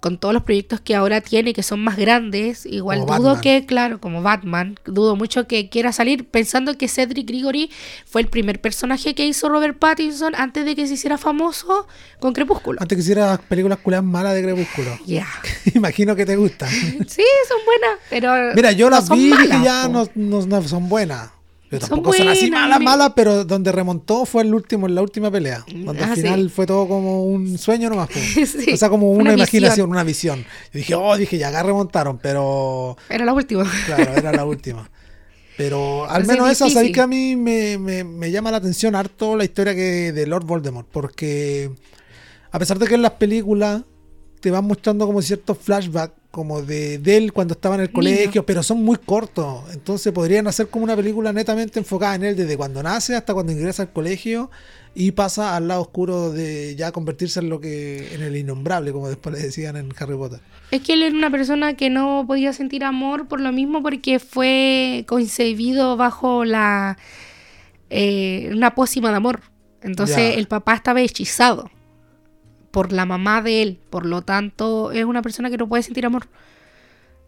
con 0.00 0.18
todos 0.18 0.34
los 0.34 0.42
proyectos 0.42 0.80
que 0.80 0.94
ahora 0.94 1.20
tiene, 1.20 1.52
que 1.52 1.62
son 1.62 1.80
más 1.80 1.96
grandes, 1.96 2.66
igual 2.66 3.00
Como 3.00 3.16
dudo 3.16 3.28
Batman. 3.34 3.42
que, 3.42 3.66
claro, 3.66 4.00
como 4.00 4.22
Batman, 4.22 4.76
dudo 4.84 5.16
mucho 5.16 5.46
que 5.46 5.68
quiera 5.68 5.92
salir 5.92 6.28
pensando 6.28 6.76
que 6.76 6.88
Cedric 6.88 7.26
Grigori 7.26 7.70
fue 8.06 8.20
el 8.22 8.28
primer 8.28 8.60
personaje 8.60 9.14
que 9.14 9.26
hizo 9.26 9.48
Robert 9.48 9.78
Pattinson 9.78 10.34
antes 10.34 10.64
de 10.64 10.74
que 10.76 10.86
se 10.86 10.94
hiciera 10.94 11.18
famoso 11.18 11.86
con 12.18 12.32
Crepúsculo. 12.32 12.80
Antes 12.80 12.96
que 12.96 13.02
hiciera 13.02 13.38
películas 13.48 13.78
culiadas 13.78 14.04
malas 14.06 14.34
de 14.34 14.42
Crepúsculo. 14.42 14.98
Ya. 15.06 15.26
Imagino 15.74 16.14
que 16.16 16.26
te 16.26 16.36
gustan. 16.36 16.68
Sí, 17.08 17.24
son 17.48 17.58
buenas, 17.64 17.98
pero. 18.08 18.54
Mira, 18.54 18.72
yo 18.72 18.88
no 18.88 18.96
las 18.96 19.08
vi 19.08 19.32
y 19.32 19.64
ya 19.64 19.88
no, 19.88 20.06
no- 20.14 20.46
no 20.46 20.62
son 20.68 20.88
buenas. 20.88 21.30
Pero 21.70 21.86
Son 21.86 21.98
tampoco 21.98 22.16
son 22.16 22.26
así 22.28 22.50
malas, 22.50 22.78
me- 22.80 22.84
malas, 22.84 23.12
pero 23.14 23.44
donde 23.44 23.70
remontó 23.70 24.26
fue 24.26 24.42
el 24.42 24.52
último, 24.52 24.88
en 24.88 24.96
la 24.96 25.02
última 25.02 25.30
pelea. 25.30 25.64
Donde 25.72 26.02
Ah, 26.02 26.08
al 26.08 26.16
sí. 26.16 26.22
final 26.22 26.50
fue 26.50 26.66
todo 26.66 26.88
como 26.88 27.24
un 27.24 27.56
sueño 27.58 27.88
nomás. 27.88 28.08
Sí, 28.34 28.72
o 28.72 28.76
sea, 28.76 28.88
como 28.88 29.10
una 29.12 29.20
una, 29.20 29.30
visión. 29.34 29.62
imaginación, 29.62 29.90
una 29.90 30.02
visión. 30.04 30.44
Y 30.74 30.78
dije, 30.78 30.94
oh, 30.96 31.16
dije, 31.16 31.38
ya 31.38 31.48
acá 31.48 31.62
remontaron, 31.62 32.18
pero 32.18 32.96
Era 33.08 33.24
la 33.24 33.32
última. 33.32 33.64
claro, 33.86 34.12
era 34.16 34.32
la 34.32 34.44
última. 34.54 34.90
Pero 35.56 36.04
al 36.04 36.22
Entonces, 36.22 36.28
menos 36.28 36.50
esa, 36.50 36.64
difícil. 36.64 36.74
sabéis 36.74 36.94
que 36.94 37.00
a 37.02 37.06
mí 37.06 37.36
me, 37.36 37.78
me- 37.78 38.02
me 38.04 38.30
llama 38.32 38.50
la 38.50 38.56
atención 38.56 38.96
harto 38.96 39.36
la 39.36 39.44
historia 39.44 39.74
que 39.74 40.10
de 40.12 40.26
Lord 40.26 40.44
Voldemort, 40.46 40.88
porque 40.90 41.70
a 42.50 42.58
pesar 42.58 42.78
de 42.80 42.86
que 42.88 42.94
en 42.96 43.02
las 43.02 43.12
películas 43.12 43.82
te 44.40 44.50
van 44.50 44.64
mostrando 44.64 45.06
como 45.06 45.22
ciertos 45.22 45.56
flashbacks 45.58 46.14
como 46.30 46.62
de, 46.62 46.98
de 46.98 47.16
él 47.16 47.32
cuando 47.32 47.54
estaba 47.54 47.74
en 47.74 47.80
el 47.82 47.86
Niño. 47.88 47.94
colegio, 47.94 48.46
pero 48.46 48.62
son 48.62 48.82
muy 48.84 48.96
cortos. 48.98 49.64
Entonces 49.72 50.12
podrían 50.12 50.46
hacer 50.46 50.68
como 50.68 50.84
una 50.84 50.94
película 50.94 51.32
netamente 51.32 51.78
enfocada 51.80 52.14
en 52.14 52.24
él 52.24 52.36
desde 52.36 52.56
cuando 52.56 52.82
nace 52.82 53.16
hasta 53.16 53.34
cuando 53.34 53.50
ingresa 53.52 53.82
al 53.82 53.92
colegio 53.92 54.50
y 54.94 55.12
pasa 55.12 55.56
al 55.56 55.66
lado 55.68 55.82
oscuro 55.82 56.30
de 56.32 56.74
ya 56.76 56.92
convertirse 56.92 57.40
en 57.40 57.48
lo 57.48 57.60
que 57.60 58.14
en 58.14 58.22
el 58.22 58.36
innombrable, 58.36 58.92
como 58.92 59.08
después 59.08 59.34
le 59.34 59.42
decían 59.42 59.76
en 59.76 59.92
Harry 59.98 60.16
Potter. 60.16 60.40
Es 60.70 60.82
que 60.82 60.92
él 60.94 61.02
era 61.02 61.16
una 61.16 61.30
persona 61.30 61.74
que 61.74 61.90
no 61.90 62.24
podía 62.26 62.52
sentir 62.52 62.84
amor 62.84 63.26
por 63.26 63.40
lo 63.40 63.50
mismo 63.50 63.82
porque 63.82 64.18
fue 64.20 65.04
concebido 65.08 65.96
bajo 65.96 66.44
la 66.44 66.96
eh, 67.88 68.50
una 68.52 68.74
pócima 68.74 69.10
de 69.10 69.16
amor. 69.16 69.40
Entonces 69.82 70.16
Ya. 70.16 70.30
el 70.34 70.46
papá 70.46 70.74
estaba 70.74 71.00
hechizado 71.00 71.70
por 72.70 72.92
la 72.92 73.04
mamá 73.06 73.42
de 73.42 73.62
él. 73.62 73.78
Por 73.90 74.06
lo 74.06 74.22
tanto, 74.22 74.92
es 74.92 75.04
una 75.04 75.22
persona 75.22 75.50
que 75.50 75.56
no 75.58 75.68
puede 75.68 75.82
sentir 75.82 76.06
amor. 76.06 76.28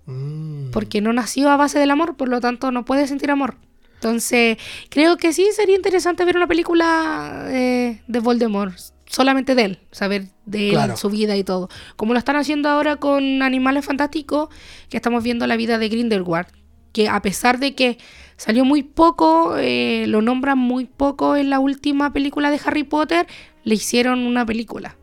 Mm. 0.06 0.70
Porque 0.70 1.00
no 1.00 1.12
nació 1.12 1.50
a 1.50 1.56
base 1.56 1.78
del 1.78 1.90
amor, 1.90 2.16
por 2.16 2.28
lo 2.28 2.40
tanto 2.40 2.70
no 2.70 2.84
puede 2.84 3.06
sentir 3.06 3.30
amor. 3.30 3.56
Entonces, 3.94 4.58
creo 4.88 5.16
que 5.16 5.32
sí 5.32 5.46
sería 5.52 5.76
interesante 5.76 6.24
ver 6.24 6.36
una 6.36 6.48
película 6.48 7.44
eh, 7.48 8.00
de 8.08 8.18
Voldemort, 8.18 8.74
solamente 9.06 9.54
de 9.54 9.64
él, 9.64 9.78
saber 9.92 10.26
de 10.44 10.70
él, 10.70 10.74
Claro. 10.74 10.96
su 10.96 11.08
vida 11.08 11.36
y 11.36 11.44
todo. 11.44 11.68
Como 11.94 12.12
lo 12.12 12.18
están 12.18 12.34
haciendo 12.34 12.68
ahora 12.68 12.96
con 12.96 13.42
Animales 13.42 13.84
Fantásticos, 13.84 14.48
que 14.88 14.96
estamos 14.96 15.22
viendo 15.22 15.46
la 15.46 15.56
vida 15.56 15.78
de 15.78 15.88
Grindelwald, 15.88 16.48
que 16.92 17.08
a 17.08 17.22
pesar 17.22 17.60
de 17.60 17.76
que 17.76 17.98
salió 18.36 18.64
muy 18.64 18.82
poco, 18.82 19.56
eh, 19.56 20.04
lo 20.08 20.20
nombran 20.20 20.58
muy 20.58 20.86
poco 20.86 21.36
en 21.36 21.48
la 21.48 21.60
última 21.60 22.12
película 22.12 22.50
de 22.50 22.60
Harry 22.64 22.82
Potter, 22.82 23.28
le 23.62 23.76
hicieron 23.76 24.26
una 24.26 24.44
película. 24.44 24.96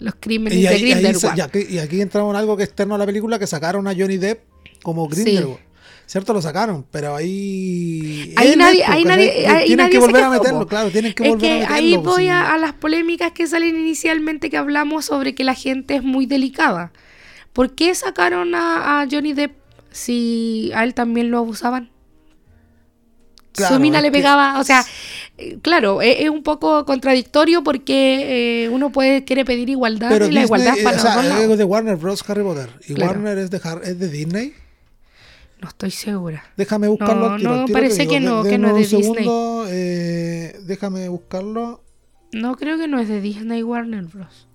Los 0.00 0.14
crímenes 0.18 0.58
Y, 0.58 0.62
de 0.62 0.68
ahí- 0.68 0.80
Grindelwald. 0.82 1.38
y 1.38 1.40
aquí, 1.40 1.66
y 1.68 1.78
aquí 1.78 2.00
entramos 2.00 2.32
en 2.34 2.38
algo 2.40 2.56
que 2.56 2.62
es 2.64 2.68
externo 2.70 2.94
a 2.94 2.98
la 2.98 3.06
película, 3.06 3.38
que 3.38 3.46
sacaron 3.46 3.86
a 3.86 3.94
Johnny 3.94 4.16
Depp 4.16 4.42
como 4.82 5.06
Grindelwald. 5.08 5.58
¿Cierto? 6.06 6.32
Lo 6.32 6.42
sacaron, 6.42 6.84
pero 6.90 7.14
ahí... 7.14 8.34
Ahí 8.36 8.56
nadie, 8.56 8.82
ahí 8.84 9.04
nadie, 9.04 9.46
ahí 9.46 9.66
Tienen 9.66 9.76
nadie 9.76 9.90
que 9.92 9.98
volver 10.00 10.24
a 10.24 10.30
meterlo, 10.30 10.66
claro, 10.66 10.90
tienen 10.90 11.12
que 11.14 11.22
es 11.22 11.28
volver 11.28 11.40
que 11.48 11.52
a 11.52 11.58
meterlo. 11.68 11.74
ahí 11.76 11.96
voy 11.98 12.22
sí. 12.24 12.28
a, 12.28 12.52
a 12.52 12.58
las 12.58 12.72
polémicas 12.72 13.30
que 13.30 13.46
salen 13.46 13.76
inicialmente 13.76 14.50
que 14.50 14.56
hablamos 14.56 15.04
sobre 15.04 15.36
que 15.36 15.44
la 15.44 15.54
gente 15.54 15.94
es 15.94 16.02
muy 16.02 16.26
delicada. 16.26 16.92
¿Por 17.52 17.76
qué 17.76 17.94
sacaron 17.94 18.56
a, 18.56 19.02
a 19.02 19.06
Johnny 19.08 19.34
Depp 19.34 19.52
si 19.92 20.72
a 20.74 20.82
él 20.82 20.94
también 20.94 21.30
lo 21.30 21.38
abusaban? 21.38 21.90
Claro, 23.52 23.74
Su 23.76 23.80
mina 23.80 24.00
le 24.00 24.08
que- 24.08 24.12
pegaba, 24.18 24.58
o 24.60 24.64
sea, 24.64 24.84
claro, 25.62 26.02
es, 26.02 26.20
es 26.20 26.30
un 26.30 26.42
poco 26.42 26.84
contradictorio 26.84 27.62
porque 27.62 28.64
eh, 28.64 28.68
uno 28.68 28.90
puede 28.92 29.24
quiere 29.24 29.44
pedir 29.44 29.68
igualdad 29.68 30.08
Pero 30.10 30.26
y 30.26 30.32
la 30.32 30.42
igualdad 30.42 30.76
eh, 30.78 30.82
para 30.82 30.90
o 30.90 31.02
los 31.02 31.02
sea, 31.02 31.16
dos 31.16 31.24
lados. 31.26 31.50
es 31.52 31.58
de 31.58 31.64
Warner 31.64 31.96
Bros. 31.96 32.22
Harry 32.28 32.42
Potter. 32.42 32.68
Y 32.88 32.94
Claro. 32.94 33.12
Warner 33.12 33.38
es 33.38 33.50
de, 33.50 33.60
es 33.84 33.98
de 33.98 34.08
Disney. 34.08 34.54
No 35.60 35.68
estoy 35.68 35.90
segura. 35.90 36.42
Déjame 36.56 36.88
buscarlo 36.88 37.28
No, 37.28 37.34
al 37.34 37.38
tiro, 37.38 37.50
no, 37.54 37.60
al 37.60 37.66
tiro 37.66 37.78
parece 37.78 38.06
que 38.08 38.20
no, 38.20 38.42
De- 38.42 38.50
que 38.50 38.58
no 38.58 38.76
es 38.76 38.90
de 38.90 38.96
Disney. 38.96 39.26
eh, 39.70 40.58
déjame 40.62 41.08
buscarlo. 41.08 41.82
No 42.32 42.56
creo 42.56 42.78
que 42.78 42.88
no 42.88 42.98
es 43.00 43.08
de 43.08 43.20
Disney 43.20 43.62
Warner 43.62 44.04
Bros. 44.04 44.46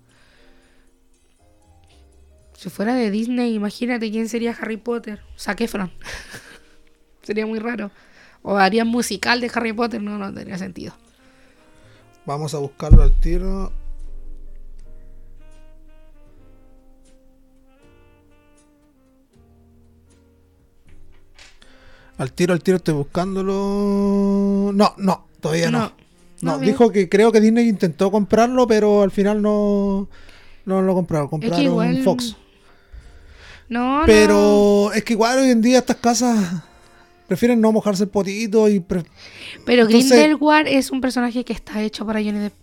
Si 2.58 2.70
fuera 2.70 2.96
de 2.96 3.12
Disney, 3.12 3.54
imagínate 3.54 4.10
quién 4.12 4.30
sería 4.30 4.56
Harry 4.60 4.78
Potter. 4.78 5.22
Zac 5.38 5.62
Efron. 5.62 5.92
sería 7.22 7.46
muy 7.46 7.60
raro. 7.60 7.92
O 8.48 8.58
harían 8.58 8.88
musical 8.88 9.42
de 9.42 9.50
Harry 9.56 9.74
Potter, 9.74 10.00
no, 10.02 10.20
no 10.20 10.32
tendría 10.32 10.58
sentido. 10.60 10.94
Vamos 12.28 12.54
a 12.54 12.60
buscarlo 12.60 13.02
al 13.02 13.20
tiro. 13.20 13.72
Al 22.18 22.32
tiro, 22.32 22.54
al 22.54 22.62
tiro 22.64 22.78
estoy 22.78 22.94
buscándolo. 22.94 24.72
No, 24.74 24.94
no, 24.98 25.26
todavía 25.42 25.70
no. 25.70 25.80
No, 25.80 25.92
No, 26.42 26.52
no 26.54 26.60
veo. 26.60 26.68
dijo 26.70 26.92
que 26.92 27.10
creo 27.10 27.32
que 27.32 27.42
Disney 27.42 27.68
intentó 27.68 28.12
comprarlo, 28.12 28.68
pero 28.68 29.02
al 29.02 29.12
final 29.12 29.42
no, 29.42 30.08
no 30.66 30.82
lo 30.82 30.94
compraron. 30.94 31.28
Compraron 31.28 31.62
igual- 31.62 32.04
Fox. 32.04 32.36
No, 33.68 34.02
no. 34.02 34.06
Pero 34.06 34.92
es 34.94 35.04
que 35.04 35.14
igual 35.14 35.40
hoy 35.40 35.50
en 35.50 35.62
día 35.62 35.80
estas 35.80 35.98
casas 35.98 36.64
prefieren 37.28 37.62
no 37.62 37.72
mojarse 37.72 38.04
el 38.04 38.10
potito 38.10 38.70
y 38.70 38.80
pre- 38.80 39.04
Pero 39.66 39.84
entonces- 39.84 40.10
Grindelwald 40.12 40.68
es 40.68 40.92
un 40.92 41.02
personaje 41.02 41.44
que 41.44 41.54
está 41.54 41.82
hecho 41.82 42.06
para 42.06 42.20
Johnny 42.24 42.40
Depp. 42.40 42.54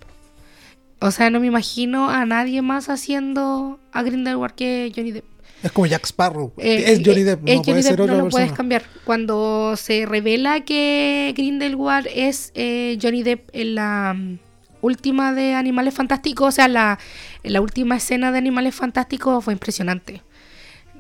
O 1.01 1.11
sea, 1.11 1.31
no 1.31 1.41
me 1.41 1.49
imagino 1.49 2.11
a 2.11 2.25
nadie 2.27 2.63
más 2.63 2.89
haciendo 2.89 3.81
a 3.93 4.03
Grindelwald 4.03 4.55
que 4.55 4.93
Johnny 4.95 5.11
Depp. 5.13 5.25
es 5.65 5.73
como 5.73 5.87
Jack 5.87 6.05
Sparrow. 6.07 6.53
Eh, 6.59 6.85
es 6.93 7.01
Johnny 7.05 7.21
eh, 7.23 7.25
Depp, 7.25 7.49
es 7.49 7.57
no 7.57 7.63
puede 7.63 7.73
Johnny 7.73 7.83
ser 7.83 7.93
Depp, 7.93 8.01
otra 8.05 8.15
no 8.17 8.25
lo 8.25 8.31
puedes 8.31 8.53
cambiar. 8.53 8.83
Cuando 9.05 9.75
se 9.77 10.07
revela 10.07 10.61
que 10.65 11.33
Grindelwald 11.37 12.09
es 12.15 12.53
eh, 12.55 12.99
Johnny 13.03 13.23
Depp 13.23 13.49
en 13.53 13.75
la 13.77 14.15
mm, 14.17 14.39
última 14.81 15.33
de 15.33 15.55
Animales 15.55 15.95
Fantásticos, 15.95 16.49
o 16.49 16.53
sea, 16.53 16.69
la, 16.69 16.99
en 17.43 17.53
la 17.53 17.61
última 17.61 17.97
escena 17.97 18.31
de 18.33 18.39
Animales 18.39 18.75
Fantásticos 18.75 19.45
fue 19.45 19.53
impresionante. 19.55 20.23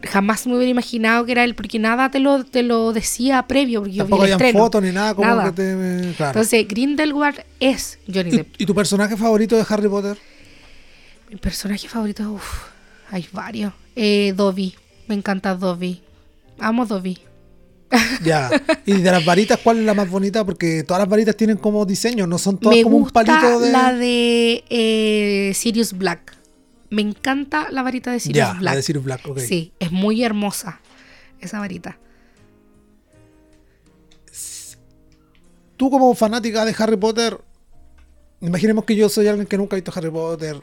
Jamás 0.08 0.46
me 0.46 0.54
hubiera 0.56 0.70
imaginado 0.70 1.24
que 1.24 1.32
era 1.32 1.44
él, 1.44 1.54
porque 1.54 1.78
nada 1.78 2.10
te 2.10 2.18
lo, 2.18 2.44
te 2.44 2.62
lo 2.62 2.92
decía 2.92 3.46
previo, 3.46 3.80
porque 3.80 3.94
yo 3.94 4.04
vi 4.04 4.10
Tampoco 4.10 4.24
el 4.24 4.32
estreno. 4.32 4.58
fotos 4.58 4.82
ni 4.82 4.90
nada 4.92 5.14
como 5.14 5.28
Nada. 5.28 5.44
que 5.46 5.52
te. 5.52 6.14
Claro. 6.16 6.30
Entonces, 6.30 6.66
Grindelwald 6.68 7.40
es 7.60 7.98
Johnny 8.12 8.30
Depp. 8.30 8.60
¿Y, 8.60 8.66
tu 8.66 8.74
personaje 8.74 9.16
favorito 9.16 9.56
de 9.56 9.64
Harry 9.68 9.88
Potter? 9.88 10.18
Mi 11.30 11.36
personaje 11.36 11.88
favorito, 11.88 12.30
uff, 12.32 12.64
hay 13.10 13.26
varios. 13.32 13.72
Eh, 13.96 14.32
Dobby, 14.36 14.74
me 15.08 15.14
encanta 15.14 15.54
Dobby. 15.54 16.00
Amo 16.58 16.86
Dobby. 16.86 17.18
Ya. 18.24 18.50
¿Y 18.86 18.92
de 18.94 19.10
las 19.10 19.24
varitas 19.24 19.58
cuál 19.62 19.78
es 19.78 19.84
la 19.84 19.92
más 19.94 20.08
bonita? 20.08 20.44
Porque 20.44 20.82
todas 20.82 21.00
las 21.02 21.08
varitas 21.08 21.36
tienen 21.36 21.58
como 21.58 21.84
diseño, 21.84 22.26
no 22.26 22.38
son 22.38 22.56
todas 22.58 22.76
Me 22.76 22.82
como 22.82 22.96
un 22.96 23.02
gusta 23.02 23.22
palito 23.24 23.60
de. 23.60 23.70
la 23.70 23.92
de 23.92 24.64
eh, 24.70 25.52
Sirius 25.54 25.92
Black. 25.92 26.34
Me 26.92 27.00
encanta 27.02 27.68
la 27.70 27.82
varita 27.82 28.12
de 28.12 28.20
Sirius 28.20 28.50
Black. 28.50 28.62
la 28.62 28.76
de 28.76 28.82
Sirius 28.82 29.04
Black, 29.04 29.26
ok. 29.26 29.38
Sí, 29.38 29.72
es 29.80 29.90
muy 29.90 30.22
hermosa 30.22 30.80
esa 31.40 31.58
varita. 31.58 31.98
Tú 35.76 35.90
como 35.90 36.14
fanática 36.14 36.64
de 36.64 36.74
Harry 36.78 36.96
Potter, 36.96 37.38
imaginemos 38.40 38.84
que 38.84 38.94
yo 38.94 39.08
soy 39.08 39.26
alguien 39.26 39.46
que 39.46 39.56
nunca 39.58 39.74
ha 39.74 39.78
visto 39.78 39.92
Harry 39.94 40.10
Potter. 40.10 40.60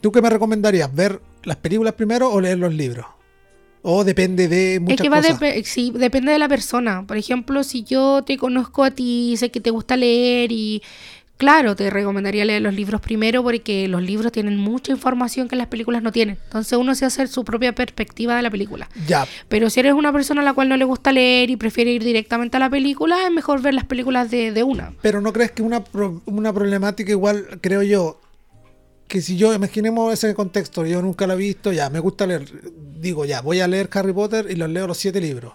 ¿Tú 0.00 0.10
qué 0.10 0.22
me 0.22 0.30
recomendarías? 0.30 0.92
¿Ver 0.94 1.20
las 1.44 1.56
películas 1.56 1.94
primero 1.94 2.30
o 2.30 2.40
leer 2.40 2.58
los 2.58 2.72
libros? 2.72 3.06
O 3.82 4.04
depende 4.04 4.46
de 4.48 4.78
muchas 4.80 4.94
es 4.98 5.02
que 5.02 5.08
va 5.08 5.16
cosas. 5.20 5.40
depe- 5.40 5.64
sí, 5.64 5.92
depende 5.94 6.30
de 6.32 6.38
la 6.38 6.48
persona. 6.48 7.04
Por 7.06 7.16
ejemplo, 7.16 7.64
si 7.64 7.82
yo 7.82 8.22
te 8.24 8.38
conozco 8.38 8.84
a 8.84 8.92
ti, 8.92 9.34
sé 9.36 9.50
que 9.50 9.60
te 9.60 9.70
gusta 9.70 9.96
leer 9.96 10.52
y 10.52 10.82
claro, 11.42 11.74
te 11.74 11.90
recomendaría 11.90 12.44
leer 12.44 12.62
los 12.62 12.72
libros 12.72 13.00
primero 13.00 13.42
porque 13.42 13.88
los 13.88 14.00
libros 14.00 14.30
tienen 14.30 14.56
mucha 14.56 14.92
información 14.92 15.48
que 15.48 15.56
las 15.56 15.66
películas 15.66 16.00
no 16.00 16.12
tienen. 16.12 16.38
Entonces 16.44 16.78
uno 16.78 16.94
se 16.94 17.04
hace 17.04 17.26
su 17.26 17.44
propia 17.44 17.74
perspectiva 17.74 18.36
de 18.36 18.42
la 18.42 18.50
película. 18.50 18.88
Ya, 19.08 19.26
Pero 19.48 19.68
si 19.68 19.80
eres 19.80 19.92
una 19.94 20.12
persona 20.12 20.40
a 20.42 20.44
la 20.44 20.52
cual 20.54 20.68
no 20.68 20.76
le 20.76 20.84
gusta 20.84 21.10
leer 21.10 21.50
y 21.50 21.56
prefiere 21.56 21.90
ir 21.90 22.04
directamente 22.04 22.56
a 22.56 22.60
la 22.60 22.70
película, 22.70 23.26
es 23.26 23.32
mejor 23.32 23.60
ver 23.60 23.74
las 23.74 23.84
películas 23.84 24.30
de, 24.30 24.52
de 24.52 24.62
una. 24.62 24.92
pero 25.02 25.20
¿no 25.20 25.32
crees 25.32 25.50
que 25.50 25.62
una, 25.62 25.82
pro- 25.82 26.22
una 26.26 26.52
problemática 26.52 27.10
igual, 27.10 27.58
creo 27.60 27.82
yo, 27.82 28.20
que 29.08 29.20
si 29.20 29.36
yo, 29.36 29.52
imaginemos 29.52 30.12
ese 30.12 30.32
contexto, 30.34 30.86
yo 30.86 31.02
nunca 31.02 31.26
lo 31.26 31.34
he 31.34 31.36
visto, 31.36 31.72
ya, 31.72 31.90
me 31.90 31.98
gusta 31.98 32.26
leer, 32.26 32.48
digo, 33.00 33.24
ya, 33.26 33.40
voy 33.42 33.60
a 33.60 33.66
leer 33.68 33.90
Harry 33.92 34.12
Potter 34.12 34.46
y 34.48 34.54
los 34.54 34.70
leo 34.70 34.86
los 34.86 34.96
siete 34.96 35.20
libros. 35.20 35.52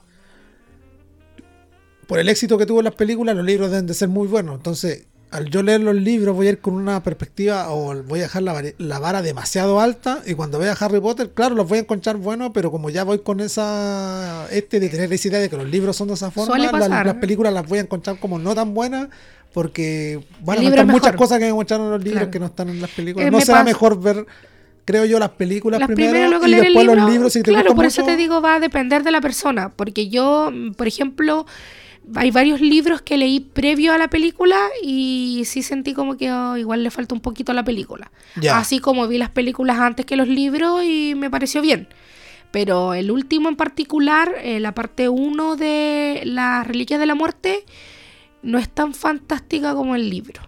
Por 2.08 2.20
el 2.20 2.30
éxito 2.30 2.58
que 2.58 2.66
tuvo 2.66 2.80
en 2.80 2.86
las 2.86 2.96
películas, 2.96 3.36
los 3.36 3.46
libros 3.46 3.70
deben 3.72 3.88
de 3.88 3.94
ser 3.94 4.10
muy 4.10 4.28
buenos. 4.28 4.56
Entonces, 4.56 5.07
al 5.30 5.50
yo 5.50 5.62
leer 5.62 5.82
los 5.82 5.96
libros 5.96 6.36
voy 6.36 6.48
a 6.48 6.52
ir 6.52 6.60
con 6.60 6.74
una 6.76 7.04
perspectiva 7.04 7.70
o 7.70 8.02
voy 8.04 8.20
a 8.20 8.24
dejar 8.24 8.44
la, 8.44 9.00
vara 9.00 9.22
demasiado 9.22 9.82
alta 9.82 10.22
y 10.26 10.36
cuando 10.36 10.58
vea 10.58 10.74
Harry 10.80 11.02
Potter, 11.02 11.32
claro, 11.34 11.54
los 11.56 11.68
voy 11.68 11.80
a 11.80 11.82
encontrar 11.82 12.16
buenos, 12.18 12.52
pero 12.54 12.72
como 12.72 12.90
ya 12.90 13.04
voy 13.04 13.20
con 13.20 13.42
esa 13.42 14.48
este 14.52 14.80
de 14.80 14.88
tener 14.90 15.12
esa 15.12 15.28
idea 15.28 15.40
de 15.40 15.50
que 15.50 15.58
los 15.58 15.68
libros 15.70 15.96
son 15.98 16.08
de 16.08 16.14
esa 16.14 16.32
forma, 16.32 16.58
las, 16.58 17.16
películas 17.16 17.54
las 17.54 17.68
voy 17.68 17.80
a 17.80 17.82
encontrar 17.82 18.20
como 18.20 18.40
no 18.40 18.56
tan 18.56 18.74
buenas 18.74 19.10
porque 19.54 20.24
van 20.44 20.60
a 20.60 20.62
El 20.62 20.86
muchas 20.88 21.14
cosas 21.16 21.40
que 21.40 21.46
me 21.46 21.54
mostraron 21.54 21.88
en 21.88 21.92
los 21.94 22.04
libros 22.04 22.20
Claro. 22.20 22.32
que 22.32 22.40
no 22.40 22.46
están 22.46 22.70
en 22.70 22.82
las 22.82 22.92
películas. 22.92 23.28
Eh, 23.28 23.32
no 23.32 23.40
será 23.42 23.54
pasa- 23.60 23.64
mejor 23.66 24.00
ver, 24.00 24.26
creo 24.86 25.06
yo, 25.06 25.20
las 25.20 25.30
películas 25.32 25.80
Las 25.80 25.90
primero 25.90 26.30
luego 26.30 26.46
y 26.46 26.50
leer 26.52 26.66
el 26.68 26.74
después 26.74 26.86
libro. 26.88 27.02
los 27.02 27.12
libros 27.12 27.34
si 27.34 27.42
te 27.42 27.52
claro, 27.52 27.68
por 27.70 27.78
mucho. 27.78 27.88
eso 27.88 28.04
te 28.04 28.16
digo, 28.18 28.42
va 28.42 28.56
a 28.56 28.60
depender 28.60 29.04
de 29.04 29.12
la 29.12 29.20
persona. 29.20 29.70
Porque 29.70 30.10
yo, 30.10 30.52
por 30.78 30.88
ejemplo, 30.88 31.46
hay 32.16 32.32
varios 32.32 32.62
libros 32.62 33.02
que 33.02 33.18
leí 33.18 33.40
previo 33.40 33.94
a 33.94 33.98
la 33.98 34.10
película 34.10 34.58
y 34.82 35.44
sí 35.46 35.62
sentí 35.62 35.94
como 35.94 36.18
que 36.18 36.32
oh, 36.32 36.58
igual 36.58 36.84
le 36.84 36.92
falta 36.92 37.14
un 37.14 37.22
poquito 37.22 37.52
a 37.52 37.56
la 37.56 37.64
película. 37.64 38.12
Ya. 38.36 38.58
Así 38.58 38.80
como 38.80 39.08
vi 39.08 39.18
las 39.18 39.30
películas 39.30 39.80
antes 39.80 40.06
que 40.06 40.16
los 40.16 40.28
libros 40.28 40.84
y 40.84 41.14
me 41.16 41.30
pareció 41.30 41.62
bien. 41.62 41.88
Pero 42.52 42.94
el 42.94 43.12
último 43.12 43.50
en 43.50 43.56
particular, 43.56 44.34
eh, 44.42 44.60
la 44.60 44.74
parte 44.74 45.10
1 45.10 45.56
de 45.58 46.22
Las 46.24 46.66
Reliquias 46.66 47.00
de 47.00 47.06
la 47.06 47.16
Muerte, 47.16 47.66
no 48.42 48.58
es 48.58 48.70
tan 48.70 48.94
fantástica 48.94 49.76
como 49.76 49.96
el 49.96 50.10
libro. 50.10 50.42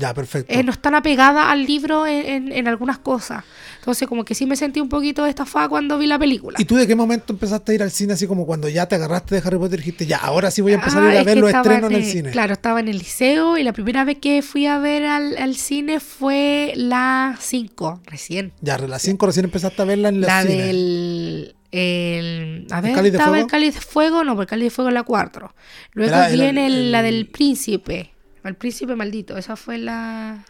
Ya, 0.00 0.14
perfecto. 0.14 0.52
Eh, 0.54 0.62
no 0.62 0.70
es 0.70 0.78
tan 0.78 0.94
apegada 0.94 1.50
al 1.50 1.66
libro 1.66 2.06
en, 2.06 2.24
en- 2.26 2.52
en 2.52 2.68
algunas 2.68 2.98
cosas. 2.98 3.42
Entonces, 3.80 4.06
como 4.06 4.24
que 4.24 4.34
sí 4.36 4.46
me 4.46 4.54
sentí 4.54 4.78
un 4.80 4.88
poquito 4.88 5.26
estafada 5.26 5.68
cuando 5.68 5.98
vi 5.98 6.06
la 6.06 6.18
película. 6.18 6.56
¿Y 6.60 6.64
tú 6.66 6.76
de 6.76 6.86
qué 6.86 6.94
momento 6.94 7.32
empezaste 7.32 7.72
a 7.72 7.74
ir 7.74 7.82
al 7.82 7.90
cine 7.90 8.12
así 8.12 8.26
como 8.28 8.46
cuando 8.46 8.68
ya 8.68 8.86
te 8.86 8.94
agarraste 8.94 9.34
de 9.34 9.42
Harry 9.44 9.58
Potter 9.58 9.78
y 9.80 9.82
dijiste, 9.82 10.06
ya, 10.06 10.18
ahora 10.18 10.50
sí 10.52 10.62
voy 10.62 10.72
a 10.72 10.74
empezar 10.76 11.02
Ah, 11.02 11.08
a 11.08 11.12
ir 11.14 11.18
a 11.18 11.24
ver 11.24 11.38
los 11.38 11.52
estrenos 11.52 11.90
en 11.90 11.96
el 11.96 12.04
cine? 12.04 12.30
Claro, 12.30 12.52
estaba 12.52 12.78
en 12.78 12.86
el 12.88 12.98
liceo 12.98 13.58
y 13.58 13.64
la 13.64 13.72
primera 13.72 14.04
vez 14.04 14.18
que 14.18 14.40
fui 14.42 14.66
a 14.66 14.78
ver 14.78 15.04
al, 15.04 15.36
al 15.36 15.56
cine 15.56 15.98
fue 15.98 16.72
la 16.76 17.36
5, 17.40 18.00
recién. 18.06 18.52
Ya, 18.60 18.78
las 18.78 19.02
5 19.02 19.26
recién 19.26 19.46
empezaste 19.46 19.82
a 19.82 19.84
verla 19.84 20.10
en 20.10 20.20
los 20.20 20.28
La 20.28 20.42
cines. 20.42 20.66
del. 20.66 21.54
El, 21.70 22.66
a 22.70 22.80
ver, 22.80 22.94
de 23.02 23.08
estaba 23.08 23.38
el 23.38 23.46
Cáliz 23.46 23.74
de 23.74 23.80
Fuego, 23.80 24.24
no, 24.24 24.34
porque 24.34 24.44
el 24.44 24.48
Cáliz 24.48 24.64
de 24.66 24.70
Fuego 24.70 24.88
es 24.88 24.94
la 24.94 25.02
4. 25.02 25.54
Luego 25.92 26.14
Era 26.14 26.30
el- 26.30 26.40
viene 26.40 26.66
el- 26.66 26.92
la 26.92 27.00
el- 27.00 27.04
del 27.06 27.26
Príncipe, 27.28 28.12
el 28.48 28.56
Príncipe 28.56 28.96
maldito. 28.96 29.36
Esa 29.36 29.56
fue 29.56 29.78
la. 29.78 30.44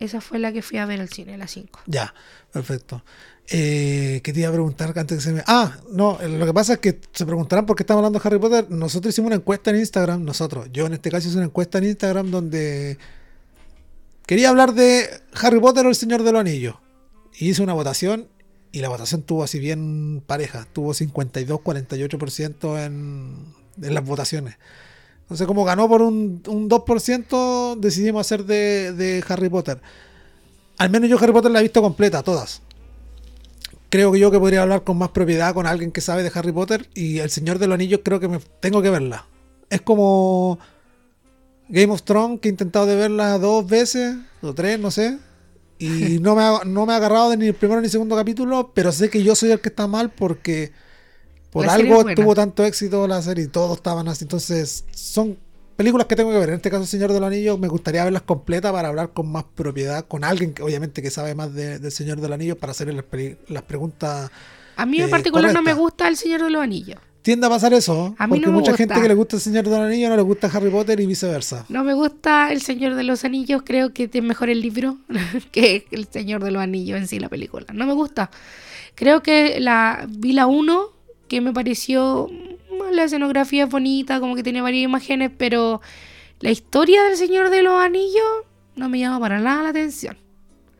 Esa 0.00 0.20
fue 0.20 0.38
la 0.38 0.52
que 0.52 0.62
fui 0.62 0.78
a 0.78 0.86
ver 0.86 1.00
al 1.00 1.08
cine, 1.08 1.38
la 1.38 1.46
5. 1.46 1.80
Ya, 1.86 2.14
perfecto. 2.52 3.02
Eh, 3.48 4.20
¿Qué 4.24 4.32
te 4.32 4.40
iba 4.40 4.48
a 4.48 4.52
preguntar 4.52 4.98
antes 4.98 5.18
que 5.18 5.22
se 5.22 5.32
me... 5.32 5.42
Ah, 5.46 5.76
no, 5.90 6.18
eh, 6.20 6.28
lo 6.28 6.46
que 6.46 6.54
pasa 6.54 6.74
es 6.74 6.78
que 6.78 6.98
se 7.12 7.26
preguntarán 7.26 7.66
por 7.66 7.76
qué 7.76 7.82
estamos 7.82 8.00
hablando 8.00 8.18
de 8.18 8.26
Harry 8.26 8.38
Potter. 8.38 8.70
Nosotros 8.70 9.12
hicimos 9.12 9.28
una 9.28 9.36
encuesta 9.36 9.70
en 9.70 9.76
Instagram, 9.76 10.24
nosotros, 10.24 10.68
yo 10.72 10.86
en 10.86 10.94
este 10.94 11.10
caso 11.10 11.28
hice 11.28 11.36
una 11.36 11.46
encuesta 11.46 11.78
en 11.78 11.84
Instagram 11.84 12.30
donde 12.30 12.98
quería 14.26 14.48
hablar 14.48 14.74
de 14.74 15.08
Harry 15.34 15.60
Potter 15.60 15.84
o 15.84 15.90
el 15.90 15.94
Señor 15.94 16.22
de 16.22 16.32
los 16.32 16.40
Anillos. 16.40 16.76
Hice 17.38 17.62
una 17.62 17.74
votación 17.74 18.28
y 18.72 18.80
la 18.80 18.88
votación 18.88 19.22
tuvo 19.22 19.44
así 19.44 19.58
bien 19.58 20.22
pareja, 20.26 20.66
tuvo 20.72 20.92
52-48% 20.94 22.84
en, 22.84 23.36
en 23.82 23.94
las 23.94 24.04
votaciones. 24.04 24.56
Entonces, 25.24 25.46
como 25.46 25.64
ganó 25.64 25.88
por 25.88 26.02
un, 26.02 26.42
un 26.46 26.68
2%, 26.68 27.76
decidimos 27.78 28.20
hacer 28.20 28.44
de, 28.44 28.92
de 28.92 29.24
Harry 29.26 29.48
Potter. 29.48 29.80
Al 30.76 30.90
menos 30.90 31.08
yo 31.08 31.18
Harry 31.18 31.32
Potter 31.32 31.50
la 31.50 31.60
he 31.60 31.62
visto 31.62 31.80
completa, 31.80 32.22
todas. 32.22 32.60
Creo 33.88 34.12
que 34.12 34.18
yo 34.18 34.30
que 34.30 34.38
podría 34.38 34.62
hablar 34.62 34.84
con 34.84 34.98
más 34.98 35.10
propiedad 35.10 35.54
con 35.54 35.66
alguien 35.66 35.92
que 35.92 36.00
sabe 36.00 36.22
de 36.22 36.32
Harry 36.34 36.52
Potter 36.52 36.88
y 36.94 37.20
El 37.20 37.30
Señor 37.30 37.58
de 37.58 37.68
los 37.68 37.74
Anillos 37.74 38.00
creo 38.04 38.20
que 38.20 38.28
me 38.28 38.38
tengo 38.60 38.82
que 38.82 38.90
verla. 38.90 39.26
Es 39.70 39.80
como 39.80 40.58
Game 41.68 41.92
of 41.92 42.02
Thrones 42.02 42.40
que 42.40 42.48
he 42.48 42.50
intentado 42.50 42.86
de 42.86 42.96
verla 42.96 43.38
dos 43.38 43.66
veces 43.66 44.16
o 44.42 44.52
tres, 44.52 44.78
no 44.78 44.90
sé. 44.90 45.18
Y 45.78 46.18
no 46.20 46.34
me 46.34 46.42
ha, 46.42 46.64
no 46.66 46.86
me 46.86 46.92
ha 46.92 46.96
agarrado 46.96 47.30
de 47.30 47.36
ni 47.36 47.46
el 47.46 47.54
primero 47.54 47.80
ni 47.80 47.86
el 47.86 47.90
segundo 47.90 48.16
capítulo, 48.16 48.72
pero 48.74 48.92
sé 48.92 49.08
que 49.08 49.22
yo 49.22 49.34
soy 49.34 49.52
el 49.52 49.60
que 49.60 49.70
está 49.70 49.86
mal 49.86 50.10
porque 50.10 50.72
por 51.54 51.64
La 51.66 51.72
algo 51.72 52.04
tuvo 52.14 52.34
tanto 52.34 52.64
éxito 52.64 53.06
la 53.08 53.22
serie 53.22 53.44
y 53.44 53.48
todos 53.48 53.76
estaban 53.78 54.06
así. 54.08 54.24
Entonces 54.24 54.84
son 54.94 55.38
películas 55.76 56.06
que 56.06 56.16
tengo 56.16 56.30
que 56.32 56.38
ver. 56.38 56.50
En 56.50 56.56
este 56.56 56.70
caso, 56.70 56.84
Señor 56.84 57.12
de 57.12 57.20
los 57.20 57.26
Anillos, 57.26 57.58
me 57.58 57.68
gustaría 57.68 58.04
verlas 58.04 58.22
completas 58.22 58.70
para 58.72 58.88
hablar 58.88 59.12
con 59.14 59.30
más 59.32 59.44
propiedad, 59.54 60.04
con 60.06 60.24
alguien 60.24 60.52
que 60.52 60.62
obviamente 60.62 61.00
que 61.00 61.10
sabe 61.10 61.34
más 61.34 61.54
de- 61.54 61.78
del 61.78 61.90
Señor 61.92 62.20
de 62.20 62.28
los 62.28 62.34
Anillos 62.34 62.58
para 62.58 62.72
hacerle 62.72 62.92
las, 62.92 63.04
las 63.48 63.62
preguntas. 63.62 64.30
A 64.76 64.84
mí 64.84 64.98
en 64.98 65.06
Eh, 65.06 65.08
particular 65.08 65.52
no 65.54 65.62
me 65.62 65.72
gusta 65.72 66.08
El 66.08 66.16
Señor 66.16 66.42
de 66.42 66.50
los 66.50 66.62
Anillos. 66.62 66.98
Tiende 67.22 67.46
a 67.46 67.50
pasar 67.50 67.72
eso, 67.72 68.14
A 68.18 68.26
mí 68.26 68.32
porque 68.32 68.40
no 68.46 68.52
me 68.52 68.58
mucha 68.58 68.72
gusta. 68.72 68.76
gente 68.86 69.00
que 69.00 69.08
le 69.08 69.14
gusta 69.14 69.36
el 69.36 69.42
Señor 69.42 69.64
de 69.64 69.70
los 69.70 69.78
Anillos 69.80 70.10
no 70.10 70.16
le 70.16 70.22
gusta 70.22 70.48
Harry 70.52 70.68
Potter 70.68 71.00
y 71.00 71.06
viceversa. 71.06 71.64
No 71.70 71.82
me 71.82 71.94
gusta 71.94 72.52
El 72.52 72.60
Señor 72.60 72.94
de 72.96 73.02
los 73.02 73.24
Anillos, 73.24 73.62
creo 73.64 73.94
que 73.94 74.10
es 74.12 74.22
mejor 74.22 74.50
el 74.50 74.60
libro 74.60 74.98
que 75.52 75.86
El 75.90 76.06
Señor 76.08 76.44
de 76.44 76.50
los 76.50 76.62
Anillos 76.62 76.98
en 76.98 77.08
sí, 77.08 77.18
la 77.18 77.30
película. 77.30 77.64
No 77.72 77.86
me 77.86 77.94
gusta. 77.94 78.30
Creo 78.94 79.22
que 79.22 79.58
la 79.58 80.06
vi 80.08 80.32
la 80.32 80.46
1, 80.46 80.88
que 81.28 81.40
me 81.40 81.52
pareció 81.52 82.28
mm, 82.30 82.92
la 82.94 83.04
escenografía 83.04 83.64
es 83.64 83.70
bonita, 83.70 84.20
como 84.20 84.34
que 84.36 84.42
tiene 84.42 84.60
varias 84.62 84.84
imágenes, 84.84 85.30
pero 85.36 85.80
la 86.40 86.50
historia 86.50 87.02
del 87.04 87.16
Señor 87.16 87.50
de 87.50 87.62
los 87.62 87.80
Anillos 87.80 88.22
no 88.76 88.88
me 88.88 88.98
llama 88.98 89.20
para 89.20 89.38
nada 89.40 89.62
la 89.62 89.68
atención. 89.70 90.16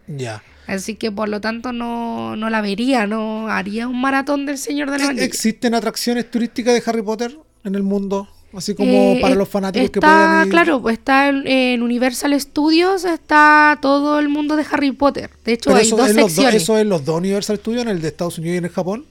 Ya. 0.06 0.42
Así 0.66 0.94
que 0.94 1.10
por 1.12 1.28
lo 1.28 1.40
tanto 1.40 1.72
no, 1.72 2.36
no 2.36 2.48
la 2.50 2.60
vería, 2.62 3.06
no 3.06 3.48
haría 3.48 3.86
un 3.86 4.00
maratón 4.00 4.46
del 4.46 4.58
Señor 4.58 4.90
de 4.90 4.98
los 4.98 5.08
Anillos. 5.08 5.26
¿Existen 5.26 5.74
atracciones 5.74 6.30
turísticas 6.30 6.74
de 6.74 6.82
Harry 6.90 7.02
Potter 7.02 7.36
en 7.64 7.74
el 7.74 7.82
mundo? 7.82 8.28
Así 8.56 8.72
como 8.74 8.88
Eh, 8.92 9.18
para 9.20 9.34
los 9.34 9.48
fanáticos 9.48 9.90
que 9.90 10.00
puedan 10.00 10.46
ir. 10.46 10.50
claro, 10.52 10.80
pues 10.80 10.98
está 10.98 11.28
en, 11.28 11.44
en 11.46 11.82
Universal 11.82 12.40
Studios, 12.40 13.04
está 13.04 13.78
todo 13.82 14.20
el 14.20 14.28
mundo 14.28 14.54
de 14.54 14.64
Harry 14.70 14.92
Potter. 14.92 15.28
De 15.44 15.54
hecho, 15.54 15.70
Pero 15.70 15.78
hay 15.80 15.86
eso, 15.86 15.96
dos 15.96 16.06
do- 16.14 16.14
secciones. 16.28 16.54
eso 16.62 16.78
es 16.78 16.86
los 16.86 17.04
dos 17.04 17.16
Universal 17.18 17.56
Studios, 17.56 17.82
en 17.82 17.88
el 17.88 18.00
de 18.00 18.08
Estados 18.08 18.38
Unidos 18.38 18.54
y 18.54 18.58
en 18.58 18.64
el 18.66 18.70
Japón. 18.70 19.06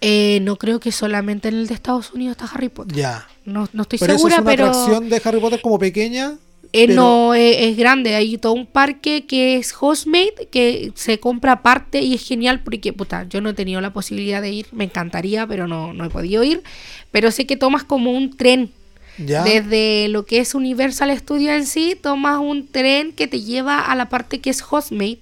Eh, 0.00 0.40
no 0.42 0.56
creo 0.56 0.80
que 0.80 0.92
solamente 0.92 1.48
en 1.48 1.54
el 1.54 1.66
de 1.66 1.74
Estados 1.74 2.12
Unidos 2.12 2.36
está 2.38 2.46
Harry 2.54 2.68
Potter. 2.68 2.96
Ya. 2.96 3.26
No, 3.44 3.68
no 3.72 3.82
estoy 3.82 3.98
Pero 3.98 4.14
segura, 4.14 4.34
eso 4.36 4.38
es 4.40 4.42
una 4.42 4.50
pero 4.50 4.66
atracción 4.66 5.08
de 5.08 5.22
Harry 5.24 5.40
Potter 5.40 5.60
como 5.62 5.78
pequeña. 5.78 6.34
eh, 6.72 6.86
pero- 6.88 6.94
no 6.94 7.34
eh, 7.34 7.68
es 7.70 7.76
grande. 7.76 8.14
Hay 8.14 8.36
todo 8.38 8.52
un 8.52 8.66
parque 8.66 9.24
que 9.26 9.56
es 9.56 9.74
Hostmate, 9.78 10.48
que 10.50 10.92
se 10.94 11.18
compra 11.20 11.52
aparte 11.52 12.00
y 12.02 12.14
es 12.14 12.26
genial 12.26 12.60
porque, 12.64 12.92
puta, 12.92 13.26
yo 13.28 13.40
no 13.40 13.50
he 13.50 13.54
tenido 13.54 13.80
la 13.80 13.92
posibilidad 13.92 14.42
de 14.42 14.50
ir. 14.50 14.66
Me 14.72 14.84
encantaría, 14.84 15.46
pero 15.46 15.66
no, 15.68 15.92
no 15.94 16.04
he 16.04 16.10
podido 16.10 16.42
ir. 16.44 16.62
Pero 17.10 17.30
sé 17.30 17.46
que 17.46 17.56
tomas 17.56 17.84
como 17.84 18.10
un 18.12 18.36
tren 18.36 18.70
Ya. 19.18 19.44
Desde 19.44 20.08
lo 20.08 20.26
que 20.26 20.38
es 20.38 20.54
Universal 20.54 21.16
Studio 21.16 21.52
en 21.52 21.66
sí, 21.66 21.96
tomas 22.00 22.38
un 22.40 22.66
tren 22.66 23.12
que 23.12 23.26
te 23.28 23.40
lleva 23.40 23.78
a 23.80 23.94
la 23.94 24.08
parte 24.08 24.40
que 24.40 24.50
es 24.50 24.62
Hostmate 24.68 25.20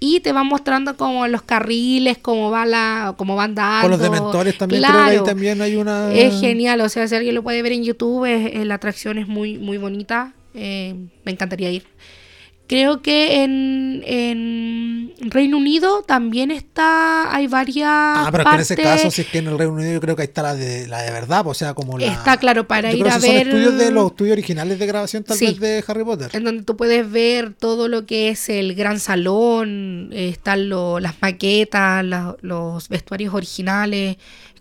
y 0.00 0.20
te 0.20 0.32
va 0.32 0.42
mostrando 0.42 0.96
como 0.96 1.26
los 1.28 1.42
carriles, 1.42 2.18
cómo 2.18 2.50
va 2.50 2.66
la, 2.66 3.14
cómo 3.16 3.36
van 3.36 3.54
dando. 3.54 3.82
Con 3.82 3.90
los 3.92 4.00
dementores 4.00 4.58
también 4.58 4.82
creo 4.82 4.92
que 4.92 4.98
ahí 5.00 5.10
Claro. 5.12 5.24
también 5.24 5.62
hay 5.62 5.76
una. 5.76 6.12
Es 6.12 6.40
genial, 6.40 6.80
o 6.80 6.88
sea, 6.88 7.06
si 7.06 7.14
alguien 7.14 7.34
lo 7.34 7.42
puede 7.42 7.62
ver 7.62 7.72
en 7.72 7.84
YouTube, 7.84 8.24
es- 8.26 8.54
es- 8.54 8.66
la 8.66 8.74
atracción 8.74 9.18
es 9.18 9.28
muy, 9.28 9.58
muy 9.58 9.78
bonita. 9.78 10.32
eh, 10.54 10.94
me 11.24 11.30
encantaría 11.30 11.70
ir. 11.70 11.84
Creo 12.68 13.00
que 13.00 13.42
en, 13.44 14.02
en 14.06 15.14
Reino 15.30 15.56
Unido 15.56 16.02
también 16.02 16.50
está, 16.50 17.34
hay 17.34 17.46
varias. 17.46 17.88
Ah, 17.90 18.28
pero 18.30 18.42
es 18.44 18.48
que 18.50 18.54
en 18.54 18.60
ese 18.60 18.76
caso, 18.76 19.10
si 19.10 19.22
es 19.22 19.28
que 19.28 19.38
en 19.38 19.46
el 19.48 19.58
Reino 19.58 19.72
Unido 19.72 19.92
yo 19.94 20.00
creo 20.00 20.14
que 20.14 20.22
ahí 20.22 20.28
está 20.28 20.42
la 20.42 20.54
de, 20.54 20.86
la 20.86 21.00
de 21.02 21.10
verdad, 21.10 21.46
o 21.46 21.54
sea, 21.54 21.72
como 21.72 21.98
la... 21.98 22.06
Está 22.06 22.36
claro, 22.36 22.68
para 22.68 22.92
ir 22.92 23.06
a 23.06 23.08
esos 23.16 23.22
ver- 23.22 23.46
son 23.46 23.56
estudios 23.56 23.78
de 23.78 23.90
los 23.90 24.10
estudios 24.10 24.32
originales 24.34 24.78
de 24.78 24.86
grabación 24.86 25.24
tal 25.24 25.38
Sí. 25.38 25.46
vez 25.46 25.60
de 25.60 25.84
Harry 25.88 26.04
Potter. 26.04 26.30
en 26.34 26.44
donde 26.44 26.62
tú 26.62 26.76
puedes 26.76 27.10
ver 27.10 27.54
todo 27.54 27.88
lo 27.88 28.04
que 28.04 28.28
es 28.28 28.48
el 28.50 28.74
gran 28.74 29.00
salón, 29.00 30.10
eh, 30.12 30.28
están 30.28 30.68
lo- 30.68 31.00
las 31.00 31.14
maquetas, 31.22 32.04
la- 32.04 32.36
los 32.42 32.88
vestuarios 32.90 33.32
originales, 33.34 34.18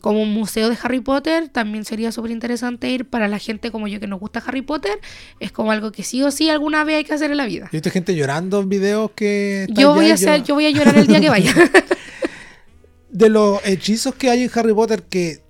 como 0.07 0.21
un 0.21 0.33
museo 0.33 0.69
de 0.69 0.77
Harry 0.81 1.01
Potter, 1.01 1.49
también 1.49 1.83
sería 1.83 2.13
súper 2.13 2.31
interesante 2.31 2.89
ir 2.89 3.09
para 3.09 3.27
la 3.27 3.39
gente 3.39 3.71
como 3.71 3.89
yo 3.89 3.99
que 3.99 4.07
nos 4.07 4.21
gusta 4.21 4.41
Harry 4.47 4.61
Potter, 4.61 5.01
es 5.41 5.51
como 5.51 5.69
algo 5.69 5.91
que 5.91 6.01
sí 6.01 6.23
o 6.23 6.31
sí 6.31 6.49
alguna 6.49 6.85
vez 6.85 6.95
hay 6.95 7.03
que 7.03 7.13
hacer 7.13 7.29
en 7.29 7.35
la 7.35 7.45
vida. 7.45 7.67
He 7.73 7.75
visto 7.75 7.91
gente 7.91 8.15
llorando 8.15 8.61
en 8.61 8.69
videos 8.69 9.11
que... 9.11 9.67
Yo 9.69 9.93
voy 9.93 10.09
a 10.09 10.13
hacer, 10.13 10.43
yo 10.43 10.55
voy 10.55 10.65
a 10.65 10.69
llorar 10.69 10.97
el 10.97 11.07
día 11.07 11.19
que 11.19 11.27
vaya. 11.29 11.53
De 13.09 13.27
los 13.27 13.59
hechizos 13.65 14.15
que 14.15 14.29
hay 14.29 14.43
en 14.43 14.51
Harry 14.55 14.73
Potter 14.73 15.03
que... 15.03 15.41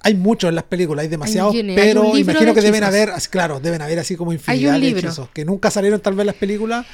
Hay 0.00 0.14
muchos 0.14 0.48
en 0.48 0.54
las 0.54 0.62
películas, 0.62 1.02
hay 1.02 1.08
demasiados, 1.08 1.52
hay 1.52 1.74
pero 1.74 2.16
imagino 2.16 2.54
de 2.54 2.54
que 2.54 2.60
deben 2.60 2.84
haber, 2.84 3.10
claro, 3.30 3.58
deben 3.58 3.82
haber 3.82 3.98
así 3.98 4.14
como 4.14 4.32
infinidad 4.32 4.78
de 4.78 4.90
hechizos 4.90 5.28
que 5.30 5.44
nunca 5.44 5.72
salieron 5.72 5.98
tal 5.98 6.14
vez 6.14 6.20
en 6.20 6.26
las 6.26 6.36
películas. 6.36 6.86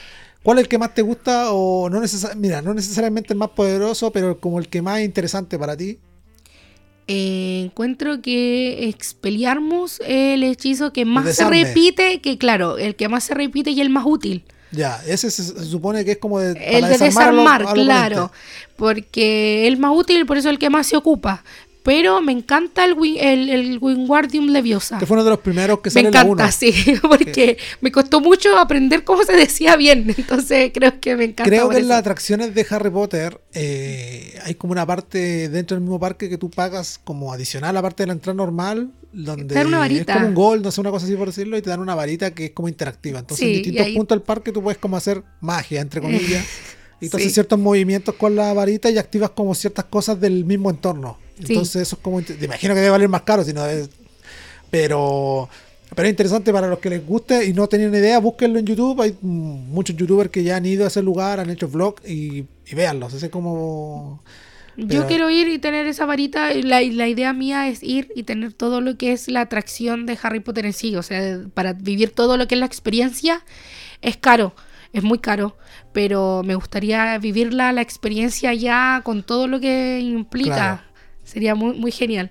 ¿Cuál 0.42 0.57
es 0.57 0.62
el 0.62 0.68
que 0.68 0.78
más 0.78 0.94
te 0.94 1.02
gusta 1.02 1.52
o 1.52 1.90
no 1.90 2.00
necesariamente, 2.00 2.48
mira, 2.48 2.62
no 2.62 2.72
necesariamente 2.72 3.34
el 3.34 3.38
más 3.38 3.50
poderoso, 3.50 4.11
pero 4.11 4.40
como 4.40 4.59
el 4.59 4.68
que 4.68 4.80
más 4.80 5.00
es 5.00 5.05
interesante 5.05 5.59
para 5.59 5.76
ti? 5.76 5.98
Eh, 7.07 7.62
encuentro 7.66 8.22
que 8.22 8.88
Expelliarmus 8.88 10.00
es 10.00 10.34
el 10.34 10.42
hechizo 10.42 10.92
que 10.92 11.05
más 11.05 11.34
se 11.34 11.44
repite, 11.44 12.20
que 12.20 12.38
claro, 12.38 12.78
el 12.78 12.96
que 12.96 13.09
más 13.09 13.24
se 13.24 13.34
repite 13.34 13.70
y 13.70 13.80
el 13.80 13.90
más 13.90 14.05
útil. 14.07 14.44
Ya, 14.70 15.00
ese 15.07 15.30
se, 15.30 15.42
se 15.42 15.64
supone 15.64 16.05
que 16.05 16.12
es 16.12 16.18
como 16.18 16.40
de, 16.40 16.52
El 16.52 16.84
de 16.84 16.98
desarmar 16.98 16.98
a 16.98 17.05
desarmar, 17.05 17.61
a 17.61 17.64
los 17.64 17.74
claro. 17.74 18.32
Porque 18.76 19.62
es 19.62 19.68
el 19.72 19.78
más 19.78 19.92
útil 19.94 20.20
y 20.20 20.24
por 20.24 20.36
eso 20.36 20.48
es 20.48 20.52
el 20.55 20.59
que 20.59 20.70
más 20.70 20.86
se 20.86 20.96
ocupa. 20.96 21.44
Pero 21.85 22.20
me 22.22 22.32
encanta 22.32 22.85
el, 22.85 22.95
Win- 22.95 23.18
el, 23.20 23.51
el 23.51 23.78
Wingardium 23.80 24.47
Leviosa. 24.49 24.99
Que 24.99 25.07
fue 25.07 25.14
uno 25.16 25.22
de 25.24 25.30
los 25.30 25.39
primeros 25.41 25.80
que 25.80 25.91
Me 25.91 25.93
sale 25.93 26.11
la 26.11 26.24
1. 26.24 26.32
encanta, 26.32 26.51
sí, 26.51 26.72
porque 27.03 27.59
me 27.82 27.93
costó 27.93 28.20
mucho 28.20 28.59
aprender 28.59 29.05
cómo 29.05 29.22
se 29.22 29.35
decía 29.35 29.76
bien, 29.76 30.07
entonces 30.16 30.70
creo 30.74 30.99
que 30.99 31.14
me 31.14 31.24
encanta. 31.24 31.45
Creo 31.45 31.68
que 31.68 31.76
en 31.78 31.89
las 31.89 31.99
atracciones 31.99 32.55
de 32.55 32.66
Harry 32.70 32.91
Potter 32.91 33.39
eh, 33.53 34.39
hay 34.45 34.55
como 34.55 34.72
una 34.72 34.87
parte 34.87 35.49
dentro 35.51 35.76
del 35.76 35.82
mismo 35.82 36.01
parque 36.01 36.28
que 36.28 36.39
tú 36.39 36.51
pagas 36.51 36.99
como 37.05 37.32
adicional 37.32 37.70
a 37.70 37.72
la 37.74 37.82
parte 37.82 38.03
de 38.03 38.07
la 38.09 38.12
entrada 38.14 38.35
normal, 38.37 38.91
donde 39.12 39.64
una 39.64 39.78
varita. 39.78 40.12
es 40.12 40.16
como 40.18 40.28
un 40.28 40.35
gol, 40.35 40.62
no 40.62 40.70
sé, 40.72 40.80
una 40.80 40.91
cosa 40.91 41.07
así 41.07 41.14
por 41.16 41.28
decirlo, 41.28 41.57
y 41.59 41.62
te 41.62 41.68
dan 41.70 41.80
una 41.80 41.95
varita 41.95 42.32
que 42.32 42.47
es 42.47 42.51
como 42.53 42.68
interactiva. 42.68 43.18
Entonces 43.20 43.45
Sí, 43.45 43.51
en 43.51 43.57
distintos 43.59 43.87
ahí- 43.87 43.95
puntos 43.97 44.16
del 44.16 44.22
parque 44.22 44.53
tú 44.53 44.62
puedes 44.62 44.78
como 44.78 44.97
hacer 44.97 45.22
magia, 45.41 45.80
entre 45.82 46.01
comillas. 46.01 46.45
Y 47.01 47.07
entonces 47.07 47.28
Sí. 47.28 47.35
ciertos 47.35 47.59
movimientos 47.59 48.14
con 48.14 48.35
la 48.37 48.55
varita 48.55 48.89
y 48.89 48.97
activas 48.97 49.30
como 49.30 49.55
ciertas 49.55 49.85
cosas 49.87 50.18
del 50.20 50.45
mismo 50.47 50.70
entorno. 50.70 51.18
Sí. 51.39 51.45
Entonces 51.53 51.82
eso 51.82 51.97
es 51.97 52.03
como... 52.03 52.22
Te 52.22 52.45
imagino 52.45 52.74
que 52.74 52.80
debe 52.80 52.91
valer 52.91 53.09
más 53.09 53.22
caro, 53.22 53.45
si 53.45 53.53
no 53.53 53.64
es- 53.66 53.91
Pero... 54.70 55.49
Pero 55.95 56.09
es 56.09 56.11
interesante 56.11 56.53
para 56.53 56.66
los 56.66 56.80
que 56.80 56.91
les 56.91 57.07
guste 57.07 57.45
y 57.45 57.53
no 57.53 57.68
tenían 57.68 57.95
idea, 57.95 58.18
búsquenlo 58.18 58.59
en 58.59 58.66
YouTube. 58.66 59.01
Hay 59.01 59.16
muchos 59.22 59.95
youtubers 59.97 60.28
que 60.30 60.43
ya 60.43 60.57
han 60.57 60.66
ido 60.66 60.85
a 60.85 60.89
ese 60.89 61.03
lugar, 61.03 61.39
han 61.39 61.51
hecho 61.51 61.68
vlog 61.68 61.97
y, 62.05 62.47
y 62.66 62.74
véanlos. 62.74 63.14
Ese 63.14 63.26
es 63.26 63.32
como... 63.32 64.22
Yo 64.76 65.07
quiero 65.07 65.30
ir 65.30 65.47
y 65.47 65.61
tener 65.61 65.87
esa 65.87 66.05
varita. 66.05 66.53
y 66.53 66.62
La, 66.62 66.82
y 66.82 66.91
la 66.91 67.07
idea 67.07 67.32
mía 67.32 67.68
es 67.68 67.80
ir 67.85 68.09
y 68.16 68.24
tener 68.24 68.53
todo 68.55 68.80
lo 68.80 68.97
que 68.97 69.12
es 69.12 69.28
la 69.28 69.43
atracción 69.43 70.05
de 70.05 70.18
Harry 70.20 70.41
Potter 70.41 70.66
en 70.66 70.72
sí. 70.72 70.97
O 70.97 71.03
sea, 71.05 71.39
para 71.55 71.74
vivir 71.74 72.11
todo 72.11 72.37
lo 72.37 72.49
que 72.49 72.57
es 72.57 72.59
la 72.59 72.66
experiencia 72.66 73.45
es 74.03 74.16
caro, 74.16 74.53
es 74.93 75.05
muy 75.05 75.20
caro. 75.20 75.57
Pero 75.93 76.43
me 76.45 76.57
gustaría 76.57 77.16
vivirla, 77.18 77.70
la 77.72 77.82
experiencia 77.82 78.53
ya 78.53 79.01
con 79.05 79.22
todo 79.22 79.47
lo 79.47 79.61
que 79.61 80.01
implica. 80.01 80.55
Claro. 80.57 80.80
Sería 81.25 81.55
muy, 81.55 81.75
muy 81.79 81.91
genial. 81.93 82.31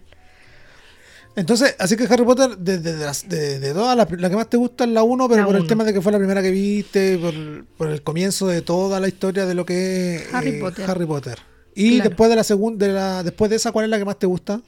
Entonces, 1.36 1.76
así 1.80 1.98
que 1.98 2.04
Harry 2.04 2.24
Potter, 2.24 2.58
de, 2.58 2.78
de, 2.78 2.94
de 2.96 3.06
las- 3.06 3.26
todas, 3.28 3.98
la, 3.98 4.08
la 4.18 4.30
que 4.30 4.36
más 4.36 4.48
te 4.50 4.58
gusta 4.58 4.84
es 4.84 4.91
la 4.91 5.02
1, 5.02 5.28
pero 5.28 5.41
La 5.41 5.48
por 5.48 5.56
el 5.56 5.66
tema 5.68 5.84
de 5.84 5.91
que 5.94 6.00
fue 6.02 6.12
la 6.12 6.20
primera 6.20 6.44
que 6.44 6.52
viste, 6.52 7.18
por, 7.18 7.66
por 7.76 7.88
el 7.89 8.04
comienzo 8.04 8.48
de 8.48 8.62
toda 8.62 9.00
la 9.00 9.08
historia 9.08 9.46
de 9.48 9.56
lo 9.56 9.66
que 9.66 10.16
es 10.18 10.34
Harry 10.34 10.50
eh, 10.50 10.60
Potter. 10.60 10.89
Harry 10.89 11.06
Potter. 11.08 11.39
Y 11.74 11.96
Claro. 11.96 12.10
después 12.12 12.30
de 12.30 12.36
la 12.36 12.44
segunda, 12.44 12.86
de 12.86 12.94
la, 12.94 13.24
después 13.24 13.50
de 13.50 13.56
esa, 13.56 13.72
¿cuál 13.72 13.86
es 13.86 13.89
la 13.89 13.98
que 13.98 14.06
más 14.06 14.20
te 14.20 14.28
gusta? 14.28 14.62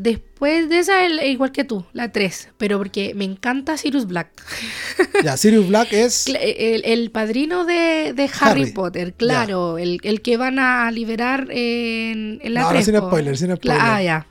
Después 0.00 0.68
de 0.68 0.78
esa, 0.78 1.04
el- 1.04 1.20
igual 1.24 1.50
que 1.50 1.64
tú, 1.64 1.84
la 1.92 2.12
3. 2.12 2.50
Pero 2.56 2.78
porque 2.78 3.14
me 3.14 3.24
encanta 3.24 3.76
Sirius 3.76 4.06
Black. 4.06 4.30
Ya, 5.24 5.36
Sirius 5.36 5.66
Black 5.66 5.92
es. 5.92 6.28
Cla- 6.28 6.38
El, 6.40 6.84
el 6.84 7.10
padrino 7.10 7.64
de, 7.64 8.12
de 8.14 8.30
Harry, 8.40 8.62
Harry. 8.62 8.72
Potter, 8.72 9.14
claro, 9.14 9.76
el, 9.78 9.98
el 10.04 10.22
que 10.22 10.36
van 10.36 10.60
a 10.60 10.88
liberar 10.92 11.48
en, 11.50 12.38
en 12.42 12.54
la 12.54 12.60
No, 12.60 12.66
no, 12.66 12.72
3, 12.74 12.84
sin 12.84 12.94
po. 13.00 13.06
spoiler, 13.08 13.36
sin 13.36 13.56
spoiler. 13.56 13.80
Ah, 13.80 14.00
ya. 14.02 14.26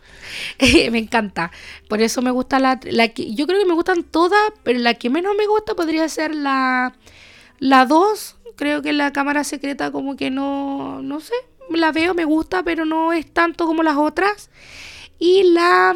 me 0.91 0.97
encanta. 0.99 1.51
Por 1.89 2.01
eso 2.01 2.22
me 2.22 2.32
gusta 2.32 2.59
la, 2.59 2.80
la 2.84 3.09
que. 3.09 3.34
Yo 3.36 3.45
creo 3.45 3.59
que 3.59 3.65
me 3.65 3.74
gustan 3.74 4.03
todas, 4.03 4.39
pero 4.63 4.80
la 4.80 4.93
que 4.93 5.09
menos 5.09 5.36
me 5.38 5.45
gusta 5.47 5.76
podría 5.76 6.07
ser 6.07 6.34
la, 6.34 6.95
la 7.59 7.86
2. 7.86 8.36
Creo 8.55 8.82
que 8.82 8.93
la 8.93 9.11
cámara 9.11 9.43
secreta, 9.43 9.91
como 9.91 10.15
que 10.15 10.30
no. 10.32 11.01
No 11.01 11.20
sé. 11.20 11.34
La 11.72 11.91
veo, 11.91 12.13
me 12.13 12.24
gusta, 12.24 12.63
pero 12.63 12.86
no 12.86 13.11
es 13.11 13.30
tanto 13.34 13.65
como 13.65 13.84
las 13.84 13.97
otras. 13.97 14.49
Y 15.20 15.43
la. 15.51 15.95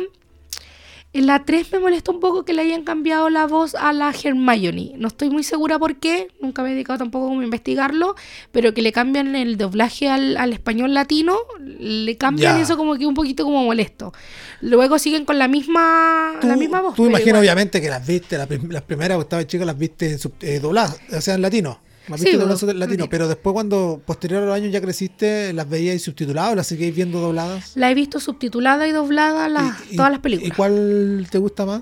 En 1.13 1.26
la 1.26 1.43
3 1.43 1.74
me 1.74 1.80
molesta 1.80 2.09
un 2.09 2.22
poco 2.22 2.45
que 2.45 2.53
le 2.53 2.61
hayan 2.61 2.84
cambiado 2.86 3.30
la 3.30 3.45
voz 3.45 3.76
a 3.76 3.91
la 3.91 4.13
Hermione. 4.24 4.93
No 4.95 5.09
estoy 5.09 5.30
muy 5.30 5.43
segura 5.43 5.78
por 5.78 5.97
qué, 5.97 6.30
nunca 6.39 6.63
me 6.63 6.69
he 6.69 6.72
dedicado 6.72 6.99
tampoco 6.99 7.28
como 7.28 7.41
a 7.41 7.43
investigarlo, 7.43 8.15
pero 8.53 8.74
que 8.74 8.82
le 8.82 8.93
cambian 8.93 9.36
el 9.36 9.57
doblaje 9.57 10.07
al, 10.07 10.38
al 10.38 10.53
español 10.53 10.93
latino, 10.93 11.36
le 11.59 12.15
cambian 12.15 12.55
Ya. 12.55 12.61
eso 12.63 12.78
como 12.78 12.95
que 12.95 13.05
un 13.05 13.13
poquito 13.13 13.43
como 13.43 13.61
molesto. 13.61 14.13
Luego 14.61 14.97
siguen 14.99 15.26
con 15.26 15.38
la 15.38 15.49
misma, 15.49 16.36
la 16.43 16.55
misma 16.55 16.80
voz. 16.80 16.95
tú 16.95 17.05
imaginas, 17.05 17.28
igual. 17.28 17.41
obviamente, 17.41 17.82
que 17.82 17.89
las 17.89 18.07
viste, 18.07 18.38
las, 18.38 18.47
las 18.49 18.84
primeras 18.84 19.15
cuando 19.17 19.24
estabas 19.24 19.47
chica, 19.47 19.65
las 19.65 19.78
viste 19.78 20.17
eh, 20.43 20.59
dobladas, 20.61 20.97
o 21.11 21.19
sea, 21.19 21.34
en 21.34 21.41
latino. 21.41 21.78
Sí, 22.18 22.32
dobladas 22.38 22.64
en 22.64 22.80
latino, 22.80 23.07
pero 23.09 23.28
después, 23.28 23.53
cuando 23.53 24.01
posterior 24.05 24.43
a 24.43 24.45
los 24.47 24.55
años 24.55 24.72
ya 24.72 24.82
creciste, 24.82 25.53
las 25.53 25.68
veíais 25.70 26.01
subtituladas 26.03 26.53
o 26.53 26.55
las 26.55 26.68
seguíais 26.68 26.95
viendo 26.95 27.20
dobladas. 27.20 27.72
La 27.76 27.89
he 27.91 27.93
visto 27.93 28.20
subtitulada 28.20 28.88
y 28.88 28.91
doblada 28.91 29.47
las, 29.49 29.80
Y- 29.89 29.93
y- 29.93 29.95
todas 29.97 30.12
las 30.12 30.20
películas. 30.22 30.51
¿Y 30.53 30.55
cuál 30.55 31.28
te 31.30 31.38
gusta 31.38 31.66
más? 31.66 31.82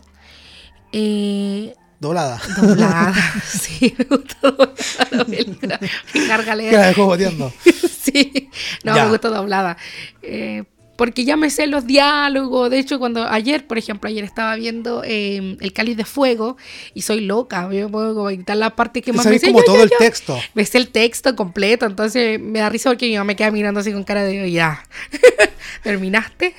Eh, 0.92 1.74
Doblada. 2.00 2.40
doblada. 2.62 3.14
sí, 3.46 3.94
me 3.98 4.06
gusta 4.06 4.38
doblada 4.42 4.74
la 5.12 5.26
película. 5.26 5.80
Me 6.14 6.28
carga 6.28 6.56
leer. 6.56 6.72
Que 6.72 6.78
la 6.78 6.88
dejó 6.88 7.06
boteando. 7.06 7.54
sí, 8.02 8.50
no, 8.84 8.96
Ya. 8.96 9.04
me 9.06 9.10
gusta 9.12 9.28
doblada. 9.30 9.78
Eh, 10.22 10.64
porque 11.00 11.24
ya 11.24 11.38
me 11.38 11.50
sé 11.50 11.66
los 11.66 11.88
diálogos. 11.88 12.70
De 12.70 12.78
hecho, 12.78 13.00
cuando 13.00 13.24
ayer, 13.24 13.66
por 13.66 13.78
ejemplo, 13.78 14.10
ayer 14.10 14.26
estaba 14.26 14.54
viendo 14.58 15.02
eh, 15.06 15.56
El 15.62 15.72
Cáliz 15.72 15.96
de 15.96 16.04
Fuego 16.04 16.58
y 16.94 17.04
soy 17.04 17.22
loca. 17.22 17.72
Yo 17.72 17.90
puedo 17.90 18.14
como 18.14 18.28
quitar 18.28 18.58
la 18.58 18.76
parte 18.76 19.02
que 19.02 19.14
más 19.14 19.26
me 19.26 19.40
sé. 19.40 19.48
como 19.48 19.60
yo, 19.60 19.66
todo 19.66 19.78
yo, 19.78 19.84
el 19.84 19.90
yo. 19.92 19.98
texto. 19.98 20.38
Me 20.56 20.66
sé 20.66 20.78
el 20.78 20.90
texto 20.90 21.38
completo. 21.38 21.86
Entonces 21.86 22.38
me 22.42 22.60
da 22.60 22.68
risa 22.68 22.90
porque 22.90 23.08
mi 23.08 23.14
mamá 23.14 23.28
me 23.28 23.38
queda 23.38 23.50
mirando 23.50 23.80
así 23.80 23.94
con 23.94 24.04
cara 24.04 24.26
de 24.26 24.52
ya. 24.52 24.84
¿Terminaste? 25.84 26.54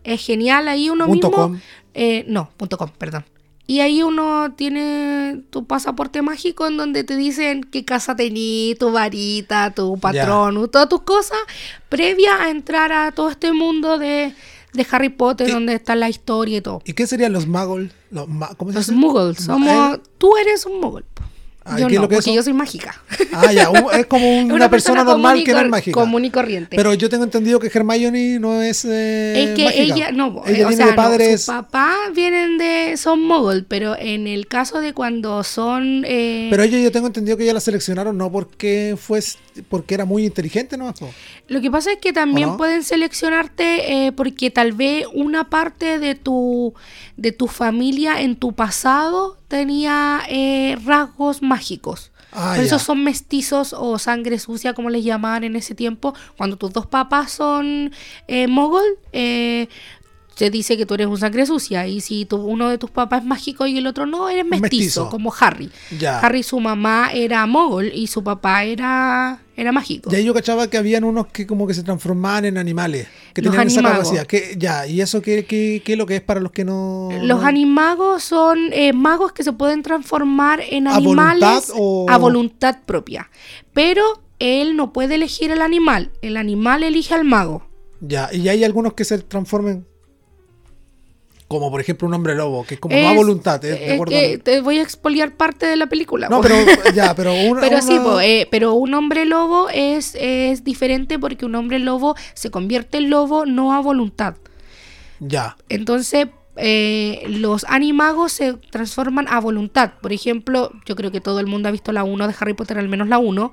Es 0.03 0.25
genial, 0.25 0.67
ahí 0.67 0.89
uno 0.89 1.05
Punto 1.05 1.27
mismo... 1.29 1.43
com. 1.43 1.59
Eh, 1.93 2.25
no, 2.27 2.49
punto 2.57 2.77
.com, 2.77 2.89
perdón. 2.97 3.25
Y 3.67 3.79
ahí 3.79 4.03
uno 4.03 4.53
tiene 4.57 5.43
tu 5.49 5.65
pasaporte 5.65 6.21
mágico 6.21 6.67
en 6.67 6.75
donde 6.77 7.03
te 7.05 7.15
dicen 7.15 7.63
qué 7.63 7.85
casa 7.85 8.15
tení, 8.15 8.75
tu 8.79 8.91
varita, 8.91 9.71
tu 9.73 9.97
patrón, 9.97 10.69
todas 10.69 10.89
tus 10.89 11.03
cosas, 11.03 11.37
previa 11.87 12.43
a 12.43 12.49
entrar 12.49 12.91
a 12.91 13.11
todo 13.13 13.29
este 13.29 13.53
mundo 13.53 13.97
de, 13.97 14.33
de 14.73 14.87
Harry 14.91 15.07
Potter, 15.09 15.47
¿Qué? 15.47 15.53
donde 15.53 15.75
está 15.75 15.95
la 15.95 16.09
historia 16.09 16.57
y 16.57 16.61
todo. 16.61 16.81
¿Y 16.85 16.93
qué 16.93 17.07
serían 17.07 17.31
los 17.31 17.47
muggles? 17.47 17.93
Los, 18.09 18.27
ma- 18.27 18.53
¿Cómo 18.55 18.71
se 18.71 18.77
Los 18.79 18.87
dice? 18.87 18.97
muggles, 18.99 19.37
somos... 19.37 19.95
¿eh? 19.95 20.01
Tú 20.17 20.35
eres 20.35 20.65
un 20.65 20.81
muggle. 20.81 21.05
Ah, 21.63 21.77
¿y 21.77 21.81
yo 21.81 21.87
qué 21.87 21.93
es 21.93 21.99
no, 21.99 22.01
lo 22.03 22.09
que 22.09 22.15
porque 22.15 22.29
eso? 22.31 22.35
yo 22.35 22.43
soy 22.43 22.53
mágica. 22.53 22.99
Ah, 23.33 23.53
ya, 23.53 23.69
un- 23.69 23.85
es 23.93 24.07
como 24.07 24.25
un- 24.39 24.51
una, 24.51 24.67
persona, 24.69 25.03
normal 25.03 25.43
que 25.43 25.53
no 25.53 25.59
es 25.59 25.69
mágica. 25.69 25.99
Común 25.99 26.25
y 26.25 26.31
corriente. 26.31 26.75
Pero 26.75 26.93
yo 26.95 27.07
tengo 27.07 27.23
entendido 27.23 27.59
que 27.59 27.67
Hermione 27.67 28.39
no 28.39 28.61
es. 28.63 28.83
eh, 28.85 29.43
Es 29.43 29.55
que 29.55 29.65
mágica. 29.65 29.83
ella, 29.83 30.11
no, 30.11 30.41
ella 30.47 30.57
eh, 30.59 30.65
o 30.65 30.67
viene 30.69 30.75
sea, 30.83 31.09
de 31.09 31.31
no, 31.31 31.37
sus 31.37 31.45
papás 31.45 31.95
vienen 32.15 32.57
de, 32.57 32.97
son 32.97 33.21
mogul, 33.21 33.65
pero 33.67 33.95
en 33.97 34.25
el 34.25 34.47
caso 34.47 34.81
de 34.81 34.93
cuando 34.93 35.43
son... 35.43 36.03
eh, 36.07 36.47
Pero 36.49 36.63
ella 36.63 36.79
yo 36.79 36.91
tengo 36.91 37.07
entendido 37.07 37.37
que 37.37 37.43
ella 37.43 37.53
la 37.53 37.59
seleccionaron 37.59 38.17
no 38.17 38.31
porque 38.31 38.95
fue 38.99 39.19
porque 39.69 39.93
era 39.93 40.05
muy 40.05 40.25
inteligente, 40.25 40.77
¿no? 40.77 40.93
Lo 41.47 41.61
que 41.61 41.69
pasa 41.69 41.91
es 41.91 41.97
que 41.99 42.13
también 42.13 42.57
pueden 42.57 42.83
seleccionarte 42.83 44.07
eh, 44.07 44.11
porque 44.13 44.49
tal 44.49 44.71
vez 44.71 45.05
una 45.13 45.49
parte 45.49 45.99
de 45.99 46.15
tu, 46.15 46.73
de 47.17 47.31
tu 47.33 47.47
familia 47.47 48.21
en 48.21 48.35
tu 48.37 48.53
pasado 48.53 49.37
tenía 49.51 50.21
eh, 50.29 50.77
rasgos 50.85 51.41
mágicos. 51.41 52.11
Ah, 52.31 52.53
Por 52.55 52.63
eso 52.63 52.77
ya. 52.77 52.79
son 52.79 53.03
mestizos 53.03 53.73
o 53.77 53.99
sangre 53.99 54.39
sucia, 54.39 54.73
como 54.73 54.89
les 54.89 55.03
llamaban 55.03 55.43
en 55.43 55.57
ese 55.57 55.75
tiempo. 55.75 56.15
Cuando 56.37 56.55
tus 56.55 56.71
dos 56.71 56.87
papás 56.87 57.33
son 57.33 57.91
eh, 58.29 58.47
mogul, 58.47 58.81
eh, 59.11 59.67
se 60.41 60.49
dice 60.49 60.75
que 60.75 60.87
tú 60.87 60.95
eres 60.95 61.05
un 61.05 61.19
sangre 61.19 61.45
sucia 61.45 61.85
y 61.85 62.01
si 62.01 62.25
tu- 62.25 62.37
uno 62.37 62.67
de 62.69 62.79
tus 62.79 62.89
papás 62.89 63.21
es 63.21 63.27
mágico 63.27 63.67
y 63.67 63.77
el 63.77 63.85
otro 63.85 64.07
no, 64.07 64.27
eres 64.27 64.43
mestizo, 64.43 64.61
Mestizo. 65.03 65.09
como 65.09 65.31
Harry. 65.39 65.69
Ya. 65.99 66.17
Harry, 66.19 66.41
su 66.41 66.59
mamá 66.59 67.11
era 67.13 67.45
mogol 67.45 67.91
y 67.93 68.07
su 68.07 68.23
papá 68.23 68.63
era, 68.63 69.43
era 69.55 69.71
mágico. 69.71 70.09
Y 70.11 70.15
ahí 70.15 70.25
yo 70.25 70.33
cachaba 70.33 70.67
que 70.67 70.77
habían 70.77 71.03
unos 71.03 71.27
que 71.27 71.45
como 71.45 71.67
que 71.67 71.75
se 71.75 71.83
transformaban 71.83 72.45
en 72.45 72.57
animales, 72.57 73.07
que 73.35 73.43
Los 73.43 73.51
tenían 73.51 73.67
esa 73.67 73.79
animagos. 73.81 73.99
capacidad. 74.07 74.25
Que, 74.25 74.55
ya, 74.57 74.87
¿y 74.87 74.99
eso 75.01 75.21
qué, 75.21 75.45
qué, 75.45 75.83
qué 75.85 75.91
es 75.91 75.97
lo 75.99 76.07
que 76.07 76.15
es 76.15 76.21
para 76.23 76.39
los 76.39 76.51
que 76.51 76.65
no... 76.65 77.09
Los 77.21 77.43
animagos 77.43 78.23
son 78.23 78.57
eh, 78.73 78.93
magos 78.93 79.33
que 79.33 79.43
se 79.43 79.53
pueden 79.53 79.83
transformar 79.83 80.59
en 80.67 80.87
¿A 80.87 80.95
animales 80.95 81.67
voluntad 81.67 81.75
o- 81.77 82.07
a 82.09 82.17
voluntad 82.17 82.77
propia. 82.87 83.29
Pero 83.73 84.01
él 84.39 84.75
no 84.75 84.91
puede 84.91 85.13
elegir 85.15 85.51
el 85.51 85.61
animal, 85.61 86.09
el 86.23 86.35
animal 86.35 86.81
elige 86.81 87.13
al 87.13 87.25
mago. 87.25 87.67
Ya, 87.99 88.29
y 88.33 88.49
hay 88.49 88.63
algunos 88.63 88.93
que 88.93 89.05
se 89.05 89.19
transformen 89.19 89.85
como 91.51 91.69
por 91.69 91.81
ejemplo 91.81 92.07
un 92.07 92.13
hombre 92.13 92.33
lobo, 92.35 92.65
que 92.65 92.75
es 92.75 92.79
como 92.79 92.95
no 92.95 93.07
a 93.07 93.11
Es- 93.11 93.17
voluntad, 93.17 93.63
¿eh? 93.65 93.77
de 93.77 93.93
acuerdo 93.93 94.13
te 94.43 94.61
voy 94.61 94.79
a 94.79 94.81
expoliar 94.81 95.35
parte 95.35 95.65
de 95.65 95.75
la 95.75 95.87
película. 95.87 96.29
No, 96.29 96.37
po. 96.37 96.43
pero 96.43 96.55
ya, 96.93 97.13
pero 97.13 97.33
una, 97.49 97.61
Pero 97.61 97.81
sí, 97.81 97.99
po, 97.99 98.19
eh, 98.21 98.47
pero 98.49 98.73
un 98.73 98.93
hombre 98.93 99.25
lobo 99.25 99.67
es, 99.69 100.15
es 100.19 100.63
diferente 100.63 101.19
porque 101.19 101.45
un 101.45 101.55
hombre 101.55 101.79
lobo 101.79 102.15
se 102.33 102.49
convierte 102.51 102.97
en 102.99 103.09
lobo 103.09 103.45
no 103.45 103.73
a 103.73 103.79
voluntad. 103.81 104.35
ya. 105.19 105.55
Entonces, 105.69 106.27
eh, 106.57 107.23
los 107.27 107.63
animagos 107.69 108.33
se 108.33 108.53
transforman 108.53 109.25
a 109.29 109.39
voluntad. 109.39 109.91
Por 110.01 110.11
ejemplo, 110.11 110.71
yo 110.85 110.95
creo 110.95 111.11
que 111.11 111.21
todo 111.21 111.39
el 111.39 111.47
mundo 111.47 111.69
ha 111.69 111.71
visto 111.71 111.91
la 111.93 112.03
1 112.03 112.27
de 112.27 112.35
Harry 112.39 112.53
Potter, 112.53 112.77
al 112.77 112.89
menos 112.89 113.07
la 113.07 113.19
1. 113.19 113.51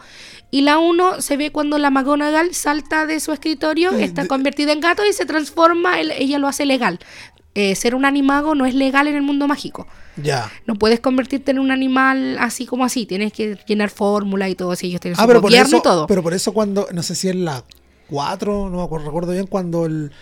Y 0.50 0.62
la 0.62 0.78
1 0.78 1.20
se 1.22 1.36
ve 1.36 1.52
cuando 1.52 1.78
la 1.78 1.90
McGonagall 1.90 2.54
salta 2.54 3.06
de 3.06 3.20
su 3.20 3.32
escritorio, 3.32 3.92
Eh, 3.92 4.02
está 4.04 4.22
de- 4.22 4.28
convertida 4.28 4.72
en 4.72 4.80
gato 4.80 5.04
y 5.06 5.12
se 5.12 5.26
transforma, 5.26 6.00
él- 6.00 6.12
ella 6.18 6.38
lo 6.38 6.48
hace 6.48 6.66
legal. 6.66 6.98
Eh, 7.60 7.74
ser 7.74 7.94
un 7.96 8.04
animago 8.04 8.54
no 8.54 8.66
es 8.66 8.74
legal 8.74 9.08
en 9.08 9.16
el 9.16 9.22
mundo 9.22 9.48
mágico. 9.48 9.86
Ya. 10.16 10.48
No 10.66 10.76
puedes 10.76 11.00
convertirte 11.00 11.50
en 11.50 11.58
un 11.58 11.70
animal 11.72 12.36
así 12.38 12.66
como 12.66 12.84
así. 12.84 13.04
Tienes 13.04 13.32
que 13.32 13.58
llenar 13.66 13.90
fórmula 13.90 14.48
y 14.48 14.54
todo. 14.54 14.76
Si 14.76 14.86
ellos 14.86 15.00
tienen 15.00 15.18
Ah, 15.18 15.22
su 15.22 15.26
pero 15.28 15.40
por 15.40 15.50
gobierno 15.50 15.66
eso, 15.68 15.76
y 15.78 15.82
todo. 15.82 16.06
pero 16.06 16.22
por 16.22 16.34
eso 16.34 16.52
cuando, 16.52 16.86
no 16.92 17.02
sé 17.02 17.14
si 17.16 17.28
es 17.28 17.34
la 17.34 17.64
4, 18.10 18.70
no 18.70 18.76
me 18.78 18.82
acuerdo, 18.84 19.06
recuerdo 19.06 19.32
bien, 19.32 19.46
cuando 19.48 19.86
el, 19.86 20.12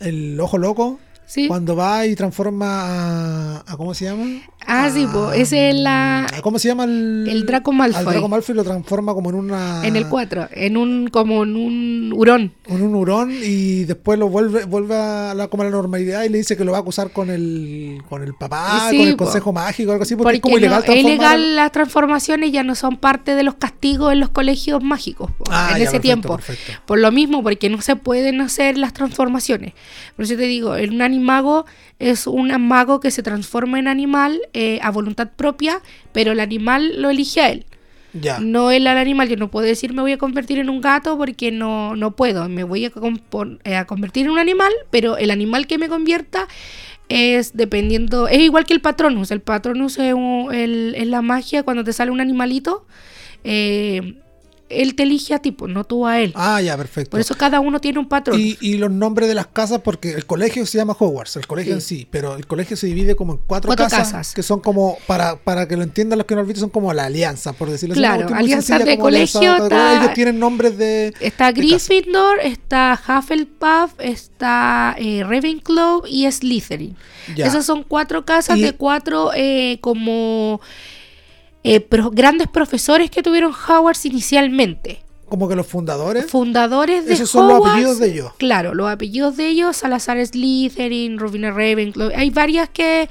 el 0.00 0.40
ojo 0.40 0.58
loco, 0.58 0.98
Sí. 1.32 1.48
cuando 1.48 1.74
va 1.74 2.06
y 2.06 2.14
transforma 2.14 2.66
a, 2.66 3.64
a- 3.66 3.76
¿cómo 3.78 3.94
se 3.94 4.04
llama? 4.04 4.24
Ah, 4.66 4.90
sí, 4.92 5.06
po, 5.10 5.32
ese 5.32 5.70
es 5.70 5.76
la- 5.76 6.26
¿Cómo 6.42 6.58
se 6.58 6.68
llama 6.68 6.84
el? 6.84 7.26
el 7.28 7.46
Draco 7.46 7.72
Malfoy. 7.72 8.00
Al 8.00 8.04
Draco 8.12 8.28
Malfoy 8.28 8.54
lo 8.54 8.62
transforma 8.64 9.14
como 9.14 9.30
en 9.30 9.36
una... 9.36 9.84
En 9.86 9.96
el 9.96 10.06
4, 10.08 10.48
en 10.52 10.76
un 10.76 11.08
como 11.08 11.42
en 11.42 11.56
un 11.56 12.12
hurón. 12.14 12.52
En 12.66 12.82
un 12.82 12.94
hurón 12.94 13.32
y 13.32 13.84
después 13.84 14.18
lo 14.18 14.28
vuelve, 14.28 14.66
vuelve 14.66 14.94
a 14.94 15.32
la, 15.34 15.48
como 15.48 15.62
a 15.62 15.66
la 15.66 15.72
normalidad 15.72 16.22
y 16.24 16.28
le 16.28 16.36
dice 16.38 16.56
que 16.56 16.64
lo 16.64 16.72
va 16.72 16.78
a 16.78 16.80
acusar 16.82 17.10
con 17.12 17.30
el, 17.30 18.02
con 18.10 18.22
el 18.22 18.34
papá, 18.34 18.88
Sí, 18.90 18.98
con 18.98 19.08
el 19.08 19.16
po. 19.16 19.24
consejo 19.24 19.52
mágico, 19.54 19.90
algo 19.92 20.02
así, 20.04 20.14
porque, 20.14 20.24
Porque 20.24 20.36
es 20.36 20.42
como 20.42 20.58
ilegal 20.58 20.74
no- 20.74 20.80
es 20.80 20.84
transformar- 21.00 21.12
ilegal 21.14 21.56
las 21.56 21.72
transformaciones 21.72 22.52
ya 22.52 22.62
no 22.62 22.74
son 22.74 22.98
parte 22.98 23.34
de 23.34 23.42
los 23.42 23.54
castigos 23.54 24.12
en 24.12 24.20
los 24.20 24.28
colegios 24.28 24.82
mágicos 24.82 25.30
po, 25.32 25.44
Ah, 25.50 25.70
en 25.72 25.78
ya, 25.78 25.84
ese 25.84 25.92
perfecto, 25.92 26.02
tiempo. 26.02 26.36
perfecto. 26.36 26.72
Por 26.86 26.98
lo 27.00 27.10
mismo, 27.10 27.42
porque 27.42 27.68
no 27.70 27.80
se 27.80 27.96
pueden 27.96 28.40
hacer 28.42 28.76
las 28.78 28.92
transformaciones. 28.92 29.72
Por 30.14 30.26
eso 30.26 30.36
te 30.36 30.42
digo, 30.42 30.76
el- 30.76 30.92
un 30.92 31.00
animago 31.22 31.66
es 31.98 32.26
un 32.26 32.48
mago 32.66 33.00
que 33.00 33.10
se 33.10 33.22
transforma 33.22 33.78
en 33.78 33.86
animal 33.88 34.40
eh, 34.52 34.78
a 34.82 34.90
voluntad 34.90 35.28
propia, 35.36 35.80
pero 36.12 36.32
el 36.32 36.40
animal 36.40 37.00
lo 37.00 37.10
elige 37.10 37.40
a 37.40 37.50
él. 37.50 37.64
Ya. 38.14 38.38
No 38.40 38.70
él 38.70 38.86
al 38.86 38.98
animal, 38.98 39.28
yo 39.28 39.36
no 39.36 39.50
puedo 39.50 39.66
decir 39.66 39.94
me 39.94 40.02
voy 40.02 40.12
a 40.12 40.18
convertir 40.18 40.58
en 40.58 40.68
un 40.68 40.80
gato 40.82 41.16
porque 41.16 41.50
no, 41.50 41.96
no 41.96 42.10
puedo. 42.10 42.48
Me 42.48 42.64
voy 42.64 42.84
a, 42.86 42.92
eh, 43.64 43.76
a 43.76 43.86
convertir 43.86 44.26
en 44.26 44.32
un 44.32 44.38
animal, 44.38 44.72
pero 44.90 45.16
el 45.16 45.30
animal 45.30 45.66
que 45.66 45.78
me 45.78 45.88
convierta 45.88 46.46
es 47.08 47.56
dependiendo. 47.56 48.28
Es 48.28 48.40
igual 48.40 48.64
que 48.66 48.74
el 48.74 48.80
patronus. 48.80 49.30
El 49.30 49.40
patronus 49.40 49.98
es, 49.98 50.12
un- 50.14 50.52
el- 50.52 50.94
es 50.96 51.06
la 51.06 51.22
magia 51.22 51.62
cuando 51.62 51.84
te 51.84 51.92
sale 51.92 52.10
un 52.10 52.20
animalito. 52.20 52.84
eh, 53.44 54.21
él 54.80 54.94
te 54.94 55.02
elige 55.04 55.34
a 55.34 55.38
ti, 55.40 55.52
pues, 55.52 55.72
no 55.72 55.84
tú 55.84 56.06
a 56.06 56.20
él. 56.20 56.32
Ah, 56.34 56.60
ya, 56.62 56.76
perfecto. 56.76 57.10
Por 57.12 57.20
eso 57.20 57.34
cada 57.36 57.60
uno 57.60 57.80
tiene 57.80 57.98
un 57.98 58.08
patrón. 58.08 58.38
Y, 58.40 58.56
y 58.60 58.76
los 58.78 58.90
nombres 58.90 59.28
de 59.28 59.34
las 59.34 59.46
casas, 59.48 59.80
porque 59.82 60.10
el 60.12 60.26
colegio 60.26 60.64
se 60.66 60.78
llama 60.78 60.96
Hogwarts, 60.98 61.36
el 61.36 61.46
colegio 61.46 61.72
Sí. 61.72 61.74
en 61.74 61.80
sí, 61.80 62.08
pero 62.10 62.36
el 62.36 62.46
colegio 62.46 62.76
se 62.76 62.86
divide 62.86 63.14
como 63.16 63.32
en 63.34 63.38
cuatro, 63.46 63.68
Cuatro 63.68 63.84
casas, 63.86 64.12
casas. 64.12 64.34
que 64.34 64.42
son 64.42 64.60
como, 64.60 64.96
para, 65.06 65.36
para 65.36 65.66
que 65.68 65.76
lo 65.76 65.82
entiendan 65.82 66.18
los 66.18 66.26
que 66.26 66.34
no 66.34 66.40
han 66.42 66.46
visto, 66.46 66.60
son 66.60 66.70
como 66.70 66.92
la 66.92 67.04
alianza, 67.04 67.52
por 67.52 67.70
decirlo 67.70 67.94
Claro, 67.94 68.24
así. 68.24 68.32
una 68.32 68.38
alianzas 68.40 68.66
sencilla 68.66 68.84
de 68.84 68.92
alianza 69.02 69.38
colegio, 69.38 69.52
de- 69.54 69.62
está- 69.64 70.00
Ellos 70.02 70.14
tienen 70.14 70.38
nombres 70.38 70.78
de... 70.78 71.14
Está 71.20 71.52
de. 71.52 71.60
Gryffindor, 71.60 72.40
está 72.42 73.00
Hufflepuff, 73.08 73.92
está 73.98 74.96
eh, 74.98 75.22
Ravenclaw 75.24 76.02
y 76.08 76.30
Slytherin. 76.30 76.96
Ya. 77.36 77.46
Esas 77.46 77.64
son 77.66 77.82
cuatro 77.84 78.24
casas 78.24 78.58
Y- 78.58 78.62
de 78.62 78.72
cuatro 78.74 79.30
eh, 79.34 79.78
como 79.80 80.60
eh, 81.64 81.80
pro- 81.80 82.10
grandes 82.10 82.48
profesores 82.48 83.10
que 83.10 83.22
tuvieron 83.22 83.52
Hogwarts 83.52 84.04
inicialmente. 84.06 85.02
Como 85.28 85.48
que 85.48 85.56
los 85.56 85.66
fundadores. 85.66 86.26
Fundadores 86.30 87.06
de 87.06 87.14
Esos 87.14 87.30
son 87.30 87.48
los 87.48 87.56
Hogwarts, 87.58 87.72
apellidos 87.74 87.98
de 88.00 88.06
ellos. 88.12 88.32
Claro, 88.36 88.74
los 88.74 88.90
apellidos 88.90 89.36
de 89.36 89.48
ellos, 89.48 89.76
Salazar 89.78 90.24
Slytherin, 90.26 91.18
Rowena 91.18 91.50
Ravenclaw. 91.50 92.10
Hay 92.14 92.28
varias 92.28 92.68
que, 92.68 93.08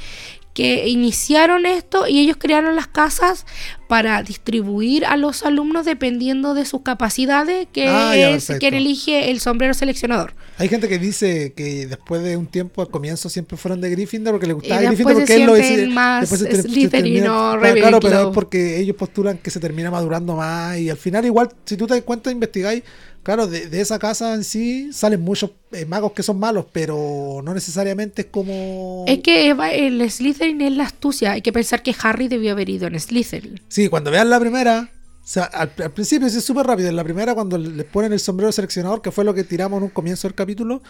que 0.53 0.87
iniciaron 0.87 1.65
esto 1.65 2.07
y 2.07 2.19
ellos 2.19 2.37
crearon 2.37 2.75
las 2.75 2.87
casas 2.87 3.45
para 3.87 4.21
distribuir 4.21 5.05
a 5.05 5.17
los 5.17 5.43
alumnos 5.43 5.85
dependiendo 5.85 6.53
de 6.53 6.65
sus 6.65 6.81
capacidades, 6.83 7.67
que 7.73 7.87
Ah, 7.87 8.15
es 8.15 8.51
quien 8.59 8.75
elige 8.75 9.31
el 9.31 9.39
sombrero 9.39 9.73
seleccionador. 9.73 10.35
Hay 10.61 10.69
gente 10.69 10.87
que 10.87 10.99
dice 10.99 11.53
que 11.55 11.87
después 11.87 12.21
de 12.23 12.37
un 12.37 12.45
tiempo 12.45 12.81
al 12.83 12.89
comienzo 12.89 13.29
siempre 13.29 13.57
fueron 13.57 13.81
de 13.81 13.89
Gryffindor 13.89 14.33
porque 14.33 14.45
le 14.47 14.53
gustaba 14.53 14.81
Y 14.83 14.85
Gryffindor 14.85 15.15
después 15.15 15.29
porque 15.29 15.41
él 15.41 15.47
lo 15.47 15.53
decide. 15.55 15.87
más 15.87 16.21
después 16.21 16.41
se 16.41 16.61
se 16.61 16.87
termina- 16.89 17.53
o 17.55 17.59
Claro, 17.59 17.75
claro, 17.75 17.99
pero 17.99 18.29
es 18.29 18.33
porque 18.35 18.79
ellos 18.79 18.95
postulan 18.95 19.39
que 19.39 19.49
se 19.49 19.59
termina 19.59 19.89
madurando 19.89 20.35
más 20.35 20.77
y 20.77 20.89
al 20.91 20.97
final 20.97 21.25
igual 21.25 21.49
si 21.65 21.77
tú 21.77 21.87
te 21.87 21.95
das 21.95 22.03
cuenta 22.03 22.29
investigáis, 22.31 22.83
claro, 23.23 23.47
de, 23.47 23.69
de 23.69 23.81
esa 23.81 23.97
casa 23.97 24.35
en 24.35 24.43
sí 24.43 24.93
salen 24.93 25.21
muchos 25.21 25.49
eh, 25.71 25.85
magos 25.85 26.11
que 26.11 26.21
son 26.21 26.37
malos, 26.37 26.65
pero 26.71 27.41
no 27.43 27.53
necesariamente 27.55 28.21
es 28.21 28.27
como 28.29 29.05
Es 29.07 29.19
que 29.19 29.47
Eva- 29.49 29.71
el 29.73 30.09
Slytherin 30.11 30.61
es 30.61 30.73
la 30.73 30.83
astucia. 30.83 31.31
Hay 31.31 31.41
que 31.41 31.51
pensar 31.51 31.81
que 31.81 31.95
Harry 32.03 32.27
debió 32.27 32.51
haber 32.51 32.69
ido 32.69 32.87
en 32.87 32.99
Slytherin. 32.99 33.59
Sí, 33.67 33.87
cuando 33.89 34.11
vean 34.11 34.29
la 34.29 34.39
primera, 34.39 34.89
o 35.23 35.27
sea, 35.27 35.43
al, 35.43 35.71
al 35.77 35.91
principio 35.91 36.27
es 36.27 36.43
súper 36.43 36.65
rápido. 36.65 36.89
En 36.89 36.95
la 36.95 37.03
primera, 37.03 37.33
cuando 37.35 37.57
les 37.57 37.85
ponen 37.85 38.11
el 38.13 38.19
sombrero 38.19 38.51
seleccionador, 38.51 39.01
que 39.01 39.11
fue 39.11 39.23
lo 39.23 39.33
que 39.33 39.43
tiramos 39.43 39.77
en 39.77 39.83
un 39.83 39.89
comienzo 39.89 40.27
del 40.27 40.35
capítulo, 40.35 40.81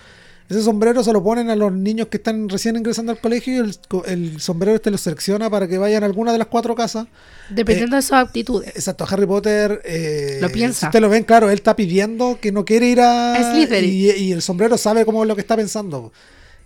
ese 0.49 0.63
sombrero 0.63 1.03
se 1.03 1.13
lo 1.13 1.23
ponen 1.23 1.49
a 1.49 1.55
los 1.55 1.71
niños 1.71 2.07
que 2.07 2.17
están 2.17 2.49
recién 2.49 2.75
ingresando 2.75 3.11
al 3.11 3.19
colegio 3.21 3.53
y 3.65 3.73
el, 4.07 4.41
sombrero 4.41 4.75
este 4.75 4.89
lo 4.91 4.97
selecciona 4.97 5.49
para 5.49 5.67
que 5.67 5.77
vayan 5.77 6.03
a 6.03 6.05
alguna 6.07 6.31
de 6.33 6.37
las 6.39 6.47
cuatro 6.47 6.75
casas. 6.75 7.07
Dependiendo 7.49 7.95
de 7.95 8.01
sus 8.01 8.11
aptitudes. 8.13 8.69
Exacto, 8.69 9.05
Harry 9.09 9.25
Potter. 9.25 9.81
eh, 9.85 10.39
Lo 10.41 10.49
piensa. 10.49 10.79
Si 10.79 10.85
ustedes 10.87 11.01
lo 11.01 11.09
ven, 11.09 11.23
claro, 11.23 11.49
él 11.49 11.55
está 11.55 11.75
pidiendo 11.75 12.37
que 12.41 12.51
no 12.51 12.65
quiere 12.65 12.87
ir 12.87 12.99
a. 13.01 13.33
A 13.35 13.51
Slytherin. 13.53 13.89
Y, 13.93 14.09
y 14.11 14.31
el 14.33 14.41
sombrero 14.41 14.77
sabe 14.77 15.05
cómo 15.05 15.23
es 15.23 15.27
lo 15.27 15.35
que 15.35 15.41
está 15.41 15.55
pensando. 15.55 16.11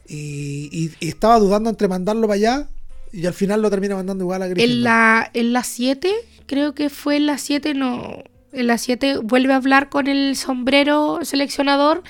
Y, 0.08 0.70
y- 0.72 0.92
y 1.00 1.10
estaba 1.10 1.40
dudando 1.40 1.70
entre 1.70 1.88
mandarlo 1.88 2.28
para 2.28 2.36
allá 2.36 2.70
y 3.16 3.26
al 3.26 3.34
final 3.34 3.62
lo 3.62 3.70
termina 3.70 3.96
mandando 3.96 4.26
igual 4.26 4.42
a 4.42 4.48
Gryffindor. 4.48 4.78
En 4.78 4.84
la, 4.84 5.32
en 5.34 5.54
la 5.54 5.64
7, 5.64 6.14
creo 6.48 6.76
que 6.76 6.90
fue 6.90 7.16
en 7.16 7.28
la 7.28 7.38
7, 7.38 7.74
no. 7.74 8.24
En 8.52 8.68
la 8.68 8.78
7 8.78 9.20
vuelve 9.20 9.54
a 9.54 9.56
hablar 9.56 9.90
con 9.90 10.08
el 10.08 10.36
sombrero 10.36 11.20
seleccionador 11.24 12.04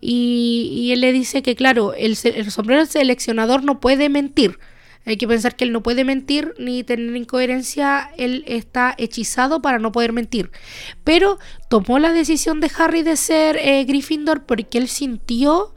y, 0.00 0.70
y 0.72 0.92
él 0.92 1.02
le 1.02 1.12
dice 1.12 1.42
que, 1.42 1.54
claro, 1.54 1.94
el, 1.94 2.16
sombrero 2.16 2.84
seleccionador 2.86 3.62
no 3.62 3.78
puede 3.78 4.08
mentir. 4.08 4.58
Hay 5.06 5.16
que 5.16 5.28
pensar 5.28 5.54
que 5.54 5.64
él 5.64 5.72
no 5.72 5.84
puede 5.84 6.04
mentir 6.04 6.52
ni 6.58 6.82
tener 6.82 7.14
incoherencia. 7.14 8.10
Él 8.18 8.44
está 8.48 8.94
hechizado 8.98 9.62
para 9.62 9.78
no 9.78 9.92
poder 9.92 10.12
mentir. 10.12 10.50
Pero 11.04 11.38
tomó 11.68 12.00
la 12.00 12.12
decisión 12.12 12.60
de 12.60 12.70
Harry 12.76 13.02
de 13.02 13.16
ser 13.16 13.56
eh, 13.56 13.84
Gryffindor 13.84 14.46
porque 14.46 14.78
él 14.78 14.88
sintió 14.88 15.74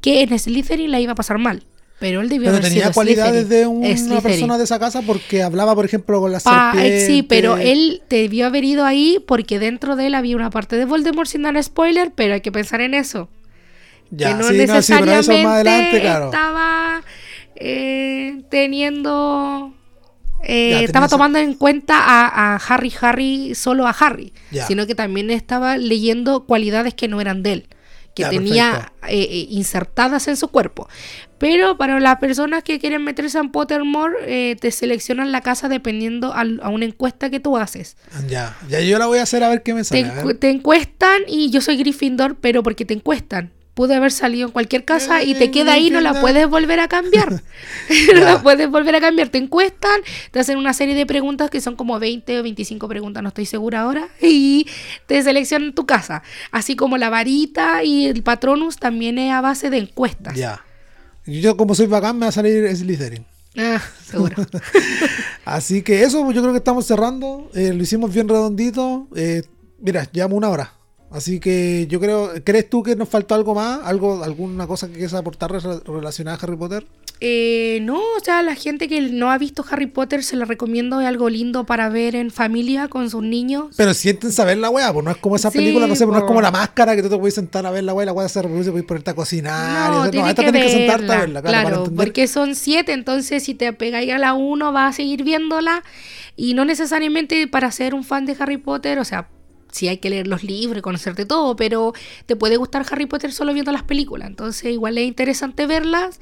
que 0.00 0.22
en 0.22 0.36
Slytherin 0.36 0.90
la 0.90 1.00
iba 1.00 1.12
a 1.12 1.16
pasar 1.16 1.38
mal. 1.38 1.62
Pero 2.00 2.20
él 2.20 2.28
debió 2.28 2.44
Pero 2.46 2.58
haber 2.58 2.68
tenía 2.68 2.82
sido 2.84 2.92
cualidades 2.94 3.46
Slytherin. 3.46 3.48
de 3.48 3.66
una 3.66 3.96
Slytherin. 3.96 4.22
persona 4.22 4.58
de 4.58 4.64
esa 4.64 4.78
casa 4.78 5.02
porque 5.02 5.42
hablaba, 5.42 5.74
por 5.74 5.84
ejemplo, 5.84 6.20
con 6.20 6.30
la 6.30 6.38
Pa- 6.40 6.72
serpiente. 6.72 7.06
sí, 7.06 7.22
pero 7.24 7.56
él 7.56 8.02
debió 8.08 8.46
haber 8.46 8.64
ido 8.64 8.84
ahí 8.84 9.18
porque 9.26 9.58
dentro 9.58 9.96
de 9.96 10.06
él 10.06 10.14
había 10.14 10.36
una 10.36 10.50
parte 10.50 10.76
de 10.76 10.84
Voldemort 10.84 11.28
sin 11.28 11.42
dar 11.42 11.60
spoiler, 11.62 12.12
pero 12.14 12.34
hay 12.34 12.40
que 12.40 12.52
pensar 12.52 12.80
en 12.80 12.94
eso. 12.94 13.28
Ya, 14.10 14.28
que 14.28 14.34
no 14.34 14.48
sí, 14.48 14.48
no, 14.48 14.50
sí, 14.50 14.56
pero 14.58 14.74
necesariamente 14.74 15.20
eso 15.34 15.42
más 15.48 15.54
adelante, 15.54 16.00
claro. 16.00 16.24
estaba 16.26 17.02
eh, 17.56 18.42
teniendo... 18.50 19.74
eh, 20.44 20.70
Ya, 20.70 20.80
estaba 20.80 21.08
tomando 21.08 21.38
en 21.38 21.54
cuenta 21.54 21.96
a, 21.98 22.54
a 22.54 22.56
Harry 22.56 22.92
Harry 23.00 23.54
solo 23.54 23.86
a 23.86 23.90
Harry, 23.90 24.32
Ya. 24.50 24.66
sino 24.66 24.86
que 24.86 24.94
también 24.94 25.30
estaba 25.30 25.76
leyendo 25.76 26.44
cualidades 26.46 26.94
que 26.94 27.08
no 27.08 27.20
eran 27.20 27.42
de 27.42 27.52
él, 27.52 27.68
que 28.14 28.22
Ya, 28.22 28.30
tenía 28.30 28.92
eh, 29.08 29.20
eh, 29.30 29.46
insertadas 29.50 30.28
en 30.28 30.36
su 30.36 30.48
cuerpo. 30.48 30.88
Pero 31.38 31.76
para 31.76 32.00
las 32.00 32.18
personas 32.18 32.62
que 32.64 32.78
quieren 32.78 33.04
meterse 33.04 33.38
en 33.38 33.50
Pottermore, 33.50 34.14
eh, 34.26 34.56
te 34.56 34.70
seleccionan 34.70 35.30
la 35.32 35.40
casa 35.40 35.68
dependiendo 35.68 36.34
al- 36.34 36.60
a 36.62 36.68
una 36.68 36.84
encuesta 36.84 37.30
que 37.30 37.40
tú 37.40 37.56
haces. 37.56 37.96
Ya, 38.28 38.56
ya 38.68 38.80
yo 38.80 38.98
la 38.98 39.06
voy 39.06 39.18
a 39.18 39.22
hacer 39.22 39.44
a 39.44 39.48
ver 39.48 39.62
qué 39.62 39.72
me 39.74 39.80
Te, 39.80 39.84
sale. 39.84 40.08
encu- 40.08 40.38
te 40.38 40.50
encuestan 40.50 41.22
y 41.28 41.50
yo 41.50 41.60
soy 41.60 41.76
Gryffindor, 41.76 42.36
pero 42.40 42.62
porque 42.62 42.84
te 42.84 42.94
encuestan. 42.94 43.52
pude 43.74 43.94
haber 43.94 44.10
salido 44.10 44.48
en 44.48 44.52
cualquier 44.52 44.84
casa 44.84 45.22
y 45.22 45.34
te 45.36 45.52
queda 45.52 45.74
ahí, 45.74 45.88
no 45.90 46.00
la 46.00 46.20
puedes 46.20 46.48
volver 46.48 46.80
a 46.80 46.88
cambiar. 46.88 47.30
no 48.12 48.20
la 48.20 48.42
puedes 48.42 48.68
volver 48.68 48.96
a 48.96 49.00
cambiar. 49.00 49.28
Te 49.28 49.38
encuestan, 49.38 50.00
te 50.32 50.40
hacen 50.40 50.58
una 50.58 50.72
serie 50.72 50.96
de 50.96 51.06
preguntas 51.06 51.48
que 51.48 51.60
son 51.60 51.76
como 51.76 51.96
20 52.00 52.40
o 52.40 52.42
25 52.42 52.88
preguntas, 52.88 53.22
no 53.22 53.28
estoy 53.28 53.46
segura 53.46 53.82
ahora, 53.82 54.08
y 54.20 54.66
te 55.06 55.22
seleccionan 55.22 55.74
tu 55.74 55.86
casa. 55.86 56.24
Así 56.50 56.74
como 56.74 56.98
la 56.98 57.08
varita 57.08 57.84
y 57.84 58.06
el 58.06 58.24
patronus 58.24 58.78
también 58.78 59.16
es 59.16 59.30
a 59.32 59.40
base 59.42 59.70
de 59.70 59.78
encuestas. 59.78 60.34
Ya. 60.34 60.64
Yo, 61.28 61.56
como 61.56 61.74
soy 61.74 61.86
bacán, 61.86 62.16
me 62.18 62.26
va 62.26 62.28
a 62.30 62.32
salir 62.32 62.74
Slytherin. 62.76 63.24
Ah, 63.56 63.80
seguro. 64.04 64.36
Así 65.44 65.82
que 65.82 66.02
eso, 66.02 66.30
yo 66.30 66.40
creo 66.42 66.52
que 66.52 66.58
estamos 66.58 66.86
cerrando. 66.86 67.50
Eh, 67.54 67.72
lo 67.74 67.82
hicimos 67.82 68.12
bien 68.12 68.28
redondito. 68.28 69.08
Eh, 69.14 69.42
mira, 69.80 70.08
llevamos 70.12 70.36
una 70.38 70.48
hora. 70.50 70.72
Así 71.10 71.40
que 71.40 71.86
yo 71.88 72.00
creo, 72.00 72.30
¿crees 72.44 72.68
tú 72.68 72.82
que 72.82 72.94
nos 72.94 73.08
faltó 73.08 73.34
algo 73.34 73.54
más? 73.54 73.80
¿Algo, 73.84 74.22
¿Alguna 74.22 74.66
cosa 74.66 74.88
que 74.88 74.94
quieras 74.94 75.14
aportar 75.14 75.50
re- 75.50 75.80
relacionada 75.86 76.36
a 76.36 76.40
Harry 76.40 76.56
Potter? 76.56 76.86
Eh, 77.20 77.80
no, 77.82 77.96
o 77.98 78.20
sea, 78.22 78.42
la 78.42 78.54
gente 78.54 78.86
que 78.86 79.00
no 79.00 79.32
ha 79.32 79.38
visto 79.38 79.64
Harry 79.70 79.86
Potter 79.86 80.22
se 80.22 80.36
la 80.36 80.44
recomiendo, 80.44 81.00
es 81.00 81.06
algo 81.08 81.28
lindo 81.28 81.64
para 81.66 81.88
ver 81.88 82.14
en 82.14 82.30
familia 82.30 82.86
con 82.86 83.10
sus 83.10 83.22
niños. 83.24 83.74
Pero 83.76 83.92
sienten 83.92 84.30
saber 84.30 84.58
la 84.58 84.70
weá, 84.70 84.92
pues 84.92 85.04
no 85.04 85.10
es 85.10 85.16
como 85.16 85.34
esa 85.34 85.50
Sí, 85.50 85.58
película, 85.58 85.88
no 85.88 85.96
sé, 85.96 86.04
pues 86.06 86.14
no 86.16 86.24
es 86.24 86.28
como 86.28 86.40
la 86.40 86.52
máscara 86.52 86.94
que 86.94 87.02
tú 87.02 87.08
te 87.08 87.18
puedes 87.18 87.34
sentar 87.34 87.66
a 87.66 87.72
ver 87.72 87.82
la 87.82 87.92
weá, 87.92 88.06
la 88.06 88.12
weá 88.12 88.28
se 88.28 88.40
reproduce, 88.40 88.70
puedes 88.70 88.86
ponerte 88.86 89.10
a 89.10 89.14
cocinar. 89.14 89.90
y 89.90 89.94
No, 89.94 90.00
hacer- 90.02 90.10
tienes 90.12 90.30
esta 90.30 90.44
que 90.44 90.52
tenés 90.52 90.66
que 90.66 90.72
sentarte 90.78 91.12
a 91.12 91.18
verla, 91.18 91.42
claro, 91.42 91.64
para 91.64 91.76
claro, 91.76 91.92
porque 91.96 92.28
son 92.28 92.54
siete, 92.54 92.92
entonces 92.92 93.42
si 93.42 93.54
te 93.54 93.72
pegáis 93.72 94.12
a 94.12 94.18
la 94.18 94.34
uno 94.34 94.70
vas 94.72 94.90
a 94.90 94.96
seguir 94.96 95.24
viéndola 95.24 95.82
y 96.36 96.54
no 96.54 96.64
necesariamente 96.64 97.48
para 97.48 97.72
ser 97.72 97.94
un 97.94 98.04
fan 98.04 98.26
de 98.26 98.36
Harry 98.38 98.58
Potter, 98.58 99.00
o 99.00 99.04
sea, 99.04 99.28
sí 99.72 99.88
hay 99.88 99.98
que 99.98 100.08
leer 100.08 100.28
los 100.28 100.44
libros 100.44 100.78
y 100.78 100.82
conocerte 100.82 101.26
todo, 101.26 101.56
pero 101.56 101.92
te 102.26 102.36
puede 102.36 102.56
gustar 102.56 102.86
Harry 102.90 103.06
Potter 103.06 103.32
solo 103.32 103.52
viendo 103.52 103.72
las 103.72 103.82
películas, 103.82 104.28
entonces 104.28 104.70
igual 104.72 104.96
es 104.98 105.04
interesante 105.08 105.66
verlas. 105.66 106.20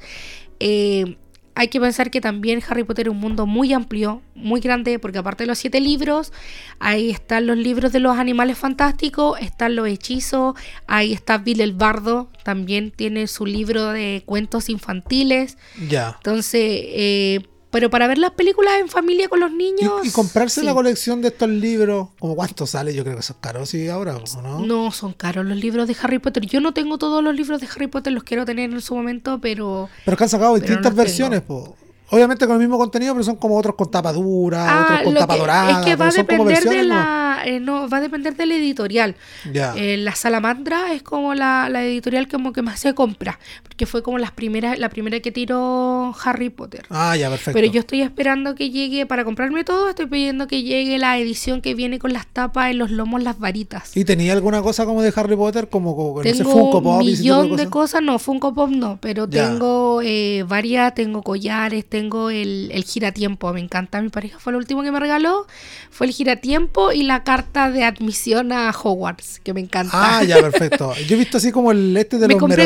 Eh, 0.59 1.17
hay 1.57 1.69
que 1.69 1.79
pensar 1.79 2.11
que 2.11 2.21
también 2.21 2.61
Harry 2.69 2.83
Potter 2.83 3.07
es 3.07 3.11
un 3.11 3.19
mundo 3.19 3.47
muy 3.47 3.73
amplio, 3.73 4.21
muy 4.35 4.61
grande, 4.61 4.99
porque 4.99 5.17
aparte 5.17 5.43
de 5.43 5.47
los 5.47 5.57
siete 5.57 5.81
libros, 5.81 6.31
ahí 6.77 7.09
están 7.09 7.47
los 7.47 7.57
libros 7.57 7.91
de 7.91 7.99
los 7.99 8.15
animales 8.19 8.59
fantásticos, 8.59 9.39
están 9.41 9.75
los 9.75 9.87
hechizos, 9.87 10.53
ahí 10.85 11.13
está 11.13 11.39
Bill 11.39 11.61
el 11.61 11.73
Bardo, 11.73 12.29
también 12.43 12.91
tiene 12.91 13.25
su 13.25 13.47
libro 13.47 13.87
de 13.87 14.21
cuentos 14.23 14.69
infantiles. 14.69 15.57
Ya. 15.89 16.13
Entonces, 16.17 16.61
eh, 16.61 17.47
pero 17.71 17.89
para 17.89 18.07
ver 18.07 18.17
las 18.17 18.31
películas 18.31 18.73
en 18.79 18.87
familia 18.87 19.27
con 19.27 19.39
los 19.39 19.51
niños. 19.51 20.01
Y, 20.03 20.07
y 20.07 20.11
comprarse 20.11 20.61
sí. 20.61 20.65
la 20.65 20.73
colección 20.73 21.21
de 21.21 21.29
estos 21.29 21.49
libros, 21.49 22.09
como 22.19 22.35
cuánto 22.35 22.65
sale, 22.65 22.93
yo 22.93 23.03
creo 23.03 23.15
que 23.15 23.21
eso 23.21 23.33
es 23.33 23.39
caro, 23.41 23.65
sí, 23.65 23.87
ahora, 23.87 24.15
¿o 24.15 24.41
¿no? 24.41 24.59
No, 24.65 24.91
son 24.91 25.13
caros 25.13 25.45
los 25.45 25.57
libros 25.57 25.87
de 25.87 25.95
Harry 26.01 26.19
Potter. 26.19 26.45
Yo 26.45 26.61
no 26.61 26.73
tengo 26.73 26.97
todos 26.97 27.23
los 27.23 27.35
libros 27.35 27.59
de 27.61 27.67
Harry 27.67 27.87
Potter, 27.87 28.13
los 28.13 28.23
quiero 28.23 28.45
tener 28.45 28.71
en 28.71 28.81
su 28.81 28.95
momento, 28.95 29.39
pero... 29.41 29.89
Pero 30.05 30.17
que 30.17 30.23
han 30.23 30.29
sacado 30.29 30.55
distintas 30.55 30.91
no 30.93 30.97
versiones, 30.97 31.41
po. 31.41 31.75
Obviamente 32.09 32.45
con 32.47 32.55
el 32.55 32.61
mismo 32.61 32.77
contenido, 32.77 33.13
pero 33.13 33.23
son 33.25 33.35
como 33.35 33.57
otros 33.57 33.75
con 33.75 33.91
tapa 33.91 34.13
dura, 34.13 34.83
otros 34.85 35.01
con 35.03 35.17
Ah, 35.17 35.19
tapa 35.19 35.35
dorada. 35.35 35.79
es 35.81 35.85
que 35.85 35.95
va 35.97 36.07
a 36.07 36.11
son 36.11 36.21
depender 36.25 36.47
de 36.47 36.53
versiones, 36.53 36.87
¿no? 36.87 36.93
la 36.95 37.41
eh, 37.45 37.59
no 37.59 37.89
va 37.89 37.97
a 37.97 38.01
depender 38.01 38.33
de 38.37 38.45
la 38.45 38.55
editorial 38.55 39.15
Ya. 39.51 39.73
Eh, 39.75 39.97
la 39.97 40.15
salamandra 40.15 40.93
es 40.93 41.03
como 41.03 41.35
la, 41.35 41.67
la 41.67 41.83
editorial 41.83 42.29
como 42.29 42.53
que 42.53 42.61
más 42.61 42.79
se 42.79 42.93
compra 42.93 43.39
porque 43.77 43.85
fue 43.85 44.01
como 44.01 44.17
las 44.17 44.31
primeras 44.31 44.79
la 44.79 44.89
primera 44.89 45.19
que 45.19 45.31
tiró 45.31 46.11
Harry 46.23 46.49
Potter 46.49 46.87
Ah, 46.89 47.15
ya, 47.15 47.29
perfecto. 47.29 47.51
pero 47.53 47.71
yo 47.71 47.81
estoy 47.81 48.01
esperando 48.01 48.55
que 48.55 48.71
llegue 48.71 49.05
para 49.05 49.23
comprarme 49.23 49.63
todo 49.63 49.87
estoy 49.87 50.07
pidiendo 50.07 50.47
que 50.47 50.63
llegue 50.63 50.97
la 50.97 51.15
edición 51.19 51.61
que 51.61 51.75
viene 51.75 51.99
con 51.99 52.11
las 52.11 52.25
tapas 52.25 52.71
en 52.71 52.79
los 52.79 52.89
lomos 52.89 53.21
las 53.21 53.37
varitas 53.37 53.95
¿Y 53.95 54.03
tenía 54.03 54.33
alguna 54.33 54.63
cosa 54.63 54.85
como 54.85 55.03
de 55.03 55.13
Harry 55.15 55.35
Potter? 55.35 55.69
Como, 55.69 55.95
como 55.95 56.17
no 56.17 56.23
sé, 56.23 56.37
tengo 56.37 56.51
Funko 56.53 56.81
Pop 56.81 56.99
un 57.01 57.05
millón 57.05 57.49
de 57.51 57.65
cosas? 57.65 57.69
cosas, 57.69 58.01
no, 58.01 58.17
Funko 58.17 58.55
Pop 58.55 58.71
no, 58.71 58.97
pero 58.99 59.29
Ya. 59.29 59.47
tengo 59.47 60.01
eh, 60.03 60.43
varias, 60.47 60.95
tengo 60.95 61.21
collares, 61.21 61.85
tengo 61.87 62.31
el, 62.31 62.71
el 62.73 62.83
giratiempo, 62.83 63.53
me 63.53 63.59
encanta, 63.59 64.01
mi 64.01 64.09
pareja 64.09 64.39
fue 64.39 64.53
lo 64.53 64.57
último 64.57 64.81
que 64.81 64.91
me 64.91 64.99
regaló, 64.99 65.45
fue 65.91 66.07
el 66.07 66.13
giratiempo 66.13 66.91
y 66.91 67.03
la 67.03 67.23
carta 67.23 67.69
de 67.69 67.83
admisión 67.83 68.51
a 68.51 68.71
Hogwarts, 68.71 69.39
que 69.43 69.53
me 69.53 69.59
encanta. 69.61 69.91
Ah, 69.93 70.23
ya, 70.23 70.39
perfecto. 70.41 70.95
Yo 71.07 71.15
he 71.15 71.19
visto 71.19 71.37
así 71.37 71.51
como 71.51 71.71
el 71.71 71.95
este 71.95 72.17
de 72.17 72.27
Me 72.27 72.33
los 72.33 72.39
compré 72.41 72.63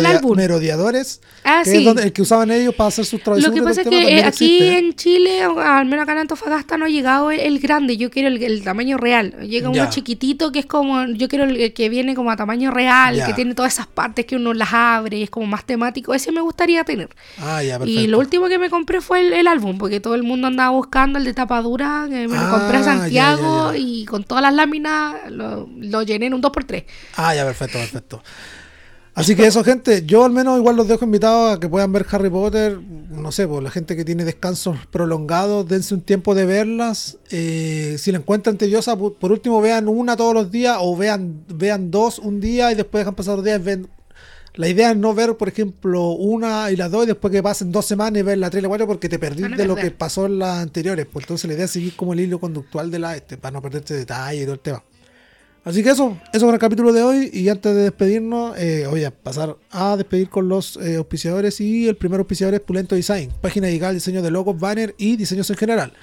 Ah, 1.43 1.61
que 1.63 1.71
sí. 1.71 1.77
es 1.77 1.85
donde- 1.85 2.03
el 2.03 2.13
que 2.13 2.21
usaban 2.21 2.51
ellos 2.51 2.75
para 2.75 2.87
hacer 2.89 3.05
sus 3.05 3.21
travesuras. 3.21 3.49
Lo 3.49 3.55
que 3.55 3.61
pasa 3.67 3.81
es 3.81 3.87
que 3.87 4.01
eh, 4.17 4.23
aquí 4.23 4.27
existe. 4.57 4.77
en 4.77 4.93
Chile, 4.95 5.41
al 5.43 5.85
menos 5.85 6.03
acá 6.03 6.11
en 6.13 6.19
Antofagasta, 6.19 6.77
no 6.77 6.85
ha 6.85 6.89
llegado 6.89 7.31
el, 7.31 7.39
el 7.39 7.59
grande. 7.59 7.97
Yo 7.97 8.09
quiero 8.11 8.27
el, 8.29 8.41
el 8.43 8.63
tamaño 8.63 8.97
real. 8.97 9.31
Llega 9.41 9.71
Ya. 9.73 9.81
uno 9.83 9.89
chiquitito 9.91 10.51
que 10.51 10.59
es 10.59 10.65
como. 10.65 11.05
Yo 11.07 11.27
quiero 11.27 11.45
el, 11.45 11.57
el 11.59 11.73
que 11.73 11.89
viene 11.89 12.15
como 12.15 12.31
a 12.31 12.35
tamaño 12.35 12.71
real, 12.71 13.15
Ya. 13.15 13.25
que 13.27 13.33
tiene 13.33 13.53
todas 13.55 13.73
esas 13.73 13.87
partes 13.87 14.25
que 14.25 14.35
uno 14.35 14.53
las 14.53 14.73
abre 14.73 15.17
y 15.17 15.23
es 15.23 15.29
como 15.29 15.47
más 15.47 15.65
temático. 15.65 16.13
Ese 16.13 16.31
me 16.31 16.41
gustaría 16.41 16.83
tener. 16.83 17.09
Ah, 17.39 17.63
ya, 17.63 17.79
perfecto. 17.79 18.01
Y 18.01 18.07
lo 18.07 18.19
último 18.19 18.47
que 18.47 18.57
me 18.59 18.69
compré 18.69 19.01
fue 19.01 19.21
el, 19.21 19.33
el 19.33 19.47
álbum, 19.47 19.77
porque 19.77 19.99
todo 19.99 20.15
el 20.15 20.23
mundo 20.23 20.47
andaba 20.47 20.69
buscando 20.71 21.17
el 21.19 21.25
de 21.25 21.33
tapa 21.33 21.61
dura, 21.61 22.05
que 22.09 22.27
me 22.27 22.37
lo 22.37 22.49
compré 22.49 22.77
Ah, 22.77 22.81
a 22.81 22.83
ya, 22.83 22.83
Santiago 22.83 23.71
ya, 23.71 23.73
ya. 23.73 23.77
y 23.77 24.05
con 24.05 24.23
todas 24.23 24.41
las 24.41 24.53
láminas 24.53 25.15
lo, 25.29 25.67
lo 25.77 26.03
llené 26.03 26.27
en 26.27 26.33
un 26.33 26.41
2x3. 26.41 26.85
Ah, 27.17 27.33
ya, 27.35 27.45
perfecto, 27.45 27.77
perfecto. 27.79 28.23
Así 29.13 29.35
que 29.35 29.45
eso, 29.45 29.63
gente, 29.63 30.05
yo 30.05 30.23
al 30.23 30.31
menos 30.31 30.57
igual 30.57 30.77
los 30.77 30.87
dejo 30.87 31.03
invitados 31.03 31.57
a 31.57 31.59
que 31.59 31.67
puedan 31.67 31.91
ver 31.91 32.05
Harry 32.11 32.29
Potter. 32.29 32.79
No 32.79 33.31
sé, 33.33 33.45
pues 33.45 33.61
la 33.61 33.69
gente 33.69 33.97
que 33.97 34.05
tiene 34.05 34.23
descansos 34.23 34.77
prolongados, 34.89 35.67
dense 35.67 35.93
un 35.93 36.01
tiempo 36.01 36.33
de 36.33 36.45
verlas. 36.45 37.17
Eh, 37.29 37.97
si 37.99 38.11
la 38.11 38.19
encuentran 38.19 38.57
tediosa, 38.57 38.95
por, 38.95 39.15
por 39.15 39.33
último 39.33 39.59
vean 39.59 39.89
una 39.89 40.15
todos 40.15 40.33
los 40.33 40.49
días 40.49 40.77
o 40.79 40.95
vean, 40.95 41.43
vean 41.53 41.91
dos 41.91 42.19
un 42.19 42.39
día 42.39 42.71
y 42.71 42.75
después 42.75 43.01
dejan 43.01 43.15
pasar 43.15 43.35
los 43.35 43.43
días. 43.43 43.61
Ven. 43.61 43.89
La 44.55 44.67
idea 44.67 44.91
es 44.91 44.97
no 44.97 45.13
ver, 45.13 45.35
por 45.37 45.47
ejemplo, 45.47 46.09
una 46.11 46.71
y 46.71 46.75
las 46.75 46.91
dos 46.91 47.03
y 47.03 47.07
después 47.07 47.31
que 47.31 47.41
pasen 47.41 47.71
dos 47.71 47.85
semanas 47.85 48.19
y 48.19 48.23
ver 48.23 48.37
la 48.37 48.49
tres 48.49 48.59
y 48.59 48.63
la 48.63 48.67
cuatro 48.67 48.85
porque 48.85 49.07
te 49.07 49.17
perdís 49.17 49.55
de 49.55 49.65
lo 49.65 49.75
que 49.75 49.91
pasó 49.91 50.25
en 50.25 50.39
las 50.39 50.59
anteriores. 50.61 51.05
Pues 51.11 51.23
entonces 51.23 51.47
la 51.47 51.53
idea 51.53 51.65
es 51.65 51.71
seguir 51.71 51.95
como 51.95 52.13
el 52.13 52.21
hilo 52.21 52.39
conductual 52.39 52.91
de 52.91 52.99
la 52.99 53.15
este, 53.15 53.37
para 53.37 53.53
no 53.53 53.61
perderte 53.61 53.93
detalle 53.93 54.41
y 54.41 54.43
todo 54.43 54.53
el 54.53 54.59
tema. 54.59 54.83
Así 55.63 55.83
que 55.83 55.91
eso, 55.91 56.17
eso 56.33 56.45
con 56.45 56.55
el 56.55 56.59
capítulo 56.59 56.91
de 56.91 57.03
hoy. 57.03 57.29
Y 57.31 57.49
antes 57.49 57.75
de 57.75 57.83
despedirnos, 57.83 58.57
eh, 58.57 58.87
voy 58.89 59.03
a 59.03 59.11
pasar 59.11 59.57
a 59.69 59.95
despedir 59.95 60.29
con 60.29 60.49
los 60.49 60.77
eh, 60.77 60.95
auspiciadores. 60.95 61.61
Y 61.61 61.87
el 61.87 61.95
primer 61.95 62.19
auspiciador 62.19 62.55
es 62.55 62.61
Pulento 62.61 62.95
Design, 62.95 63.31
página 63.41 63.67
dedicada 63.67 63.89
al 63.89 63.95
diseño 63.95 64.21
de 64.21 64.31
logos, 64.31 64.59
banner 64.59 64.95
y 64.97 65.17
diseños 65.17 65.49
en 65.51 65.57
general. 65.57 65.93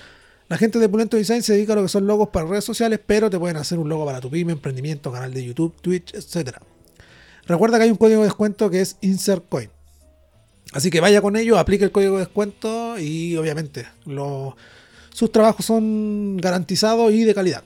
La 0.48 0.56
gente 0.56 0.78
de 0.78 0.88
Pulento 0.88 1.16
Design 1.16 1.42
se 1.42 1.54
dedica 1.54 1.74
a 1.74 1.76
lo 1.76 1.82
que 1.82 1.88
son 1.88 2.06
logos 2.06 2.28
para 2.28 2.46
redes 2.46 2.64
sociales, 2.64 3.00
pero 3.04 3.28
te 3.28 3.38
pueden 3.38 3.56
hacer 3.56 3.78
un 3.78 3.88
logo 3.88 4.06
para 4.06 4.20
tu 4.20 4.30
pyme, 4.30 4.52
emprendimiento, 4.52 5.12
canal 5.12 5.34
de 5.34 5.44
YouTube, 5.44 5.74
Twitch, 5.82 6.14
etcétera. 6.14 6.62
Recuerda 7.46 7.78
que 7.78 7.84
hay 7.84 7.90
un 7.90 7.96
código 7.96 8.20
de 8.20 8.26
descuento 8.28 8.70
que 8.70 8.80
es 8.80 8.96
InsertCoin. 9.00 9.70
Así 10.72 10.90
que 10.90 11.00
vaya 11.00 11.20
con 11.20 11.36
ello, 11.36 11.58
aplique 11.58 11.84
el 11.84 11.90
código 11.90 12.14
de 12.14 12.20
descuento 12.20 12.98
y 12.98 13.36
obviamente 13.36 13.86
sus 15.12 15.32
trabajos 15.32 15.66
son 15.66 16.36
garantizados 16.36 17.12
y 17.12 17.24
de 17.24 17.34
calidad. 17.34 17.64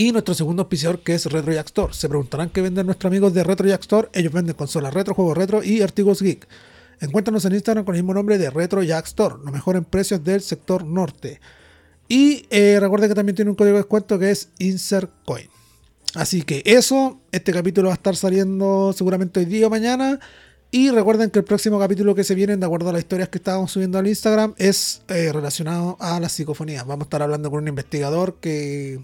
Y 0.00 0.12
nuestro 0.12 0.32
segundo 0.32 0.62
auspiciador 0.62 1.00
que 1.00 1.12
es 1.12 1.26
Retro 1.26 1.52
Jack 1.52 1.66
Store. 1.66 1.92
Se 1.92 2.08
preguntarán 2.08 2.48
qué 2.48 2.62
venden 2.62 2.86
nuestros 2.86 3.10
amigos 3.10 3.34
de 3.34 3.44
Retro 3.44 3.68
Jack 3.68 3.82
Store. 3.82 4.08
Ellos 4.14 4.32
venden 4.32 4.54
consolas 4.54 4.94
retro, 4.94 5.12
juegos 5.12 5.36
retro 5.36 5.62
y 5.62 5.82
artículos 5.82 6.22
geek. 6.22 6.48
Encuéntranos 7.00 7.44
en 7.44 7.52
Instagram 7.52 7.84
con 7.84 7.94
el 7.94 8.02
mismo 8.02 8.14
nombre 8.14 8.38
de 8.38 8.48
Retro 8.48 8.82
Jack 8.82 9.04
Store, 9.08 9.34
lo 9.44 9.52
mejor 9.52 9.76
en 9.76 9.84
precios 9.84 10.24
del 10.24 10.40
sector 10.40 10.86
norte. 10.86 11.38
Y 12.08 12.46
eh, 12.48 12.78
recuerden 12.80 13.10
que 13.10 13.14
también 13.14 13.36
tiene 13.36 13.50
un 13.50 13.56
código 13.56 13.74
de 13.74 13.82
descuento 13.82 14.18
que 14.18 14.30
es 14.30 14.48
InsertCoin. 14.58 15.50
Así 16.14 16.44
que 16.44 16.62
eso, 16.64 17.20
este 17.30 17.52
capítulo 17.52 17.88
va 17.88 17.92
a 17.92 17.96
estar 17.96 18.16
saliendo 18.16 18.94
seguramente 18.96 19.40
hoy 19.40 19.44
día 19.44 19.66
o 19.66 19.70
mañana. 19.70 20.18
Y 20.70 20.88
recuerden 20.88 21.28
que 21.28 21.40
el 21.40 21.44
próximo 21.44 21.78
capítulo 21.78 22.14
que 22.14 22.24
se 22.24 22.34
viene, 22.34 22.56
de 22.56 22.64
acuerdo 22.64 22.88
a 22.88 22.92
las 22.94 23.02
historias 23.02 23.28
que 23.28 23.36
estábamos 23.36 23.70
subiendo 23.70 23.98
al 23.98 24.06
Instagram, 24.06 24.54
es 24.56 25.02
eh, 25.08 25.30
relacionado 25.30 25.98
a 26.00 26.18
la 26.20 26.30
psicofonía. 26.30 26.84
Vamos 26.84 27.02
a 27.02 27.04
estar 27.04 27.20
hablando 27.20 27.50
con 27.50 27.64
un 27.64 27.68
investigador 27.68 28.36
que, 28.40 28.98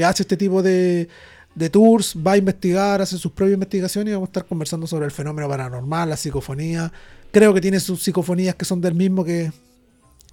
que 0.00 0.04
hace 0.06 0.22
este 0.22 0.38
tipo 0.38 0.62
de, 0.62 1.08
de 1.54 1.68
tours, 1.68 2.16
va 2.16 2.32
a 2.32 2.36
investigar, 2.38 3.02
hace 3.02 3.18
sus 3.18 3.32
propias 3.32 3.54
investigaciones 3.54 4.12
y 4.12 4.14
vamos 4.14 4.28
a 4.28 4.30
estar 4.30 4.46
conversando 4.46 4.86
sobre 4.86 5.04
el 5.04 5.10
fenómeno 5.10 5.46
paranormal, 5.46 6.08
la 6.08 6.16
psicofonía. 6.16 6.90
Creo 7.30 7.52
que 7.52 7.60
tiene 7.60 7.80
sus 7.80 8.02
psicofonías 8.02 8.54
que 8.54 8.64
son 8.64 8.80
del 8.80 8.94
mismo 8.94 9.24
que, 9.24 9.52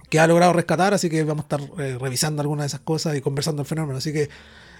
que 0.08 0.18
ha 0.18 0.26
logrado 0.26 0.54
rescatar, 0.54 0.94
así 0.94 1.10
que 1.10 1.22
vamos 1.22 1.44
a 1.44 1.54
estar 1.56 1.80
eh, 1.80 1.98
revisando 2.00 2.40
algunas 2.40 2.64
de 2.64 2.68
esas 2.68 2.80
cosas 2.80 3.14
y 3.14 3.20
conversando 3.20 3.60
el 3.60 3.68
fenómeno. 3.68 3.98
Así 3.98 4.10
que 4.10 4.30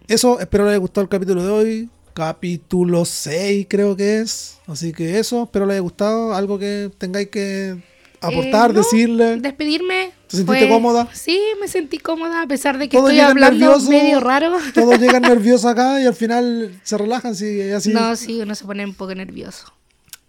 eso, 0.06 0.40
espero 0.40 0.64
les 0.64 0.70
haya 0.70 0.78
gustado 0.78 1.02
el 1.02 1.10
capítulo 1.10 1.44
de 1.44 1.50
hoy. 1.50 1.90
Capítulo 2.14 3.04
6 3.04 3.66
creo 3.68 3.94
que 3.94 4.20
es. 4.20 4.58
Así 4.66 4.92
que 4.92 5.18
eso, 5.18 5.42
espero 5.44 5.66
les 5.66 5.74
haya 5.74 5.82
gustado. 5.82 6.34
Algo 6.34 6.58
que 6.58 6.90
tengáis 6.96 7.28
que 7.28 7.76
aportar, 8.20 8.70
Eh, 8.70 8.74
no, 8.74 8.78
decirle. 8.80 9.36
Despedirme. 9.40 10.12
¿Te 10.28 10.36
sentiste 10.36 10.68
cómoda? 10.68 11.08
Sí, 11.12 11.40
me 11.60 11.68
sentí 11.68 11.98
cómoda, 11.98 12.42
a 12.42 12.46
pesar 12.46 12.76
de 12.78 12.88
que 12.88 12.96
Todos 12.96 13.10
estoy 13.10 13.20
hablando 13.20 13.58
nerviosos, 13.58 13.88
medio 13.88 14.20
raro. 14.20 14.56
Todos 14.74 14.98
llegan 15.00 15.22
nerviosos 15.34 15.64
acá 15.64 16.00
y 16.00 16.06
al 16.06 16.14
final 16.14 16.78
se 16.82 16.98
relajan. 16.98 17.34
Sí, 17.34 17.70
así. 17.70 17.92
No, 17.92 18.14
sí, 18.16 18.40
uno 18.40 18.54
se 18.54 18.64
pone 18.64 18.84
un 18.84 18.94
poco 18.94 19.14
nervioso. 19.14 19.72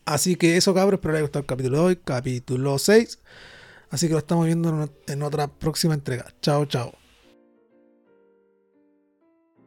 Así 0.05 0.35
que 0.35 0.57
eso, 0.57 0.73
cabros, 0.73 0.97
espero 0.99 1.11
les 1.13 1.19
haya 1.19 1.23
gustado 1.23 1.41
el 1.41 1.45
capítulo 1.47 1.77
de 1.77 1.83
hoy, 1.83 1.99
capítulo 2.03 2.79
6. 2.79 3.19
Así 3.91 4.07
que 4.07 4.13
lo 4.13 4.19
estamos 4.19 4.45
viendo 4.45 4.69
en, 4.69 4.91
en 5.13 5.23
otra 5.23 5.47
próxima 5.47 5.93
entrega. 5.93 6.25
Chao, 6.41 6.65
chao. 6.65 6.93